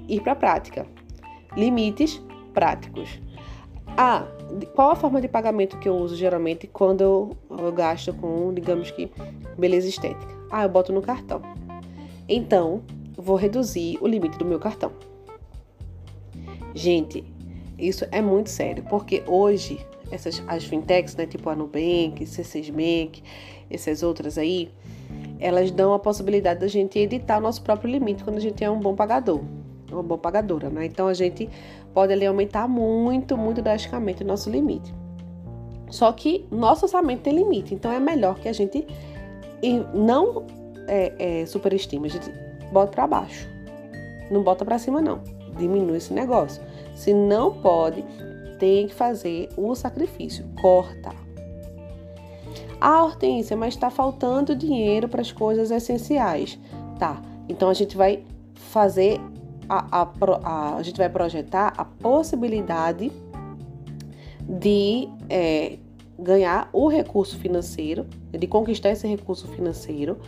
Ir 0.09 0.21
para 0.21 0.33
a 0.33 0.37
prática. 0.37 0.87
Limites 1.57 2.21
práticos. 2.53 3.21
Ah, 3.97 4.27
qual 4.75 4.91
a 4.91 4.97
forma 4.97 5.21
de 5.21 5.29
pagamento 5.29 5.79
que 5.79 5.89
eu 5.89 5.95
uso 5.97 6.17
geralmente 6.17 6.67
quando 6.67 7.01
eu, 7.01 7.37
eu 7.51 7.73
gasto 7.73 8.13
com, 8.15 8.53
digamos 8.53 8.91
que, 8.91 9.11
beleza 9.59 9.89
estética? 9.89 10.33
Ah, 10.51 10.65
eu 10.65 10.69
boto 10.69 10.93
no 10.93 11.01
cartão. 11.01 11.41
Então, 12.29 12.83
vou 13.17 13.37
reduzir 13.37 13.99
o 14.01 14.07
limite 14.07 14.39
do 14.39 14.45
meu 14.45 14.59
cartão. 14.59 14.93
Gente, 16.75 17.25
isso 17.79 18.07
é 18.11 18.23
muito 18.23 18.49
sério, 18.49 18.85
porque 18.89 19.23
hoje 19.27 19.85
essas 20.11 20.43
as 20.47 20.65
fintechs, 20.65 21.17
né, 21.17 21.27
tipo 21.27 21.49
a 21.49 21.57
Nubank, 21.57 22.25
C6 22.25 22.71
Bank, 22.71 23.23
essas 23.71 24.03
outras 24.03 24.37
aí, 24.37 24.71
elas 25.41 25.71
dão 25.71 25.95
a 25.95 25.99
possibilidade 25.99 26.61
da 26.61 26.69
gente 26.69 26.99
editar 26.99 27.39
o 27.39 27.41
nosso 27.41 27.63
próprio 27.63 27.91
limite 27.91 28.23
quando 28.23 28.37
a 28.37 28.41
gente 28.41 28.63
é 28.63 28.71
um 28.71 28.79
bom 28.79 28.95
pagador, 28.95 29.41
uma 29.91 30.03
boa 30.03 30.19
pagadora, 30.19 30.69
né? 30.69 30.85
Então 30.87 31.09
a 31.09 31.15
gente 31.15 31.49
pode 31.95 32.13
ali 32.13 32.27
aumentar 32.27 32.69
muito, 32.69 33.37
muito 33.37 33.63
drasticamente 33.63 34.23
o 34.23 34.27
nosso 34.27 34.51
limite. 34.51 34.95
Só 35.91 36.11
que 36.13 36.47
nosso 36.51 36.87
orçamento 36.87 37.23
tem 37.23 37.35
limite, 37.35 37.75
então 37.75 37.93
é 37.93 38.01
melhor 38.01 38.39
que 38.39 38.49
a 38.49 38.53
gente 38.53 38.87
não 39.93 40.47
é, 40.89 41.41
é, 41.43 41.47
superestima, 41.47 42.07
a 42.07 42.11
gente 42.11 42.33
bota 42.73 42.93
para 42.93 43.07
baixo. 43.07 43.49
Não 44.31 44.43
bota 44.43 44.65
para 44.65 44.79
cima, 44.79 45.01
não. 45.01 45.21
Diminui 45.59 45.99
esse 45.99 46.13
negócio. 46.13 46.63
Se 46.95 47.13
não 47.13 47.53
pode, 47.53 48.03
tem 48.59 48.87
que 48.87 48.95
fazer 48.95 49.51
o 49.57 49.75
sacrifício. 49.75 50.45
Corta. 50.61 51.11
Ah, 52.81 53.05
Hortência, 53.05 53.57
mas 53.57 53.75
está 53.75 53.91
faltando 53.91 54.57
dinheiro 54.57 55.09
para 55.09 55.21
as 55.21 55.31
coisas 55.31 55.71
essenciais. 55.71 56.59
Tá. 56.99 57.21
Então 57.49 57.69
a 57.69 57.75
gente 57.75 57.97
vai 57.97 58.25
fazer 58.55 59.21
a, 59.73 60.03
a, 60.03 60.77
a, 60.77 60.83
gente 60.83 60.99
vai 60.99 61.09
projetar 61.09 61.73
a 61.79 61.85
possibilidade 61.85 63.11
de 64.47 65.09
é, 65.31 65.79
ganhar 66.19 66.69
o 66.73 66.89
recurso 66.89 67.39
financeiro, 67.39 68.07
de 68.31 68.47
conquistar 68.47 68.91
esse 68.91 69.07
recurso 69.07 69.49
financeiro, 69.49 70.19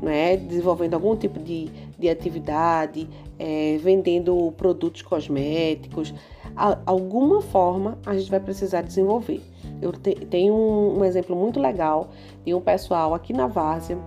né, 0.00 0.36
desenvolvendo 0.36 0.94
algum 0.94 1.16
tipo 1.16 1.38
de, 1.40 1.68
de 1.98 2.08
atividade, 2.08 3.08
é, 3.38 3.76
vendendo 3.82 4.52
produtos 4.56 5.02
cosméticos, 5.02 6.14
a, 6.56 6.78
alguma 6.86 7.40
forma 7.40 7.98
a 8.06 8.16
gente 8.16 8.30
vai 8.30 8.40
precisar 8.40 8.82
desenvolver. 8.82 9.40
Eu 9.80 9.90
te, 9.92 10.14
tenho 10.14 10.54
um, 10.54 11.00
um, 11.00 11.04
exemplo 11.04 11.34
muito 11.34 11.58
legal 11.58 12.10
de 12.44 12.54
um 12.54 12.60
pessoal 12.60 13.14
aqui 13.14 13.32
na 13.32 13.48
Várzea, 13.48 13.98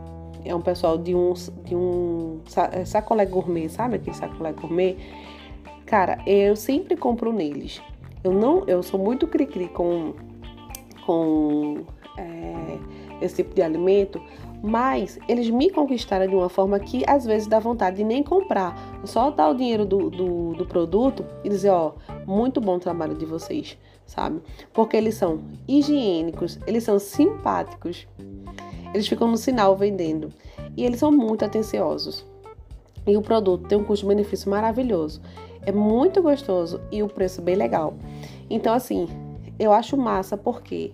é 0.46 0.56
um 0.56 0.62
pessoal 0.62 0.98
de 0.98 1.16
um, 1.16 1.34
de 1.64 1.76
um 1.76 2.40
é, 2.72 2.86
sacolé 2.86 3.26
gourmet, 3.26 3.68
sabe 3.70 3.96
aquele 3.96 4.16
sacolé 4.16 4.54
gourmet? 4.54 4.98
Cara, 5.86 6.20
eu 6.26 6.56
sempre 6.56 6.96
compro 6.96 7.32
neles. 7.34 7.82
Eu 8.24 8.32
não, 8.32 8.64
eu 8.66 8.82
sou 8.82 9.00
muito 9.00 9.28
cri-cri 9.28 9.68
com 9.68 10.14
com 11.06 11.86
é, 12.18 12.78
esse 13.22 13.36
tipo 13.36 13.54
de 13.54 13.62
alimento, 13.62 14.22
mas 14.62 15.20
eles 15.28 15.50
me 15.50 15.70
conquistaram 15.70 16.28
de 16.28 16.36
uma 16.36 16.50
forma 16.50 16.80
que 16.80 17.04
às 17.08 17.26
vezes 17.26 17.48
dá 17.48 17.60
vontade 17.60 17.98
de 17.98 18.04
nem 18.04 18.24
comprar, 18.24 18.76
só 19.04 19.30
dar 19.30 19.50
o 19.50 19.54
dinheiro 19.54 19.86
do, 19.86 20.10
do, 20.10 20.54
do 20.54 20.66
produto 20.66 21.24
e 21.44 21.50
dizer: 21.50 21.70
Ó, 21.70 21.94
muito 22.26 22.60
bom 22.60 22.80
trabalho 22.80 23.16
de 23.16 23.26
vocês, 23.26 23.78
sabe? 24.06 24.42
Porque 24.74 24.98
eles 24.98 25.16
são 25.16 25.42
higiênicos, 25.68 26.60
eles 26.66 26.84
são 26.84 26.98
simpáticos, 26.98 28.08
eles 28.96 29.08
ficam 29.08 29.28
no 29.28 29.38
sinal 29.38 29.76
vendendo 29.76 30.32
e 30.78 30.86
eles 30.86 31.00
são 31.00 31.12
muito 31.12 31.44
atenciosos. 31.44 32.26
E 33.06 33.16
o 33.16 33.22
produto 33.22 33.68
tem 33.68 33.78
um 33.78 33.84
custo-benefício 33.84 34.50
maravilhoso, 34.50 35.22
é 35.66 35.72
muito 35.72 36.22
gostoso 36.22 36.80
e 36.92 37.04
o 37.04 37.08
preço 37.08 37.42
bem 37.42 37.56
legal. 37.56 37.94
Então, 38.50 38.74
assim, 38.74 39.08
eu 39.60 39.74
acho 39.74 39.98
massa 39.98 40.38
porque 40.38 40.92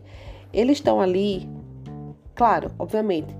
eles 0.51 0.77
estão 0.77 0.99
ali, 0.99 1.47
claro, 2.35 2.71
obviamente, 2.79 3.33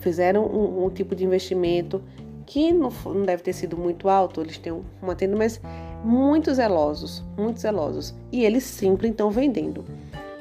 fizeram 0.00 0.46
um, 0.46 0.86
um, 0.86 0.90
tipo 0.90 1.14
de 1.14 1.24
investimento 1.24 2.02
que 2.46 2.72
não, 2.72 2.90
não 3.04 3.24
deve 3.24 3.42
ter 3.42 3.52
sido 3.52 3.76
muito 3.76 4.08
alto, 4.08 4.40
eles 4.40 4.56
têm 4.56 4.72
uma 5.02 5.14
tenda, 5.14 5.36
mas 5.36 5.60
muito 6.02 6.52
zelosos, 6.54 7.22
muito 7.36 7.60
zelosos. 7.60 8.14
E 8.32 8.44
eles 8.44 8.64
sempre 8.64 9.08
estão 9.08 9.30
vendendo. 9.30 9.84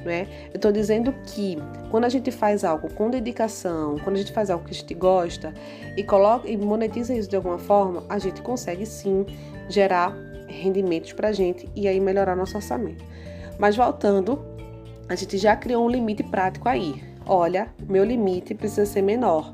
Né? 0.05 0.27
Eu 0.53 0.57
estou 0.57 0.71
dizendo 0.71 1.13
que 1.25 1.57
quando 1.89 2.05
a 2.05 2.09
gente 2.09 2.31
faz 2.31 2.63
algo 2.63 2.93
com 2.93 3.09
dedicação, 3.09 3.97
quando 4.03 4.15
a 4.15 4.19
gente 4.19 4.31
faz 4.31 4.49
algo 4.49 4.63
que 4.63 4.71
a 4.71 4.73
gente 4.73 4.93
gosta 4.93 5.53
e 5.95 6.03
coloca 6.03 6.47
e 6.47 6.55
monetiza 6.55 7.13
isso 7.13 7.29
de 7.29 7.35
alguma 7.35 7.57
forma, 7.57 8.03
a 8.07 8.19
gente 8.19 8.41
consegue 8.41 8.85
sim 8.85 9.25
gerar 9.67 10.15
rendimentos 10.47 11.13
para 11.13 11.29
a 11.29 11.31
gente 11.31 11.69
e 11.75 11.87
aí 11.87 11.99
melhorar 11.99 12.35
nosso 12.35 12.55
orçamento. 12.55 13.03
Mas 13.59 13.75
voltando, 13.75 14.45
a 15.09 15.15
gente 15.15 15.37
já 15.37 15.55
criou 15.55 15.85
um 15.85 15.89
limite 15.89 16.23
prático 16.23 16.69
aí. 16.69 17.03
Olha, 17.25 17.73
meu 17.87 18.03
limite 18.03 18.53
precisa 18.53 18.85
ser 18.85 19.01
menor. 19.01 19.53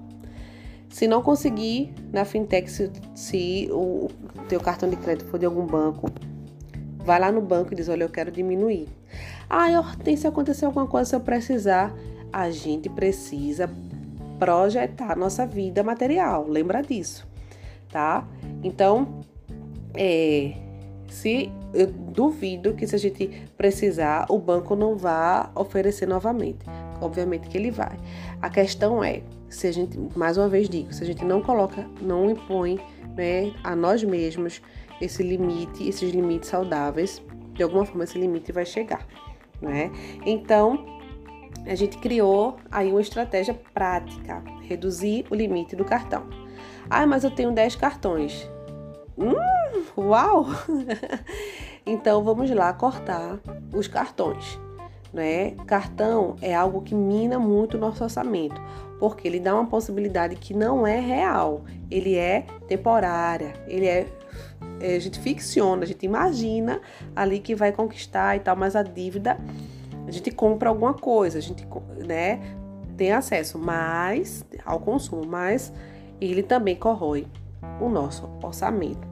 Se 0.90 1.08
não 1.08 1.24
conseguir 1.24 1.94
na 2.12 2.24
fintech, 2.24 2.70
se, 2.70 2.92
se 3.16 3.68
o 3.72 4.10
teu 4.48 4.60
cartão 4.60 4.88
de 4.88 4.96
crédito 4.96 5.28
for 5.28 5.40
de 5.40 5.46
algum 5.46 5.66
banco, 5.66 6.08
vai 7.00 7.20
lá 7.20 7.32
no 7.32 7.42
banco 7.42 7.74
e 7.74 7.76
diz: 7.76 7.90
Olha, 7.90 8.04
eu 8.04 8.10
quero 8.10 8.32
diminuir. 8.32 8.88
Ah, 9.56 9.96
tem 10.04 10.18
se 10.18 10.26
acontecer 10.26 10.66
alguma 10.66 10.88
coisa, 10.88 11.12
se 11.12 11.16
eu 11.16 11.20
precisar, 11.20 11.94
a 12.32 12.50
gente 12.50 12.90
precisa 12.90 13.70
projetar 14.40 15.16
nossa 15.16 15.46
vida 15.46 15.84
material. 15.84 16.48
Lembra 16.48 16.82
disso, 16.82 17.28
tá? 17.88 18.28
Então, 18.64 19.22
é, 19.94 20.56
se 21.08 21.52
eu 21.72 21.86
duvido 21.86 22.74
que 22.74 22.88
se 22.88 22.96
a 22.96 22.98
gente 22.98 23.28
precisar, 23.56 24.26
o 24.28 24.40
banco 24.40 24.76
não 24.76 24.96
vá 24.96 25.52
oferecer 25.54 26.08
novamente. 26.08 26.66
Obviamente 27.00 27.48
que 27.48 27.56
ele 27.56 27.70
vai. 27.70 27.96
A 28.42 28.50
questão 28.50 29.04
é, 29.04 29.22
se 29.50 29.68
a 29.68 29.72
gente, 29.72 30.00
mais 30.16 30.36
uma 30.36 30.50
vez 30.50 30.68
digo, 30.68 30.92
se 30.92 31.04
a 31.04 31.06
gente 31.06 31.24
não 31.24 31.44
coloca, 31.44 31.88
não 32.02 32.28
impõe 32.28 32.80
né, 33.16 33.54
a 33.64 33.76
nós 33.76 34.04
mesmos 34.04 34.64
esse 35.00 35.22
limite, 35.22 35.88
esses 35.88 36.12
limites 36.12 36.50
saudáveis, 36.50 37.22
de 37.54 37.62
alguma 37.62 37.86
forma 37.86 38.04
esse 38.04 38.18
limite 38.18 38.52
vai 38.52 38.66
chegar, 38.66 39.06
né? 39.64 39.92
Então, 40.26 40.86
a 41.66 41.76
gente 41.76 41.98
criou 41.98 42.58
aí 42.70 42.92
uma 42.92 43.02
estratégia 43.02 43.54
prática, 43.74 44.44
reduzir 44.62 45.26
o 45.30 45.36
limite 45.36 45.76
do 45.76 45.86
cartão. 45.86 46.28
Ah, 46.90 47.08
mas 47.08 47.24
eu 47.24 47.32
tenho 47.32 47.52
10 47.52 47.76
cartões. 47.78 48.50
Hum, 49.18 49.34
uau! 49.98 50.48
então 51.86 52.24
vamos 52.24 52.50
lá 52.52 52.74
cortar 52.74 53.40
os 53.74 53.88
cartões. 53.88 54.60
Né? 55.14 55.52
Cartão 55.68 56.36
é 56.42 56.54
algo 56.54 56.82
que 56.82 56.96
mina 56.96 57.38
muito 57.40 57.78
o 57.78 57.80
nosso 57.80 58.04
orçamento, 58.04 58.60
porque 59.00 59.28
ele 59.28 59.40
dá 59.40 59.54
uma 59.54 59.68
possibilidade 59.68 60.36
que 60.36 60.56
não 60.56 60.88
é 60.88 61.00
real, 61.00 61.62
ele 61.90 62.16
é 62.16 62.48
temporária, 62.68 63.54
ele 63.68 63.86
é, 63.86 64.08
a 64.82 65.00
gente 65.00 65.20
ficciona, 65.20 65.84
a 65.84 65.86
gente 65.86 66.06
imagina 66.06 66.82
ali 67.16 67.40
que 67.40 67.56
vai 67.56 67.72
conquistar 67.72 68.36
e 68.36 68.40
tal, 68.40 68.56
mas 68.56 68.76
a 68.76 68.84
dívida 68.84 69.38
a 70.06 70.12
gente 70.12 70.30
compra 70.32 70.70
alguma 70.70 70.94
coisa, 70.94 71.38
a 71.38 71.42
gente 71.42 71.66
né, 72.06 72.42
tem 72.98 73.14
acesso 73.14 73.58
mais 73.58 74.46
ao 74.66 74.80
consumo, 74.80 75.26
mas 75.26 75.72
ele 76.20 76.44
também 76.44 76.76
corrói 76.76 77.26
o 77.80 77.88
nosso 77.88 78.30
orçamento, 78.44 79.08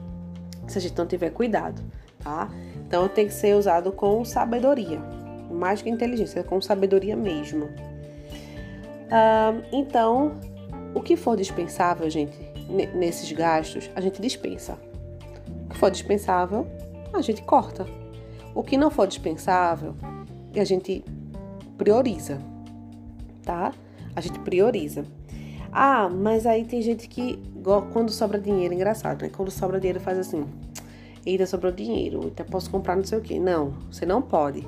se 0.68 0.78
a 0.78 0.82
gente 0.82 0.98
não 0.98 1.08
tiver 1.08 1.30
cuidado, 1.30 1.82
tá? 2.20 2.50
Então 2.86 3.08
tem 3.08 3.28
que 3.28 3.34
ser 3.34 3.56
usado 3.56 3.94
com 3.94 4.26
sabedoria, 4.26 5.00
mais 5.50 5.82
que 5.82 5.90
inteligência, 5.90 6.44
com 6.44 6.60
sabedoria 6.62 7.16
mesmo. 7.16 7.70
Então, 9.72 10.34
o 10.94 11.02
que 11.02 11.16
for 11.16 11.38
dispensável, 11.38 12.10
gente, 12.10 12.38
nesses 12.94 13.32
gastos, 13.32 13.90
a 13.96 14.02
gente 14.02 14.22
dispensa. 14.22 14.78
Que 15.72 15.78
for 15.78 15.90
dispensável, 15.90 16.68
a 17.14 17.22
gente 17.22 17.42
corta. 17.44 17.86
O 18.54 18.62
que 18.62 18.78
não 18.78 18.92
for 18.92 19.08
dispensável, 19.08 19.96
a 20.54 20.64
gente 20.64 21.04
prioriza, 21.78 22.40
tá? 23.44 23.72
A 24.16 24.22
gente 24.22 24.38
prioriza. 24.40 25.06
Ah, 25.72 26.10
mas 26.10 26.46
aí 26.46 26.66
tem 26.66 26.82
gente 26.82 27.08
que, 27.08 27.40
quando 27.94 28.12
sobra 28.12 28.38
dinheiro, 28.40 28.74
engraçado, 28.74 29.24
né? 29.24 29.32
Quando 29.34 29.50
sobra 29.50 29.80
dinheiro, 29.80 30.02
faz 30.02 30.20
assim: 30.20 30.46
eita, 31.26 31.46
sobrou 31.46 31.72
dinheiro, 31.72 32.26
eita, 32.26 32.44
posso 32.44 32.70
comprar 32.70 32.98
não 32.98 33.06
sei 33.06 33.18
o 33.18 33.22
quê. 33.22 33.40
Não, 33.40 33.74
você 33.90 34.06
não 34.06 34.22
pode. 34.22 34.68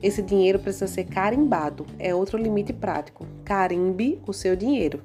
Esse 0.00 0.22
dinheiro 0.22 0.60
precisa 0.60 0.86
ser 0.86 1.04
carimbado, 1.04 1.84
é 1.98 2.14
outro 2.14 2.38
limite 2.38 2.72
prático. 2.72 3.26
Carimbe 3.44 4.20
o 4.26 4.32
seu 4.32 4.54
dinheiro, 4.54 5.02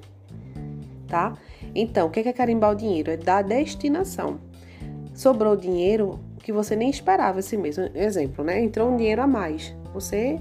tá? 1.08 1.36
Então, 1.74 2.06
o 2.06 2.10
que 2.10 2.20
é 2.20 2.32
carimbar 2.32 2.70
o 2.70 2.76
dinheiro? 2.76 3.10
É 3.10 3.16
dar 3.16 3.42
destinação. 3.42 4.38
Sobrou 5.22 5.54
dinheiro 5.54 6.18
que 6.42 6.52
você 6.52 6.74
nem 6.74 6.90
esperava 6.90 7.38
esse 7.38 7.56
mesmo 7.56 7.88
exemplo, 7.94 8.42
né? 8.42 8.60
Entrou 8.60 8.90
um 8.90 8.96
dinheiro 8.96 9.22
a 9.22 9.26
mais. 9.28 9.72
Você, 9.94 10.36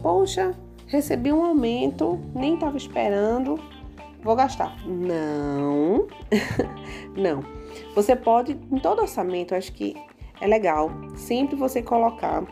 poxa, 0.00 0.54
recebi 0.86 1.32
um 1.32 1.44
aumento, 1.44 2.16
nem 2.32 2.54
estava 2.54 2.76
esperando, 2.76 3.58
vou 4.22 4.36
gastar. 4.36 4.72
Não, 4.86 6.06
não. 7.18 7.42
Você 7.96 8.14
pode, 8.14 8.56
em 8.70 8.78
todo 8.78 9.00
orçamento, 9.02 9.52
acho 9.52 9.72
que 9.72 9.96
é 10.40 10.46
legal 10.46 10.92
sempre 11.16 11.56
você 11.56 11.82
colocar 11.82 12.44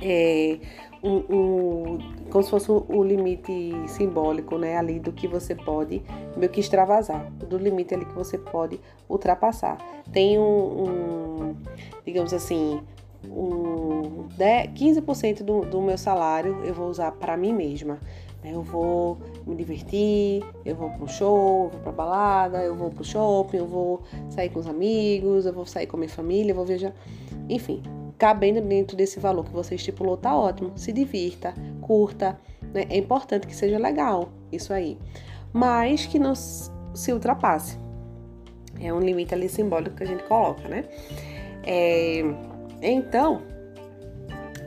é, 0.00 0.60
um, 1.02 1.16
um, 1.28 1.98
como 2.30 2.44
se 2.44 2.50
fosse 2.50 2.70
o 2.70 2.84
um, 2.88 2.98
um 2.98 3.02
limite 3.02 3.72
simbólico, 3.88 4.56
né, 4.56 4.76
ali 4.76 5.00
do 5.00 5.12
que 5.12 5.26
você 5.26 5.54
pode 5.54 6.02
meio 6.36 6.50
que 6.50 6.60
extravasar, 6.60 7.30
do 7.32 7.58
limite 7.58 7.94
ali 7.94 8.04
que 8.04 8.14
você 8.14 8.38
pode 8.38 8.80
ultrapassar. 9.08 9.78
Tem 10.12 10.38
um, 10.38 11.56
digamos 12.04 12.32
assim, 12.32 12.80
um 13.24 14.28
10, 14.36 14.70
15% 14.70 15.42
do, 15.42 15.62
do 15.62 15.80
meu 15.80 15.98
salário 15.98 16.60
eu 16.64 16.74
vou 16.74 16.88
usar 16.88 17.12
para 17.12 17.36
mim 17.36 17.52
mesma. 17.52 17.98
Né? 18.42 18.52
Eu 18.52 18.62
vou 18.62 19.18
me 19.46 19.54
divertir, 19.54 20.44
eu 20.64 20.74
vou 20.74 20.90
pro 20.90 21.08
show, 21.08 21.64
eu 21.64 21.70
vou 21.70 21.80
pra 21.80 21.92
balada, 21.92 22.62
eu 22.62 22.74
vou 22.74 22.90
pro 22.90 23.04
shopping, 23.04 23.58
eu 23.58 23.66
vou 23.66 24.02
sair 24.30 24.48
com 24.50 24.58
os 24.58 24.66
amigos, 24.66 25.46
eu 25.46 25.52
vou 25.52 25.66
sair 25.66 25.86
com 25.86 25.96
a 25.96 26.00
minha 26.00 26.10
família, 26.10 26.52
eu 26.52 26.56
vou 26.56 26.64
viajar. 26.64 26.92
Enfim, 27.48 27.82
cabendo 28.22 28.60
dentro 28.60 28.96
desse 28.96 29.18
valor 29.18 29.44
que 29.44 29.50
você 29.50 29.74
estipulou, 29.74 30.16
tá 30.16 30.32
ótimo. 30.38 30.70
Se 30.78 30.92
divirta, 30.92 31.52
curta, 31.80 32.38
né? 32.72 32.86
É 32.88 32.96
importante 32.96 33.48
que 33.48 33.56
seja 33.56 33.78
legal 33.78 34.28
isso 34.52 34.72
aí. 34.72 34.96
Mas 35.52 36.06
que 36.06 36.20
não 36.20 36.32
se 36.36 37.12
ultrapasse. 37.12 37.76
É 38.80 38.94
um 38.94 39.00
limite 39.00 39.34
ali 39.34 39.48
simbólico 39.48 39.96
que 39.96 40.04
a 40.04 40.06
gente 40.06 40.22
coloca, 40.22 40.68
né? 40.68 40.84
É, 41.64 42.22
então, 42.80 43.42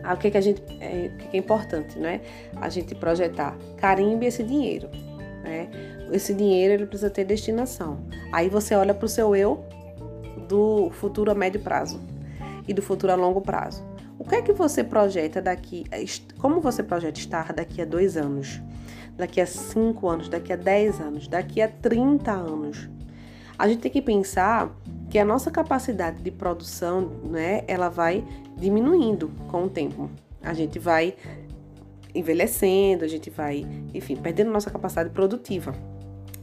o 0.03 0.17
que, 0.17 0.31
que 0.31 0.37
a 0.37 0.41
gente 0.41 0.61
é, 0.81 1.11
o 1.13 1.17
que 1.17 1.37
é 1.37 1.39
importante, 1.39 1.97
né? 1.97 2.19
A 2.57 2.67
gente 2.67 2.93
projetar 2.93 3.57
carimbe 3.77 4.25
esse 4.25 4.43
dinheiro, 4.43 4.89
né? 5.45 5.69
Esse 6.11 6.33
dinheiro 6.33 6.73
ele 6.73 6.85
precisa 6.87 7.09
ter 7.09 7.23
destinação. 7.23 7.99
Aí 8.33 8.49
você 8.49 8.75
olha 8.75 8.93
para 8.93 9.05
o 9.05 9.09
seu 9.09 9.33
eu 9.33 9.63
do 10.45 10.89
futuro 10.89 11.31
a 11.31 11.33
médio 11.33 11.61
prazo 11.61 12.14
e 12.67 12.73
do 12.73 12.81
futuro 12.81 13.13
a 13.13 13.15
longo 13.15 13.41
prazo. 13.41 13.83
O 14.17 14.23
que 14.23 14.35
é 14.35 14.41
que 14.41 14.53
você 14.53 14.83
projeta 14.83 15.41
daqui? 15.41 15.85
Como 16.39 16.61
você 16.61 16.81
projeta 16.81 17.19
estar 17.19 17.53
daqui 17.53 17.81
a 17.81 17.85
dois 17.85 18.15
anos, 18.15 18.61
daqui 19.15 19.41
a 19.41 19.45
cinco 19.45 20.07
anos, 20.07 20.29
daqui 20.29 20.53
a 20.53 20.55
dez 20.55 20.99
anos, 21.01 21.27
daqui 21.27 21.61
a 21.61 21.67
30 21.67 22.31
anos? 22.31 22.89
A 23.57 23.67
gente 23.67 23.81
tem 23.81 23.91
que 23.91 24.01
pensar 24.01 24.75
que 25.09 25.19
a 25.19 25.25
nossa 25.25 25.49
capacidade 25.49 26.21
de 26.21 26.31
produção, 26.31 27.09
né, 27.23 27.63
ela 27.67 27.89
vai 27.89 28.23
diminuindo 28.57 29.31
com 29.49 29.65
o 29.65 29.69
tempo. 29.69 30.09
A 30.41 30.53
gente 30.53 30.77
vai 30.77 31.15
envelhecendo, 32.13 33.03
a 33.03 33.07
gente 33.07 33.29
vai, 33.29 33.65
enfim, 33.93 34.15
perdendo 34.15 34.51
nossa 34.51 34.69
capacidade 34.69 35.09
produtiva. 35.09 35.73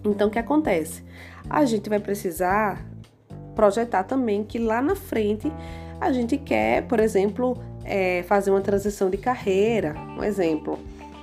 Então, 0.04 0.28
o 0.28 0.30
que 0.30 0.38
acontece? 0.38 1.02
A 1.48 1.64
gente 1.64 1.88
vai 1.88 2.00
precisar 2.00 2.86
projetar 3.54 4.04
também 4.04 4.42
que 4.42 4.58
lá 4.58 4.82
na 4.82 4.96
frente 4.96 5.52
a 6.02 6.12
gente 6.12 6.36
quer, 6.36 6.82
por 6.88 6.98
exemplo, 6.98 7.56
é, 7.84 8.24
fazer 8.24 8.50
uma 8.50 8.60
transição 8.60 9.08
de 9.08 9.16
carreira, 9.16 9.94
um 10.18 10.24
exemplo, 10.24 10.76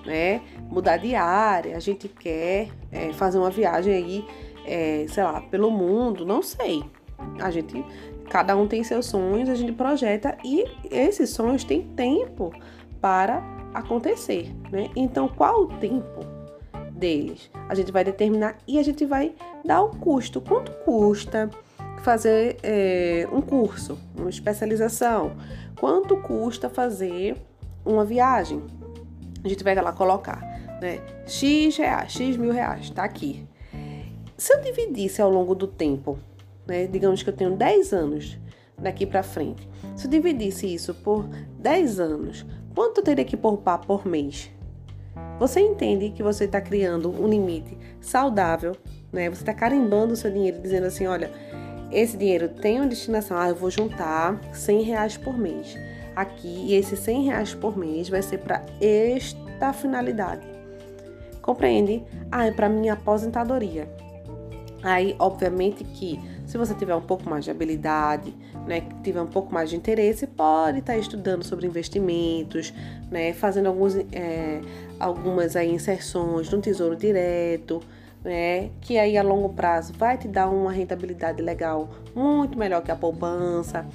né? 0.05 0.41
Mudar 0.69 0.95
de 0.97 1.15
área, 1.15 1.75
a 1.75 1.79
gente 1.81 2.07
quer 2.07 2.69
é, 2.89 3.11
fazer 3.11 3.37
uma 3.39 3.49
viagem 3.49 3.93
aí, 3.93 4.25
é, 4.65 5.05
sei 5.09 5.23
lá, 5.23 5.41
pelo 5.41 5.69
mundo, 5.69 6.25
não 6.25 6.41
sei, 6.41 6.81
a 7.41 7.51
gente, 7.51 7.83
cada 8.29 8.55
um 8.55 8.67
tem 8.67 8.81
seus 8.81 9.07
sonhos, 9.07 9.49
a 9.49 9.55
gente 9.55 9.73
projeta 9.73 10.37
e 10.45 10.63
esses 10.89 11.29
sonhos 11.31 11.65
têm 11.65 11.81
tempo 11.81 12.53
para 13.01 13.43
acontecer, 13.73 14.49
né? 14.71 14.89
Então, 14.95 15.27
qual 15.27 15.63
o 15.63 15.67
tempo 15.77 16.21
deles? 16.93 17.51
A 17.67 17.75
gente 17.75 17.91
vai 17.91 18.05
determinar 18.05 18.57
e 18.65 18.79
a 18.79 18.83
gente 18.83 19.05
vai 19.05 19.33
dar 19.65 19.81
o 19.81 19.89
custo. 19.89 20.39
Quanto 20.39 20.71
custa 20.85 21.49
fazer 21.99 22.57
é, 22.63 23.27
um 23.31 23.41
curso, 23.41 23.97
uma 24.15 24.29
especialização? 24.29 25.35
Quanto 25.79 26.17
custa 26.17 26.69
fazer 26.69 27.37
uma 27.85 28.05
viagem? 28.05 28.63
A 29.43 29.47
gente 29.47 29.63
vai 29.63 29.75
lá 29.75 29.93
colocar, 29.93 30.41
né? 30.81 31.01
X 31.25 31.77
reais, 31.77 32.11
X 32.11 32.35
mil 32.37 32.51
reais, 32.51 32.89
tá 32.89 33.03
aqui. 33.03 33.47
Se 34.37 34.53
eu 34.53 34.61
dividisse 34.61 35.21
ao 35.21 35.29
longo 35.29 35.53
do 35.53 35.67
tempo 35.67 36.17
né? 36.69 36.87
Digamos 36.87 37.23
que 37.23 37.29
eu 37.29 37.33
tenho 37.33 37.55
10 37.55 37.91
anos 37.93 38.37
daqui 38.77 39.05
para 39.05 39.23
frente. 39.23 39.67
Se 39.95 40.05
eu 40.05 40.11
dividisse 40.11 40.71
isso 40.71 40.93
por 40.93 41.27
10 41.59 41.99
anos, 41.99 42.45
quanto 42.73 42.99
eu 42.99 43.03
teria 43.03 43.25
que 43.25 43.35
poupar 43.35 43.79
por 43.79 44.05
mês? 44.05 44.51
Você 45.39 45.59
entende 45.59 46.11
que 46.11 46.21
você 46.21 46.45
está 46.45 46.61
criando 46.61 47.09
um 47.09 47.27
limite 47.27 47.77
saudável, 47.99 48.75
né? 49.11 49.29
Você 49.29 49.41
está 49.41 49.53
carimbando 49.53 50.13
o 50.13 50.15
seu 50.15 50.31
dinheiro, 50.31 50.61
dizendo 50.61 50.85
assim, 50.85 51.07
olha, 51.07 51.31
esse 51.91 52.15
dinheiro 52.17 52.49
tem 52.49 52.79
uma 52.79 52.87
destinação, 52.87 53.37
ah, 53.37 53.49
eu 53.49 53.55
vou 53.55 53.71
juntar 53.71 54.39
100 54.53 54.83
reais 54.83 55.17
por 55.17 55.37
mês 55.37 55.77
aqui 56.15 56.65
e 56.67 56.75
esses 56.75 56.99
100 56.99 57.23
reais 57.25 57.53
por 57.53 57.77
mês 57.77 58.09
vai 58.09 58.21
ser 58.21 58.39
para 58.39 58.65
esta 58.81 59.73
finalidade. 59.73 60.45
Compreende? 61.41 62.03
Ah, 62.31 62.45
é 62.45 62.51
para 62.51 62.69
minha 62.69 62.93
aposentadoria. 62.93 63.89
Aí, 64.83 65.15
obviamente 65.19 65.83
que 65.83 66.19
se 66.45 66.57
você 66.57 66.73
tiver 66.73 66.95
um 66.95 67.01
pouco 67.01 67.29
mais 67.29 67.45
de 67.45 67.51
habilidade, 67.51 68.33
né, 68.65 68.81
tiver 69.03 69.21
um 69.21 69.27
pouco 69.27 69.53
mais 69.53 69.69
de 69.69 69.75
interesse, 69.75 70.25
pode 70.25 70.79
estar 70.79 70.93
tá 70.93 70.99
estudando 70.99 71.43
sobre 71.43 71.67
investimentos, 71.67 72.73
né, 73.11 73.33
fazendo 73.33 73.67
alguns, 73.67 73.95
é, 74.11 74.61
algumas 74.99 75.55
aí 75.55 75.71
inserções 75.71 76.49
no 76.49 76.61
Tesouro 76.61 76.95
Direto, 76.95 77.81
né, 78.23 78.69
que 78.81 78.97
aí 78.97 79.17
a 79.17 79.23
longo 79.23 79.49
prazo 79.49 79.93
vai 79.93 80.17
te 80.17 80.27
dar 80.27 80.49
uma 80.49 80.71
rentabilidade 80.71 81.41
legal, 81.41 81.89
muito 82.13 82.57
melhor 82.57 82.81
que 82.81 82.91
a 82.91 82.95
poupança, 82.95 83.85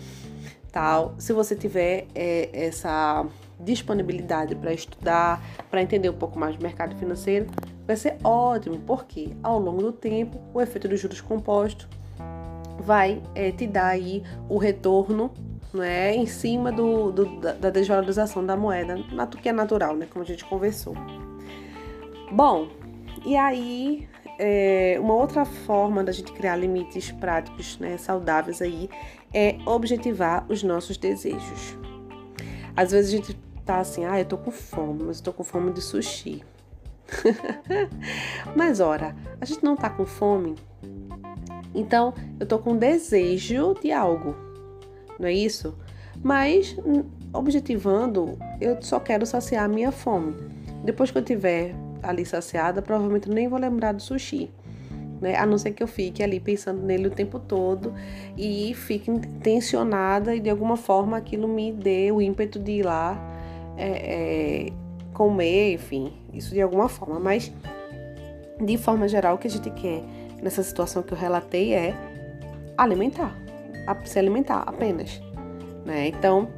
tal. 0.72 1.14
Se 1.18 1.33
você 1.33 1.55
tiver 1.55 2.07
é, 2.14 2.49
essa 2.53 3.27
disponibilidade 3.61 4.55
para 4.57 4.72
estudar, 4.72 5.43
para 5.70 5.81
entender 5.81 6.11
um 6.11 6.14
pouco 6.14 6.39
mais 6.39 6.57
do 6.57 6.62
mercado 6.62 6.97
financeiro, 6.97 7.47
vai 7.87 7.97
ser 7.97 8.16
ótimo, 8.25 8.81
porque 8.81 9.37
ao 9.43 9.59
longo 9.59 9.83
do 9.83 9.93
tempo 9.93 10.41
o 10.53 10.61
efeito 10.61 10.89
dos 10.89 11.01
juros 11.01 11.20
compostos 11.20 11.87
vai 12.81 13.22
é, 13.35 13.53
te 13.53 13.66
dar 13.66 13.87
aí 13.87 14.22
o 14.49 14.59
retorno 14.59 15.31
né, 15.72 16.14
em 16.14 16.27
cima 16.27 16.70
do, 16.70 17.12
do, 17.12 17.41
da 17.41 17.70
desvalorização 17.70 18.45
da 18.45 18.57
moeda, 18.57 18.97
que 19.41 19.49
é 19.49 19.53
natural, 19.53 19.97
né, 19.97 20.07
como 20.11 20.25
a 20.25 20.27
gente 20.27 20.45
conversou. 20.45 20.95
Bom, 22.31 22.68
e 23.25 23.37
aí 23.37 24.09
é, 24.39 24.97
uma 25.01 25.14
outra 25.14 25.45
forma 25.45 26.03
da 26.03 26.12
gente 26.12 26.32
criar 26.32 26.57
limites 26.57 27.11
práticos, 27.12 27.78
né, 27.78 27.97
saudáveis 27.97 28.61
aí, 28.61 28.89
é 29.32 29.57
objetivar 29.66 30.45
os 30.49 30.62
nossos 30.62 30.97
desejos. 30.97 31.76
Às 32.76 32.93
vezes 32.93 33.12
a 33.12 33.16
gente 33.16 33.39
tá 33.64 33.78
assim, 33.78 34.05
ah, 34.05 34.18
eu 34.18 34.24
tô 34.24 34.37
com 34.37 34.51
fome, 34.51 35.05
mas 35.05 35.18
eu 35.18 35.24
tô 35.24 35.32
com 35.32 35.45
fome 35.45 35.72
de 35.72 35.80
sushi. 35.80 36.45
mas 38.57 38.80
ora, 38.80 39.14
a 39.41 39.45
gente 39.45 39.62
não 39.62 39.76
tá 39.76 39.91
com 39.91 40.07
fome, 40.07 40.55
então 41.74 42.14
eu 42.41 42.47
tô 42.47 42.59
com 42.59 42.76
desejo 42.76 43.74
de 43.74 43.93
algo, 43.93 44.35
não 45.18 45.28
é 45.28 45.32
isso? 45.32 45.76
Mas 46.22 46.76
objetivando, 47.32 48.39
eu 48.61 48.80
só 48.80 49.01
quero 49.01 49.26
saciar 49.26 49.64
a 49.64 49.68
minha 49.68 49.91
fome. 49.91 50.35
Depois 50.85 51.11
que 51.11 51.18
eu 51.18 51.24
tiver 51.24 51.74
ali 52.05 52.24
saciada, 52.24 52.82
provavelmente 52.82 53.28
nem 53.28 53.48
vou 53.48 53.59
lembrar 53.59 53.92
do 53.92 54.02
sushi. 54.02 54.50
Né? 55.20 55.36
A 55.36 55.46
não 55.46 55.57
ser 55.57 55.72
que 55.72 55.82
eu 55.82 55.86
fique 55.86 56.22
ali 56.22 56.38
pensando 56.38 56.82
nele 56.82 57.07
o 57.07 57.11
tempo 57.11 57.38
todo 57.38 57.94
e 58.36 58.74
fique 58.74 59.11
tensionada 59.42 60.34
e 60.34 60.40
de 60.40 60.50
alguma 60.50 60.76
forma 60.76 61.16
aquilo 61.16 61.48
me 61.48 61.72
dê 61.72 62.12
o 62.12 62.20
ímpeto 62.20 62.59
de 62.59 62.72
ir 62.72 62.82
lá 62.82 63.18
é, 63.76 63.86
é, 63.86 64.72
comer, 65.12 65.74
enfim, 65.74 66.12
isso 66.32 66.52
de 66.52 66.61
alguma 66.61 66.88
forma. 66.88 67.18
Mas 67.18 67.50
de 68.61 68.76
forma 68.76 69.09
geral, 69.09 69.36
o 69.36 69.38
que 69.38 69.46
a 69.46 69.50
gente 69.50 69.70
quer 69.70 70.02
nessa 70.42 70.62
situação 70.62 71.02
que 71.02 71.12
eu 71.12 71.18
relatei 71.18 71.72
é 71.72 71.94
alimentar, 72.76 73.34
se 74.05 74.18
alimentar 74.18 74.62
apenas. 74.66 75.22
Né? 75.84 76.09
Então 76.09 76.48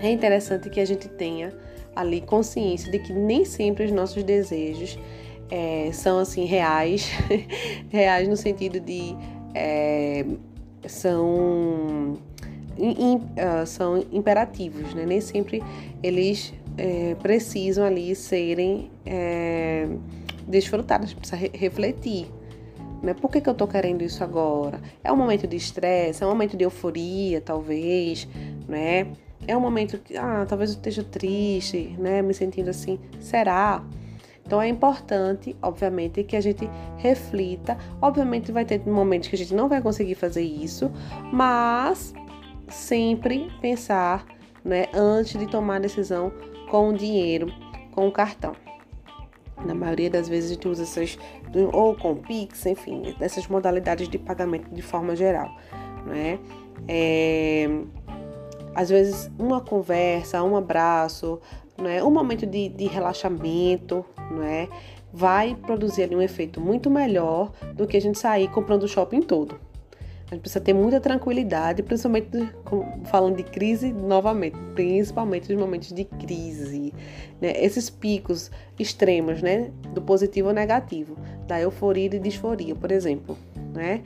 é 0.00 0.10
interessante 0.10 0.68
que 0.70 0.80
a 0.80 0.84
gente 0.84 1.08
tenha 1.08 1.52
ali 1.94 2.20
consciência 2.20 2.90
de 2.90 2.98
que 2.98 3.12
nem 3.12 3.44
sempre 3.44 3.84
os 3.84 3.92
nossos 3.92 4.22
desejos 4.22 4.98
é, 5.50 5.90
são 5.92 6.18
assim 6.18 6.44
reais, 6.44 7.10
reais 7.90 8.28
no 8.28 8.36
sentido 8.36 8.78
de 8.78 9.16
é, 9.54 10.24
são 10.86 12.18
in, 12.78 13.16
uh, 13.16 13.66
são 13.66 14.04
imperativos, 14.12 14.94
né? 14.94 15.04
Nem 15.04 15.20
sempre 15.20 15.62
eles 16.02 16.54
é, 16.78 17.14
precisam 17.16 17.84
ali 17.84 18.14
serem 18.14 18.90
é, 19.04 19.88
desfrutados, 20.46 21.12
precisa 21.12 21.36
re 21.36 21.50
refletir. 21.52 22.26
Né? 23.02 23.14
Por 23.14 23.30
que, 23.30 23.40
que 23.40 23.48
eu 23.48 23.54
tô 23.54 23.66
querendo 23.66 24.02
isso 24.02 24.22
agora? 24.22 24.80
É 25.02 25.10
um 25.10 25.16
momento 25.16 25.46
de 25.46 25.56
estresse, 25.56 26.22
é 26.22 26.26
um 26.26 26.30
momento 26.30 26.56
de 26.56 26.64
euforia, 26.64 27.40
talvez, 27.40 28.28
né? 28.68 29.06
É 29.46 29.56
um 29.56 29.60
momento 29.60 29.98
que, 29.98 30.16
ah, 30.16 30.44
talvez 30.48 30.70
eu 30.70 30.76
esteja 30.76 31.02
triste, 31.02 31.96
né? 31.98 32.22
Me 32.22 32.34
sentindo 32.34 32.70
assim. 32.70 32.98
Será? 33.20 33.82
Então 34.50 34.60
é 34.60 34.66
importante, 34.66 35.56
obviamente, 35.62 36.24
que 36.24 36.34
a 36.34 36.40
gente 36.40 36.68
reflita. 36.96 37.78
Obviamente 38.02 38.50
vai 38.50 38.64
ter 38.64 38.84
momentos 38.84 39.28
que 39.28 39.36
a 39.36 39.38
gente 39.38 39.54
não 39.54 39.68
vai 39.68 39.80
conseguir 39.80 40.16
fazer 40.16 40.42
isso, 40.42 40.90
mas 41.32 42.12
sempre 42.68 43.48
pensar, 43.60 44.26
né, 44.64 44.86
antes 44.92 45.38
de 45.38 45.46
tomar 45.46 45.76
a 45.76 45.78
decisão 45.78 46.32
com 46.68 46.88
o 46.88 46.92
dinheiro, 46.92 47.46
com 47.92 48.08
o 48.08 48.10
cartão. 48.10 48.52
Na 49.64 49.72
maioria 49.74 50.10
das 50.10 50.28
vezes 50.28 50.50
a 50.50 50.54
gente 50.54 50.66
usa 50.66 50.82
essas, 50.82 51.16
ou 51.72 51.94
com 51.94 52.16
Pix, 52.16 52.66
enfim, 52.66 53.14
essas 53.20 53.46
modalidades 53.46 54.08
de 54.08 54.18
pagamento 54.18 54.68
de 54.74 54.82
forma 54.82 55.14
geral, 55.14 55.48
né? 56.06 56.40
É, 56.88 57.68
às 58.74 58.88
vezes 58.88 59.30
uma 59.38 59.60
conversa, 59.60 60.42
um 60.42 60.56
abraço, 60.56 61.40
né, 61.78 62.02
um 62.02 62.10
momento 62.10 62.46
de, 62.46 62.68
de 62.68 62.86
relaxamento, 62.86 64.04
né, 64.30 64.68
vai 65.12 65.54
produzir 65.54 66.04
ali 66.04 66.14
um 66.14 66.22
efeito 66.22 66.60
muito 66.60 66.90
melhor 66.90 67.52
do 67.74 67.86
que 67.86 67.96
a 67.96 68.00
gente 68.00 68.18
sair 68.18 68.48
comprando 68.48 68.84
o 68.84 68.88
shopping 68.88 69.22
todo. 69.22 69.58
A 70.30 70.34
gente 70.34 70.42
precisa 70.42 70.64
ter 70.64 70.72
muita 70.72 71.00
tranquilidade, 71.00 71.82
principalmente 71.82 72.30
falando 73.06 73.36
de 73.36 73.42
crise 73.42 73.92
novamente, 73.92 74.56
principalmente 74.76 75.52
nos 75.52 75.60
momentos 75.60 75.92
de 75.92 76.04
crise, 76.04 76.94
né? 77.40 77.52
Esses 77.56 77.90
picos 77.90 78.48
extremos, 78.78 79.42
né? 79.42 79.72
Do 79.92 80.00
positivo 80.00 80.46
ao 80.46 80.54
negativo, 80.54 81.16
da 81.48 81.60
euforia 81.60 82.06
e 82.06 82.18
disforia, 82.20 82.76
por 82.76 82.92
exemplo, 82.92 83.36
né? 83.74 84.04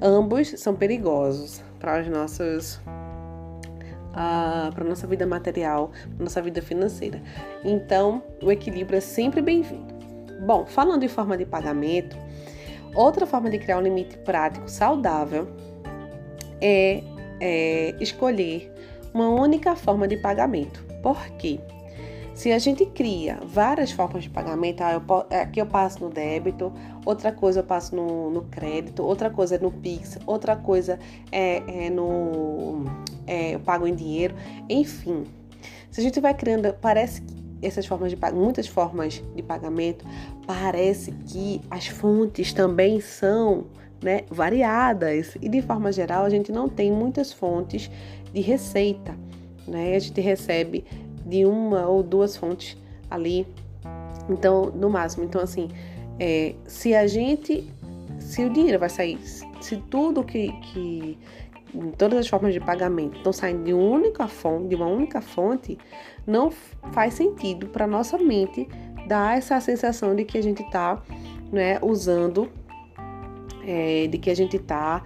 Ambos 0.00 0.48
são 0.56 0.74
perigosos 0.74 1.62
para 1.78 2.00
os 2.00 2.08
nossos 2.08 2.80
para 4.12 4.84
nossa 4.84 5.06
vida 5.06 5.26
material, 5.26 5.90
para 6.16 6.24
nossa 6.24 6.42
vida 6.42 6.60
financeira. 6.60 7.20
Então, 7.64 8.22
o 8.42 8.52
equilíbrio 8.52 8.98
é 8.98 9.00
sempre 9.00 9.40
bem-vindo. 9.40 9.92
Bom, 10.46 10.66
falando 10.66 11.02
em 11.02 11.08
forma 11.08 11.36
de 11.36 11.46
pagamento, 11.46 12.16
outra 12.94 13.26
forma 13.26 13.48
de 13.48 13.58
criar 13.58 13.78
um 13.78 13.82
limite 13.82 14.18
prático 14.18 14.68
saudável 14.68 15.48
é, 16.60 17.02
é 17.40 17.94
escolher 18.00 18.72
uma 19.14 19.28
única 19.28 19.76
forma 19.76 20.06
de 20.08 20.16
pagamento. 20.16 20.84
Por 21.02 21.18
quê? 21.38 21.60
Se 22.34 22.50
a 22.50 22.58
gente 22.58 22.86
cria 22.86 23.38
várias 23.44 23.92
formas 23.92 24.24
de 24.24 24.30
pagamento, 24.30 24.82
ah, 24.82 24.92
eu, 24.94 25.38
aqui 25.38 25.60
eu 25.60 25.66
passo 25.66 26.02
no 26.02 26.08
débito, 26.08 26.72
outra 27.04 27.30
coisa 27.30 27.60
eu 27.60 27.64
passo 27.64 27.94
no, 27.94 28.30
no 28.30 28.42
crédito, 28.42 29.02
outra 29.04 29.28
coisa 29.28 29.56
é 29.56 29.58
no 29.58 29.70
Pix, 29.70 30.18
outra 30.26 30.56
coisa 30.56 30.98
é, 31.30 31.86
é 31.86 31.90
no. 31.90 32.84
É, 33.26 33.54
eu 33.54 33.60
pago 33.60 33.86
em 33.86 33.94
dinheiro, 33.94 34.34
enfim. 34.68 35.24
Se 35.90 36.00
a 36.00 36.02
gente 36.02 36.20
vai 36.20 36.32
criando, 36.32 36.72
parece 36.80 37.20
que 37.20 37.42
essas 37.60 37.86
formas 37.86 38.10
de 38.10 38.18
muitas 38.32 38.66
formas 38.66 39.22
de 39.36 39.42
pagamento, 39.42 40.04
parece 40.46 41.12
que 41.12 41.60
as 41.70 41.86
fontes 41.86 42.52
também 42.52 43.00
são 43.00 43.66
né, 44.02 44.22
variadas 44.28 45.36
e 45.40 45.48
de 45.48 45.62
forma 45.62 45.92
geral 45.92 46.24
a 46.24 46.30
gente 46.30 46.50
não 46.50 46.68
tem 46.68 46.90
muitas 46.90 47.32
fontes 47.32 47.90
de 48.32 48.40
receita, 48.40 49.14
né? 49.68 49.94
A 49.94 49.98
gente 49.98 50.20
recebe 50.20 50.84
de 51.24 51.44
uma 51.44 51.86
ou 51.86 52.02
duas 52.02 52.36
fontes 52.36 52.76
ali. 53.10 53.46
Então, 54.28 54.66
no 54.74 54.88
máximo. 54.90 55.24
Então, 55.24 55.40
assim, 55.40 55.68
é, 56.18 56.54
se 56.66 56.94
a 56.94 57.06
gente. 57.06 57.68
Se 58.18 58.44
o 58.44 58.50
dinheiro 58.50 58.78
vai 58.78 58.88
sair, 58.88 59.18
se 59.60 59.76
tudo 59.90 60.22
que, 60.22 60.52
que 60.52 61.18
todas 61.98 62.20
as 62.20 62.28
formas 62.28 62.52
de 62.52 62.60
pagamento 62.60 63.16
estão 63.16 63.32
saindo 63.32 63.64
de 63.64 63.72
uma 63.72 63.82
única 63.82 64.28
fonte, 64.28 64.68
de 64.68 64.74
uma 64.74 64.86
única 64.86 65.20
fonte, 65.20 65.76
não 66.26 66.50
faz 66.92 67.14
sentido 67.14 67.66
para 67.66 67.86
nossa 67.86 68.18
mente 68.18 68.68
dar 69.06 69.36
essa 69.36 69.60
sensação 69.60 70.14
de 70.14 70.24
que 70.24 70.38
a 70.38 70.42
gente 70.42 70.62
está 70.62 71.02
né, 71.50 71.78
usando, 71.82 72.48
é, 73.66 74.06
de 74.06 74.18
que 74.18 74.30
a 74.30 74.36
gente 74.36 74.56
está, 74.56 75.02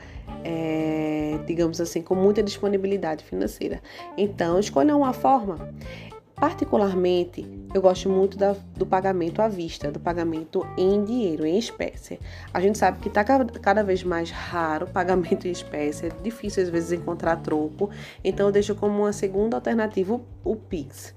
é, 0.46 1.40
digamos 1.44 1.80
assim, 1.80 2.00
com 2.00 2.14
muita 2.14 2.40
disponibilidade 2.40 3.24
financeira. 3.24 3.82
Então, 4.16 4.60
escolha 4.60 4.96
uma 4.96 5.12
forma. 5.12 5.74
Particularmente, 6.36 7.44
eu 7.74 7.80
gosto 7.80 8.08
muito 8.08 8.36
da, 8.36 8.54
do 8.76 8.86
pagamento 8.86 9.42
à 9.42 9.48
vista, 9.48 9.90
do 9.90 9.98
pagamento 9.98 10.64
em 10.76 11.02
dinheiro, 11.02 11.44
em 11.46 11.58
espécie. 11.58 12.20
A 12.52 12.60
gente 12.60 12.78
sabe 12.78 12.98
que 13.00 13.08
está 13.08 13.24
cada 13.24 13.82
vez 13.82 14.04
mais 14.04 14.30
raro 14.30 14.86
o 14.86 14.90
pagamento 14.90 15.48
em 15.48 15.50
espécie, 15.50 16.06
é 16.06 16.08
difícil 16.22 16.62
às 16.62 16.68
vezes 16.68 16.92
encontrar 16.92 17.36
troco, 17.36 17.90
então 18.22 18.46
eu 18.46 18.52
deixo 18.52 18.74
como 18.74 18.98
uma 18.98 19.14
segunda 19.14 19.56
alternativa 19.56 20.20
o 20.44 20.56
Pix, 20.56 21.14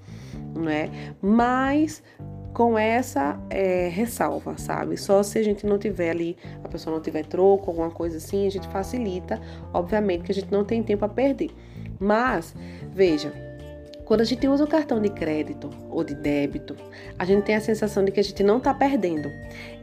não 0.56 0.70
é? 0.70 0.90
Mas 1.22 2.02
com 2.54 2.78
essa 2.78 3.40
é, 3.50 3.88
ressalva, 3.88 4.58
sabe? 4.58 4.98
Só 4.98 5.24
se 5.24 5.40
a 5.40 5.44
gente 5.44 5.66
não 5.66 5.78
tiver 5.78 6.12
ali, 6.12 6.38
a 6.64 6.68
pessoa 6.68 6.96
não 6.96 7.02
tiver 7.02 7.26
troco, 7.26 7.70
alguma 7.70 7.92
coisa 7.92 8.18
assim, 8.18 8.48
a 8.48 8.52
gente 8.52 8.68
facilita. 8.68 9.40
Obviamente 9.74 10.24
que 10.24 10.32
a 10.32 10.36
gente 10.36 10.52
não 10.52 10.64
tem 10.64 10.84
tempo 10.84 11.06
a 11.06 11.10
perder. 11.10 11.52
Mas, 12.00 12.56
veja, 12.92 13.32
quando 14.06 14.22
a 14.22 14.24
gente 14.26 14.48
usa 14.48 14.64
o 14.64 14.68
cartão 14.68 15.00
de 15.00 15.10
crédito 15.10 15.70
ou 15.90 16.04
de 16.04 16.16
débito, 16.16 16.76
a 17.18 17.26
gente 17.26 17.44
tem 17.44 17.56
a 17.56 17.62
sensação 17.62 18.04
de 18.04 18.12
que 18.12 18.20
a 18.20 18.24
gente 18.24 18.42
não 18.42 18.58
está 18.58 18.74
perdendo. 18.74 19.30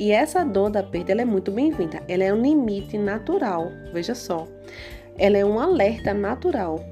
E 0.01 0.11
essa 0.11 0.45
dor 0.45 0.69
da 0.69 0.83
perda 0.83 1.13
é 1.13 1.25
muito 1.25 1.53
bem-vinda. 1.53 2.03
Ela 2.09 2.25
é 2.25 2.35
um 2.35 2.43
limite 2.43 2.99
natural, 2.99 3.71
veja 3.93 4.15
só. 4.15 4.49
Ela 5.17 5.39
é 5.39 5.45
um 5.45 5.61
alerta 5.61 6.13
natural 6.13 6.85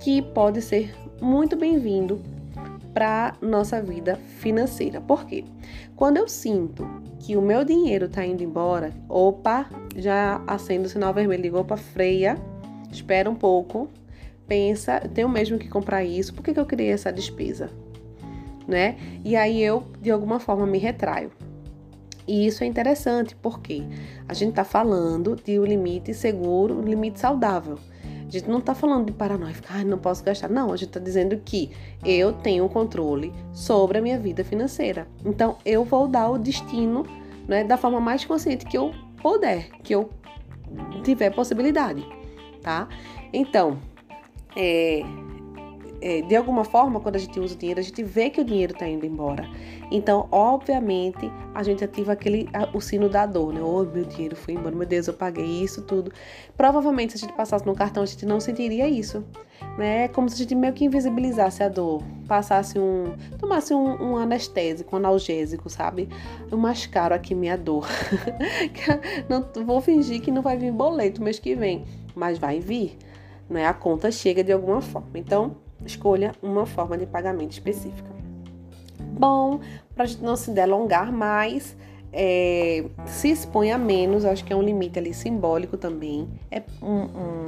que 0.00 0.22
pode 0.22 0.62
ser 0.62 0.94
muito 1.20 1.56
bem-vindo 1.56 2.22
para 2.96 3.34
nossa 3.42 3.82
vida 3.82 4.16
financeira. 4.38 5.02
Por 5.02 5.26
quê? 5.26 5.44
Quando 5.94 6.16
eu 6.16 6.26
sinto 6.26 6.88
que 7.18 7.36
o 7.36 7.42
meu 7.42 7.62
dinheiro 7.62 8.06
está 8.06 8.24
indo 8.24 8.42
embora, 8.42 8.90
opa, 9.06 9.68
já 9.94 10.42
acendo 10.46 10.86
o 10.86 10.88
sinal 10.88 11.12
vermelho, 11.12 11.42
digo, 11.42 11.58
opa, 11.58 11.76
freia, 11.76 12.38
espera 12.90 13.28
um 13.28 13.34
pouco, 13.34 13.90
pensa, 14.48 14.98
tenho 15.12 15.28
mesmo 15.28 15.58
que 15.58 15.68
comprar 15.68 16.04
isso, 16.04 16.32
por 16.32 16.42
que, 16.42 16.54
que 16.54 16.58
eu 16.58 16.64
criei 16.64 16.90
essa 16.90 17.12
despesa? 17.12 17.68
Né? 18.66 18.96
E 19.22 19.36
aí 19.36 19.62
eu, 19.62 19.84
de 20.00 20.10
alguma 20.10 20.40
forma, 20.40 20.66
me 20.66 20.78
retraio. 20.78 21.30
E 22.26 22.46
isso 22.46 22.64
é 22.64 22.66
interessante 22.66 23.36
porque 23.36 23.82
a 24.26 24.32
gente 24.32 24.50
está 24.50 24.64
falando 24.64 25.36
de 25.36 25.60
um 25.60 25.66
limite 25.66 26.14
seguro, 26.14 26.78
um 26.78 26.82
limite 26.82 27.20
saudável. 27.20 27.78
A 28.26 28.30
gente 28.30 28.48
não 28.48 28.58
está 28.58 28.74
falando 28.74 29.06
de 29.06 29.12
paranoia, 29.12 29.54
ficar, 29.54 29.80
ah, 29.80 29.84
não 29.84 29.98
posso 29.98 30.24
gastar. 30.24 30.48
Não, 30.48 30.72
a 30.72 30.76
gente 30.76 30.88
está 30.88 31.00
dizendo 31.00 31.40
que 31.44 31.70
eu 32.04 32.32
tenho 32.32 32.68
controle 32.68 33.32
sobre 33.52 33.98
a 33.98 34.02
minha 34.02 34.18
vida 34.18 34.42
financeira. 34.44 35.06
Então, 35.24 35.56
eu 35.64 35.84
vou 35.84 36.08
dar 36.08 36.28
o 36.30 36.38
destino 36.38 37.06
né, 37.46 37.62
da 37.62 37.76
forma 37.76 38.00
mais 38.00 38.24
consciente 38.24 38.66
que 38.66 38.76
eu 38.76 38.92
puder, 39.22 39.70
que 39.82 39.94
eu 39.94 40.10
tiver 41.04 41.30
possibilidade, 41.30 42.04
tá? 42.62 42.88
Então, 43.32 43.78
é, 44.56 45.02
é, 46.06 46.22
de 46.22 46.36
alguma 46.36 46.64
forma, 46.64 47.00
quando 47.00 47.16
a 47.16 47.18
gente 47.18 47.40
usa 47.40 47.56
o 47.56 47.58
dinheiro, 47.58 47.80
a 47.80 47.82
gente 47.82 48.00
vê 48.00 48.30
que 48.30 48.40
o 48.40 48.44
dinheiro 48.44 48.72
está 48.72 48.86
indo 48.86 49.04
embora. 49.04 49.44
Então, 49.90 50.28
obviamente, 50.30 51.28
a 51.52 51.64
gente 51.64 51.82
ativa 51.82 52.12
aquele 52.12 52.48
o 52.72 52.80
sino 52.80 53.08
da 53.08 53.26
dor, 53.26 53.52
né? 53.52 53.60
Oh, 53.60 53.82
meu 53.82 54.04
dinheiro 54.04 54.36
foi 54.36 54.54
embora, 54.54 54.76
meu 54.76 54.86
Deus, 54.86 55.08
eu 55.08 55.14
paguei 55.14 55.44
isso 55.44 55.82
tudo. 55.82 56.12
Provavelmente, 56.56 57.18
se 57.18 57.24
a 57.24 57.26
gente 57.26 57.36
passasse 57.36 57.66
no 57.66 57.74
cartão, 57.74 58.04
a 58.04 58.06
gente 58.06 58.24
não 58.24 58.38
sentiria 58.38 58.88
isso, 58.88 59.24
né? 59.76 60.04
É 60.04 60.08
como 60.08 60.28
se 60.28 60.36
a 60.36 60.38
gente 60.38 60.54
meio 60.54 60.72
que 60.72 60.84
invisibilizasse 60.84 61.64
a 61.64 61.68
dor, 61.68 62.00
passasse 62.28 62.78
um, 62.78 63.16
tomasse 63.36 63.74
um, 63.74 64.12
um 64.12 64.16
anestésico, 64.16 64.94
um 64.94 64.98
analgésico, 65.00 65.68
sabe? 65.68 66.08
Eu 66.48 66.56
mascaro 66.56 67.16
aqui 67.16 67.34
minha 67.34 67.58
dor. 67.58 67.84
não 69.28 69.64
vou 69.64 69.80
fingir 69.80 70.20
que 70.20 70.30
não 70.30 70.40
vai 70.40 70.56
vir 70.56 70.70
boleto 70.70 71.20
mês 71.20 71.40
que 71.40 71.56
vem, 71.56 71.84
mas 72.14 72.38
vai 72.38 72.60
vir, 72.60 72.96
né? 73.50 73.66
A 73.66 73.74
conta 73.74 74.12
chega 74.12 74.44
de 74.44 74.52
alguma 74.52 74.80
forma. 74.80 75.10
Então 75.16 75.65
escolha 75.86 76.32
uma 76.42 76.66
forma 76.66 76.96
de 76.96 77.06
pagamento 77.06 77.52
específica. 77.52 78.10
Bom, 79.18 79.60
para 79.94 80.04
a 80.04 80.06
gente 80.06 80.22
não 80.22 80.36
se 80.36 80.50
delongar 80.50 81.10
mais, 81.12 81.76
é, 82.12 82.84
se 83.04 83.30
exponha 83.30 83.76
menos, 83.76 84.24
acho 84.24 84.44
que 84.44 84.52
é 84.52 84.56
um 84.56 84.62
limite 84.62 84.98
ali 84.98 85.12
simbólico 85.12 85.76
também. 85.76 86.28
É 86.50 86.62
um, 86.82 87.02
um 87.02 87.46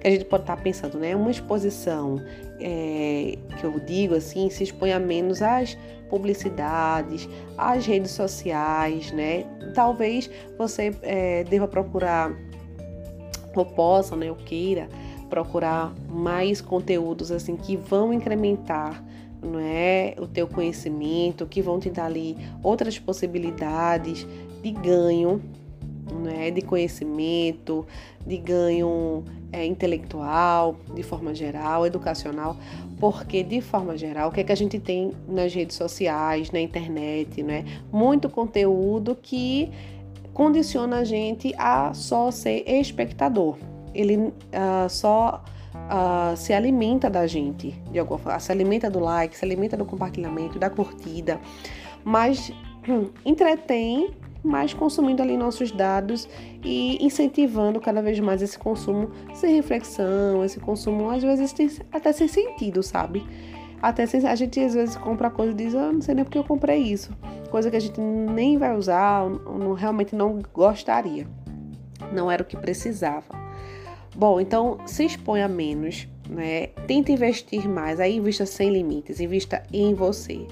que 0.00 0.06
a 0.06 0.10
gente 0.10 0.24
pode 0.24 0.42
estar 0.42 0.56
tá 0.56 0.62
pensando, 0.62 0.98
né? 0.98 1.14
Uma 1.14 1.30
exposição 1.30 2.20
é, 2.60 3.38
que 3.58 3.64
eu 3.64 3.78
digo 3.80 4.14
assim, 4.14 4.50
se 4.50 4.64
exponha 4.64 4.98
menos 4.98 5.42
às 5.42 5.78
publicidades, 6.10 7.28
às 7.56 7.86
redes 7.86 8.10
sociais, 8.10 9.10
né? 9.12 9.44
Talvez 9.74 10.30
você 10.58 10.94
é, 11.02 11.44
deva 11.44 11.66
procurar 11.66 12.32
ou 13.54 13.64
possa, 13.64 14.16
né, 14.16 14.28
ou 14.30 14.36
queira 14.36 14.88
procurar 15.34 15.92
mais 16.08 16.60
conteúdos 16.60 17.32
assim 17.32 17.56
que 17.56 17.76
vão 17.76 18.12
incrementar 18.12 19.02
não 19.42 19.58
é, 19.58 20.14
o 20.16 20.28
teu 20.28 20.46
conhecimento, 20.46 21.44
que 21.44 21.60
vão 21.60 21.80
te 21.80 21.90
dar 21.90 22.06
ali 22.06 22.36
outras 22.62 23.00
possibilidades 23.00 24.24
de 24.62 24.70
ganho, 24.70 25.42
não 26.10 26.30
é, 26.30 26.52
de 26.52 26.62
conhecimento, 26.62 27.84
de 28.24 28.36
ganho 28.36 29.24
é, 29.52 29.66
intelectual, 29.66 30.76
de 30.94 31.02
forma 31.02 31.34
geral, 31.34 31.84
educacional, 31.84 32.56
porque 33.00 33.42
de 33.42 33.60
forma 33.60 33.98
geral, 33.98 34.28
o 34.28 34.32
que 34.32 34.40
é 34.40 34.44
que 34.44 34.52
a 34.52 34.56
gente 34.56 34.78
tem 34.78 35.10
nas 35.28 35.52
redes 35.52 35.76
sociais, 35.76 36.52
na 36.52 36.60
internet, 36.60 37.42
né? 37.42 37.64
Muito 37.92 38.30
conteúdo 38.30 39.18
que 39.20 39.68
condiciona 40.32 40.98
a 40.98 41.04
gente 41.04 41.52
a 41.58 41.92
só 41.92 42.30
ser 42.30 42.62
espectador 42.66 43.58
ele 43.94 44.16
uh, 44.16 44.88
só 44.88 45.42
uh, 45.74 46.36
se 46.36 46.52
alimenta 46.52 47.10
da 47.10 47.26
gente, 47.26 47.72
de 47.90 47.98
alguma 47.98 48.18
forma, 48.18 48.38
se 48.38 48.52
alimenta 48.52 48.90
do 48.90 49.00
like, 49.00 49.36
se 49.36 49.44
alimenta 49.44 49.76
do 49.76 49.84
compartilhamento, 49.84 50.58
da 50.58 50.70
curtida, 50.70 51.40
mas 52.04 52.52
hum, 52.88 53.10
entretém, 53.24 54.10
mas 54.42 54.74
consumindo 54.74 55.22
ali 55.22 55.36
nossos 55.36 55.70
dados 55.70 56.28
e 56.62 57.02
incentivando 57.04 57.80
cada 57.80 58.02
vez 58.02 58.20
mais 58.20 58.42
esse 58.42 58.58
consumo 58.58 59.10
sem 59.32 59.54
reflexão, 59.54 60.44
esse 60.44 60.60
consumo 60.60 61.10
às 61.10 61.22
vezes 61.22 61.52
tem, 61.52 61.70
até 61.90 62.12
sem 62.12 62.28
sentido, 62.28 62.82
sabe? 62.82 63.24
Até 63.80 64.06
sem, 64.06 64.26
a 64.26 64.34
gente 64.34 64.60
às 64.60 64.74
vezes 64.74 64.96
compra 64.96 65.30
coisa 65.30 65.52
e 65.52 65.54
diz, 65.54 65.74
ah, 65.74 65.92
não 65.92 66.00
sei 66.00 66.14
nem 66.14 66.24
porque 66.24 66.38
eu 66.38 66.44
comprei 66.44 66.78
isso. 66.78 67.12
Coisa 67.50 67.70
que 67.70 67.76
a 67.76 67.80
gente 67.80 68.00
nem 68.00 68.56
vai 68.56 68.76
usar, 68.76 69.24
realmente 69.76 70.14
não 70.14 70.40
gostaria. 70.52 71.26
Não 72.12 72.30
era 72.30 72.42
o 72.42 72.46
que 72.46 72.56
precisava. 72.56 73.43
Bom, 74.14 74.40
então 74.40 74.78
se 74.86 75.04
exponha 75.04 75.48
menos, 75.48 76.06
né? 76.28 76.68
Tente 76.86 77.10
investir 77.10 77.68
mais, 77.68 77.98
aí 77.98 78.16
invista 78.16 78.46
sem 78.46 78.70
limites, 78.70 79.18
invista 79.18 79.62
em 79.72 79.92
você. 79.92 80.46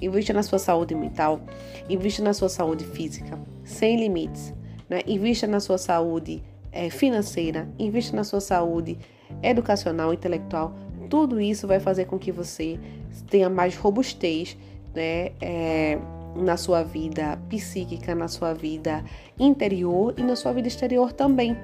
Invista 0.00 0.32
na 0.32 0.42
sua 0.42 0.58
saúde 0.58 0.94
mental, 0.94 1.40
invista 1.88 2.22
na 2.22 2.32
sua 2.32 2.48
saúde 2.48 2.84
física, 2.84 3.38
sem 3.64 4.00
limites, 4.00 4.54
né? 4.88 5.00
Invista 5.06 5.46
na 5.46 5.60
sua 5.60 5.76
saúde 5.76 6.42
é, 6.72 6.88
financeira, 6.88 7.68
invista 7.78 8.16
na 8.16 8.24
sua 8.24 8.40
saúde 8.40 8.98
educacional, 9.42 10.14
intelectual. 10.14 10.74
Tudo 11.10 11.38
isso 11.38 11.66
vai 11.68 11.78
fazer 11.78 12.06
com 12.06 12.18
que 12.18 12.32
você 12.32 12.80
tenha 13.28 13.50
mais 13.50 13.76
robustez, 13.76 14.56
né? 14.94 15.32
É, 15.38 15.98
na 16.34 16.56
sua 16.56 16.82
vida 16.82 17.38
psíquica, 17.50 18.14
na 18.14 18.26
sua 18.26 18.54
vida 18.54 19.04
interior 19.38 20.14
e 20.16 20.22
na 20.22 20.34
sua 20.34 20.50
vida 20.54 20.66
exterior 20.66 21.12
também 21.12 21.54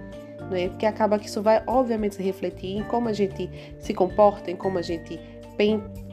né? 0.51 0.69
Porque 0.69 0.87
acaba 0.87 1.19
que 1.19 1.27
isso 1.27 1.43
vai, 1.43 1.63
obviamente, 1.67 2.17
se 2.17 2.23
refletir 2.23 2.77
em 2.77 2.83
como 2.85 3.09
a 3.09 3.13
gente 3.13 3.51
se 3.79 3.93
comporta, 3.95 4.51
em 4.51 4.57
como 4.57 4.79
a 4.79 4.83
gente 4.83 5.19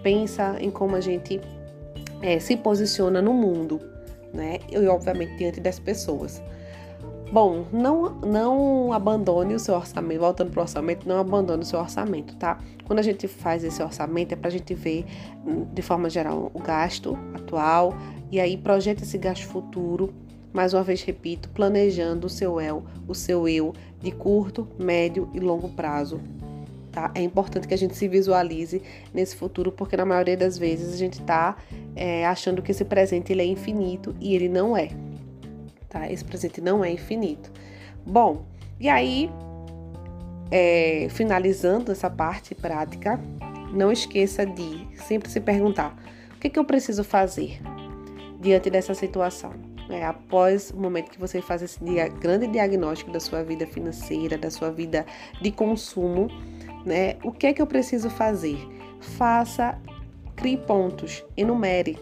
pensa, 0.03 0.55
em 0.59 0.71
como 0.71 0.95
a 0.95 1.01
gente 1.01 1.39
é, 2.21 2.39
se 2.39 2.57
posiciona 2.57 3.21
no 3.21 3.33
mundo, 3.33 3.79
né? 4.33 4.59
E, 4.71 4.77
obviamente, 4.87 5.35
diante 5.37 5.59
das 5.59 5.79
pessoas. 5.79 6.41
Bom, 7.31 7.65
não, 7.71 8.15
não 8.21 8.93
abandone 8.93 9.55
o 9.55 9.59
seu 9.59 9.75
orçamento, 9.75 10.19
voltando 10.19 10.51
para 10.51 10.59
o 10.59 10.61
orçamento, 10.63 11.07
não 11.07 11.19
abandone 11.19 11.63
o 11.63 11.65
seu 11.65 11.79
orçamento, 11.79 12.35
tá? 12.35 12.59
Quando 12.85 12.99
a 12.99 13.01
gente 13.01 13.27
faz 13.27 13.63
esse 13.63 13.81
orçamento 13.81 14.31
é 14.31 14.35
para 14.35 14.47
a 14.47 14.51
gente 14.51 14.73
ver, 14.73 15.05
hum, 15.45 15.65
de 15.73 15.81
forma 15.81 16.09
geral, 16.09 16.51
o 16.53 16.59
gasto 16.59 17.17
atual 17.33 17.95
e 18.31 18.39
aí 18.39 18.55
projeta 18.55 19.03
esse 19.03 19.17
gasto 19.17 19.45
futuro 19.47 20.13
mais 20.55 20.73
uma 20.73 20.83
vez 20.83 21.03
repito, 21.03 21.49
planejando 21.49 22.27
o 22.27 22.29
seu 22.29 22.61
eu, 22.61 22.85
o 23.05 23.13
seu 23.13 23.45
eu 23.45 23.73
de 24.05 24.11
curto, 24.11 24.67
médio 24.77 25.27
e 25.33 25.39
longo 25.39 25.67
prazo. 25.69 26.21
Tá? 26.91 27.11
É 27.15 27.21
importante 27.21 27.67
que 27.67 27.73
a 27.73 27.77
gente 27.77 27.95
se 27.95 28.07
visualize 28.07 28.81
nesse 29.11 29.35
futuro, 29.35 29.71
porque 29.71 29.97
na 29.97 30.05
maioria 30.05 30.37
das 30.37 30.57
vezes 30.59 30.93
a 30.93 30.97
gente 30.97 31.19
está 31.19 31.57
é, 31.95 32.25
achando 32.25 32.61
que 32.61 32.71
esse 32.71 32.85
presente 32.85 33.33
ele 33.33 33.41
é 33.41 33.45
infinito 33.45 34.15
e 34.21 34.35
ele 34.35 34.47
não 34.47 34.77
é. 34.77 34.89
Tá? 35.89 36.09
Esse 36.09 36.23
presente 36.23 36.61
não 36.61 36.85
é 36.85 36.91
infinito. 36.91 37.51
Bom, 38.05 38.45
e 38.79 38.87
aí, 38.87 39.29
é, 40.51 41.07
finalizando 41.09 41.91
essa 41.91 42.09
parte 42.09 42.53
prática, 42.53 43.19
não 43.73 43.91
esqueça 43.91 44.45
de 44.45 44.87
sempre 45.07 45.31
se 45.31 45.41
perguntar: 45.41 45.97
o 46.35 46.39
que, 46.39 46.49
que 46.49 46.59
eu 46.59 46.63
preciso 46.63 47.03
fazer 47.03 47.59
diante 48.39 48.69
dessa 48.69 48.93
situação? 48.93 49.64
É, 49.89 50.05
após 50.05 50.71
o 50.71 50.77
momento 50.77 51.11
que 51.11 51.19
você 51.19 51.41
faz 51.41 51.61
esse 51.61 51.83
dia, 51.83 52.07
grande 52.07 52.47
diagnóstico 52.47 53.11
da 53.11 53.19
sua 53.19 53.43
vida 53.43 53.67
financeira, 53.67 54.37
da 54.37 54.49
sua 54.49 54.71
vida 54.71 55.05
de 55.41 55.51
consumo, 55.51 56.27
né? 56.85 57.17
O 57.23 57.31
que 57.31 57.47
é 57.47 57.53
que 57.53 57.61
eu 57.61 57.67
preciso 57.67 58.09
fazer? 58.09 58.57
Faça, 58.99 59.79
crie 60.35 60.57
pontos, 60.57 61.23
enumere. 61.37 61.99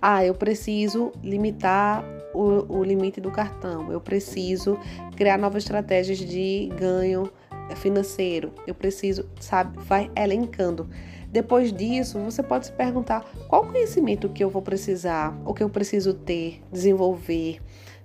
Ah, 0.00 0.24
eu 0.24 0.34
preciso 0.34 1.12
limitar 1.22 2.04
o, 2.34 2.78
o 2.78 2.84
limite 2.84 3.20
do 3.20 3.30
cartão, 3.30 3.90
eu 3.90 4.00
preciso 4.00 4.78
criar 5.16 5.38
novas 5.38 5.62
estratégias 5.62 6.18
de 6.18 6.70
ganho 6.78 7.30
financeiro, 7.76 8.52
eu 8.66 8.74
preciso, 8.74 9.26
sabe, 9.40 9.78
vai 9.84 10.10
elencando. 10.16 10.88
Depois 11.34 11.72
disso, 11.72 12.20
você 12.20 12.44
pode 12.44 12.66
se 12.66 12.72
perguntar 12.72 13.28
qual 13.48 13.66
conhecimento 13.66 14.28
que 14.28 14.44
eu 14.44 14.48
vou 14.48 14.62
precisar, 14.62 15.36
ou 15.44 15.52
que 15.52 15.64
eu 15.64 15.68
preciso 15.68 16.14
ter, 16.14 16.62
desenvolver, 16.70 17.60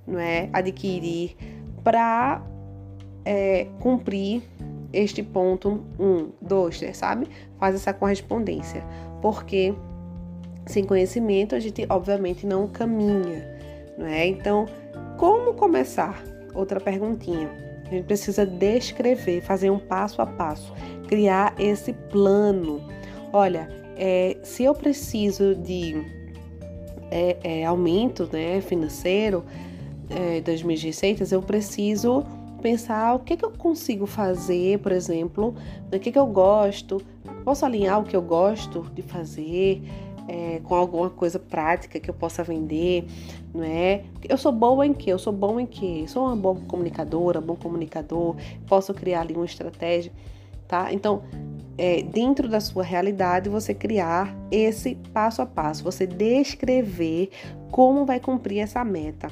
não 0.08 0.20
é, 0.20 0.50
adquirir 0.52 1.38
para 1.84 2.42
é, 3.24 3.68
cumprir 3.80 4.42
este 4.92 5.22
ponto 5.22 5.80
um, 6.00 6.32
dois, 6.42 6.82
né, 6.82 6.92
sabe? 6.92 7.28
Faz 7.60 7.76
essa 7.76 7.94
correspondência, 7.94 8.84
porque 9.22 9.76
sem 10.66 10.84
conhecimento 10.84 11.54
a 11.54 11.60
gente 11.60 11.86
obviamente 11.88 12.48
não 12.48 12.68
caminha, 12.68 13.48
não 13.96 14.08
é? 14.08 14.26
Então, 14.26 14.66
como 15.20 15.54
começar? 15.54 16.20
Outra 16.56 16.80
perguntinha. 16.80 17.48
A 17.86 17.90
gente 17.92 18.06
precisa 18.06 18.44
descrever, 18.44 19.42
fazer 19.42 19.70
um 19.70 19.78
passo 19.78 20.20
a 20.20 20.26
passo, 20.26 20.74
criar 21.08 21.54
esse 21.60 21.94
plano 21.94 22.82
olha, 23.32 23.70
é, 23.96 24.38
se 24.44 24.64
eu 24.64 24.74
preciso 24.74 25.56
de 25.56 25.96
é, 27.12 27.38
é, 27.44 27.66
aumento 27.66 28.30
né, 28.32 28.62
financeiro 28.62 29.44
é, 30.10 30.42
das 30.42 30.64
minhas 30.64 30.82
receitas, 30.82 31.32
eu 31.32 31.42
preciso 31.42 32.24
pensar 32.62 33.16
o 33.16 33.20
que, 33.20 33.38
que 33.38 33.46
eu 33.46 33.52
consigo 33.52 34.06
fazer, 34.06 34.80
por 34.80 34.92
exemplo, 34.92 35.56
o 35.92 36.00
que, 36.00 36.12
que 36.12 36.20
eu 36.20 36.28
gosto, 36.28 37.02
posso 37.44 37.66
alinhar 37.66 38.00
o 38.00 38.04
que 38.04 38.16
eu 38.16 38.22
gosto 38.22 38.86
de 38.94 39.02
fazer, 39.02 39.82
é, 40.28 40.60
com 40.64 40.76
alguma 40.76 41.10
coisa 41.10 41.40
prática 41.40 42.00
que 42.00 42.10
eu 42.10 42.14
possa 42.14 42.44
vender, 42.44 43.06
não 43.54 43.64
é? 43.64 44.04
Eu 44.28 44.38
sou 44.38 44.52
boa 44.52 44.86
em 44.86 44.94
quê? 44.94 45.12
Eu 45.12 45.18
sou 45.18 45.34
bom 45.34 45.60
em 45.60 45.66
quê? 45.66 46.06
Sou 46.08 46.26
uma 46.26 46.36
boa 46.36 46.56
comunicadora, 46.68 47.42
bom 47.42 47.56
comunicador, 47.56 48.36
posso 48.68 48.94
criar 48.94 49.22
ali 49.22 49.34
uma 49.34 49.46
estratégia, 49.46 50.12
tá? 50.68 50.94
Então, 50.94 51.24
é, 51.80 52.04
dentro 52.04 52.48
da 52.48 52.60
sua 52.60 52.84
realidade, 52.84 53.50
você 53.50 53.74
criar 53.74 54.36
esse 54.52 54.96
passo 55.14 55.42
a 55.42 55.46
passo, 55.46 55.84
você 55.84 56.06
descrever 56.06 57.30
como 57.72 58.06
vai 58.06 58.20
cumprir 58.20 58.60
essa 58.60 58.84
meta. 58.84 59.30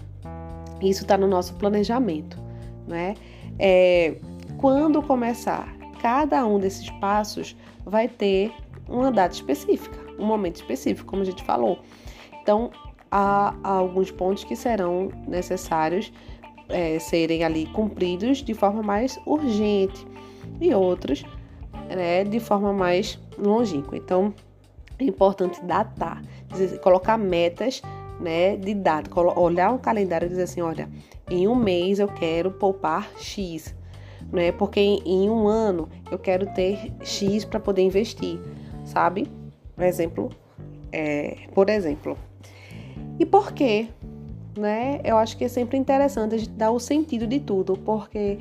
Isso 0.81 1.01
está 1.01 1.17
no 1.17 1.27
nosso 1.27 1.55
planejamento, 1.55 2.39
né? 2.87 3.15
É, 3.59 4.15
quando 4.57 5.01
começar 5.01 5.75
cada 6.01 6.45
um 6.45 6.59
desses 6.59 6.89
passos, 7.01 7.55
vai 7.85 8.07
ter 8.07 8.51
uma 8.87 9.11
data 9.11 9.33
específica 9.33 10.07
um 10.17 10.25
momento 10.25 10.55
específico, 10.57 11.07
como 11.07 11.21
a 11.21 11.25
gente 11.25 11.43
falou. 11.43 11.79
Então, 12.41 12.71
há, 13.11 13.53
há 13.63 13.69
alguns 13.69 14.11
pontos 14.11 14.43
que 14.43 14.55
serão 14.55 15.11
necessários 15.27 16.11
é, 16.69 16.99
serem 16.99 17.43
ali 17.43 17.65
cumpridos 17.67 18.39
de 18.39 18.53
forma 18.53 18.81
mais 18.81 19.17
urgente 19.25 20.05
e 20.59 20.73
outros 20.73 21.23
né, 21.87 22.23
de 22.23 22.39
forma 22.39 22.73
mais 22.73 23.19
longínqua. 23.37 23.97
Então, 23.97 24.33
é 24.99 25.03
importante 25.03 25.63
datar, 25.63 26.21
dizer, 26.49 26.79
colocar 26.79 27.17
metas 27.17 27.81
né, 28.19 28.55
de 28.57 28.73
data, 28.73 29.09
olhar 29.39 29.71
um 29.71 29.77
calendário 29.77 30.25
e 30.25 30.29
dizer 30.29 30.43
assim, 30.43 30.61
olha, 30.61 30.89
em 31.29 31.47
um 31.47 31.55
mês 31.55 31.99
eu 31.99 32.07
quero 32.07 32.51
poupar 32.51 33.09
X, 33.17 33.75
né? 34.31 34.51
Porque 34.51 34.79
em, 34.79 35.29
um 35.29 35.47
ano 35.47 35.89
eu 36.09 36.17
quero 36.17 36.45
ter 36.53 36.91
X 37.01 37.45
para 37.45 37.59
poder 37.59 37.81
investir, 37.81 38.39
sabe? 38.85 39.29
Por 39.75 39.83
exemplo, 39.83 40.29
é, 40.91 41.37
por 41.53 41.69
exemplo. 41.69 42.17
E 43.19 43.25
por 43.25 43.51
quê? 43.51 43.87
Né? 44.57 44.99
Eu 45.03 45.17
acho 45.17 45.37
que 45.37 45.43
é 45.43 45.47
sempre 45.47 45.77
interessante 45.77 46.33
a 46.33 46.37
gente 46.37 46.51
dar 46.51 46.71
o 46.71 46.79
sentido 46.79 47.27
de 47.27 47.39
tudo, 47.39 47.77
porque 47.77 48.39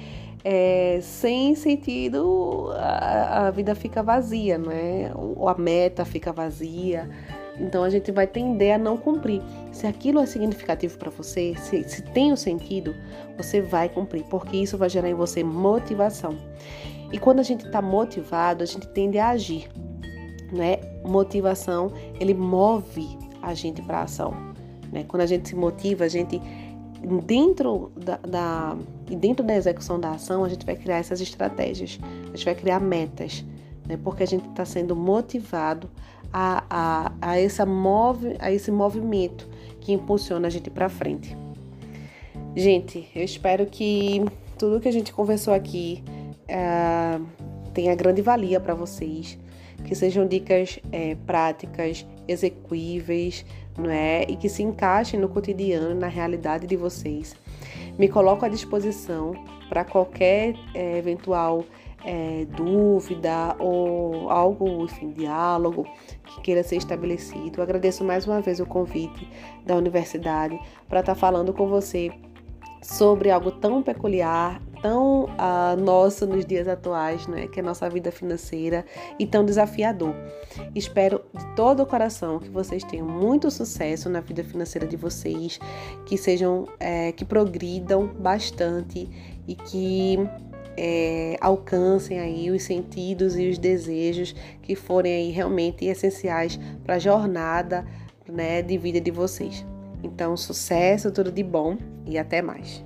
é, 0.48 1.00
sem 1.02 1.56
sentido 1.56 2.70
a, 2.76 3.48
a, 3.48 3.50
vida 3.50 3.74
fica 3.74 4.00
vazia, 4.00 4.56
né? 4.56 5.10
Ou 5.14 5.48
a 5.48 5.58
meta 5.58 6.04
fica 6.04 6.32
vazia. 6.32 7.10
Então 7.58 7.82
a 7.82 7.90
gente 7.90 8.12
vai 8.12 8.28
tender 8.28 8.74
a 8.74 8.78
não 8.78 8.96
cumprir. 8.96 9.42
Se 9.72 9.88
aquilo 9.88 10.20
é 10.20 10.26
significativo 10.26 10.96
para 10.98 11.10
você, 11.10 11.54
se, 11.56 11.82
se 11.88 12.02
tem 12.02 12.30
o 12.30 12.36
sentido, 12.36 12.94
você 13.36 13.60
vai 13.60 13.88
cumprir, 13.88 14.22
porque 14.24 14.56
isso 14.56 14.78
vai 14.78 14.88
gerar 14.88 15.08
em 15.08 15.14
você 15.14 15.42
motivação. 15.42 16.38
E 17.12 17.18
quando 17.18 17.40
a 17.40 17.42
gente 17.42 17.66
está 17.66 17.82
motivado, 17.82 18.62
a 18.62 18.66
gente 18.66 18.86
tende 18.88 19.18
a 19.18 19.30
agir 19.30 19.68
né? 20.52 20.78
Motivação, 21.04 21.92
ele 22.20 22.34
move 22.34 23.18
a 23.42 23.52
gente 23.54 23.82
para 23.82 24.02
ação, 24.02 24.32
né? 24.92 25.04
Quando 25.08 25.22
a 25.22 25.26
gente 25.26 25.48
se 25.48 25.56
motiva, 25.56 26.04
a 26.04 26.08
gente 26.08 26.40
dentro 27.24 27.92
da, 27.96 28.16
da, 28.16 28.76
dentro 29.14 29.44
da 29.44 29.54
execução 29.54 30.00
da 30.00 30.12
ação, 30.12 30.42
a 30.42 30.48
gente 30.48 30.66
vai 30.66 30.74
criar 30.74 30.96
essas 30.96 31.20
estratégias, 31.20 32.00
a 32.24 32.36
gente 32.36 32.44
vai 32.44 32.54
criar 32.54 32.80
metas, 32.80 33.44
né? 33.86 33.98
Porque 34.02 34.22
a 34.22 34.26
gente 34.26 34.48
está 34.48 34.64
sendo 34.64 34.96
motivado 34.96 35.88
a, 36.32 36.64
a, 36.68 37.12
a, 37.20 37.38
essa 37.38 37.64
move, 37.64 38.34
a 38.40 38.50
esse 38.50 38.70
movimento 38.72 39.48
que 39.80 39.92
impulsiona 39.92 40.48
a 40.48 40.50
gente 40.50 40.70
para 40.70 40.88
frente. 40.88 41.36
Gente, 42.56 43.08
eu 43.14 43.22
espero 43.22 43.66
que 43.66 44.24
tudo 44.58 44.80
que 44.80 44.88
a 44.88 44.92
gente 44.92 45.12
conversou 45.12 45.52
aqui 45.52 46.02
uh, 46.48 47.24
tenha 47.72 47.94
grande 47.94 48.22
valia 48.22 48.58
para 48.58 48.74
vocês 48.74 49.38
que 49.84 49.94
sejam 49.94 50.26
dicas 50.26 50.78
é, 50.90 51.14
práticas, 51.26 52.06
execuíveis, 52.26 53.44
não 53.78 53.90
é? 53.90 54.24
E 54.28 54.36
que 54.36 54.48
se 54.48 54.62
encaixem 54.62 55.18
no 55.18 55.28
cotidiano, 55.28 55.94
na 55.94 56.08
realidade 56.08 56.66
de 56.66 56.76
vocês. 56.76 57.34
Me 57.98 58.08
coloco 58.08 58.44
à 58.44 58.48
disposição 58.48 59.32
para 59.68 59.84
qualquer 59.84 60.54
é, 60.74 60.98
eventual 60.98 61.64
é, 62.04 62.44
dúvida 62.56 63.56
ou 63.58 64.30
algo, 64.30 64.84
enfim, 64.84 65.10
diálogo 65.10 65.86
que 66.24 66.40
queira 66.42 66.62
ser 66.62 66.76
estabelecido. 66.76 67.58
Eu 67.58 67.62
agradeço 67.62 68.04
mais 68.04 68.26
uma 68.26 68.40
vez 68.40 68.60
o 68.60 68.66
convite 68.66 69.28
da 69.64 69.74
universidade 69.76 70.58
para 70.88 71.00
estar 71.00 71.14
tá 71.14 71.18
falando 71.18 71.52
com 71.52 71.66
você 71.66 72.12
sobre 72.82 73.30
algo 73.30 73.50
tão 73.50 73.82
peculiar, 73.82 74.60
tão 74.82 75.24
uh, 75.24 75.76
nosso 75.78 76.26
nos 76.26 76.44
dias 76.44 76.68
atuais, 76.68 77.26
né, 77.26 77.46
que 77.48 77.58
é 77.58 77.62
a 77.62 77.66
nossa 77.66 77.88
vida 77.90 78.10
financeira 78.12 78.84
e 79.18 79.26
tão 79.26 79.44
desafiador. 79.44 80.14
Espero 80.74 81.22
de 81.34 81.44
todo 81.54 81.82
o 81.82 81.86
coração 81.86 82.38
que 82.38 82.48
vocês 82.48 82.84
tenham 82.84 83.06
muito 83.06 83.50
sucesso 83.50 84.08
na 84.08 84.20
vida 84.20 84.44
financeira 84.44 84.86
de 84.86 84.96
vocês, 84.96 85.58
que 86.04 86.16
sejam, 86.16 86.66
é, 86.78 87.12
que 87.12 87.24
progridam 87.24 88.06
bastante 88.06 89.08
e 89.46 89.54
que 89.54 90.18
é, 90.76 91.36
alcancem 91.40 92.20
aí 92.20 92.50
os 92.50 92.62
sentidos 92.62 93.36
e 93.36 93.48
os 93.48 93.58
desejos 93.58 94.34
que 94.62 94.74
forem 94.74 95.12
aí 95.12 95.30
realmente 95.30 95.86
essenciais 95.86 96.58
para 96.84 96.96
a 96.96 96.98
jornada 96.98 97.86
né, 98.28 98.62
de 98.62 98.76
vida 98.76 99.00
de 99.00 99.10
vocês. 99.10 99.64
Então, 100.06 100.36
sucesso, 100.36 101.10
tudo 101.10 101.32
de 101.32 101.42
bom 101.42 101.76
e 102.06 102.16
até 102.16 102.40
mais. 102.40 102.84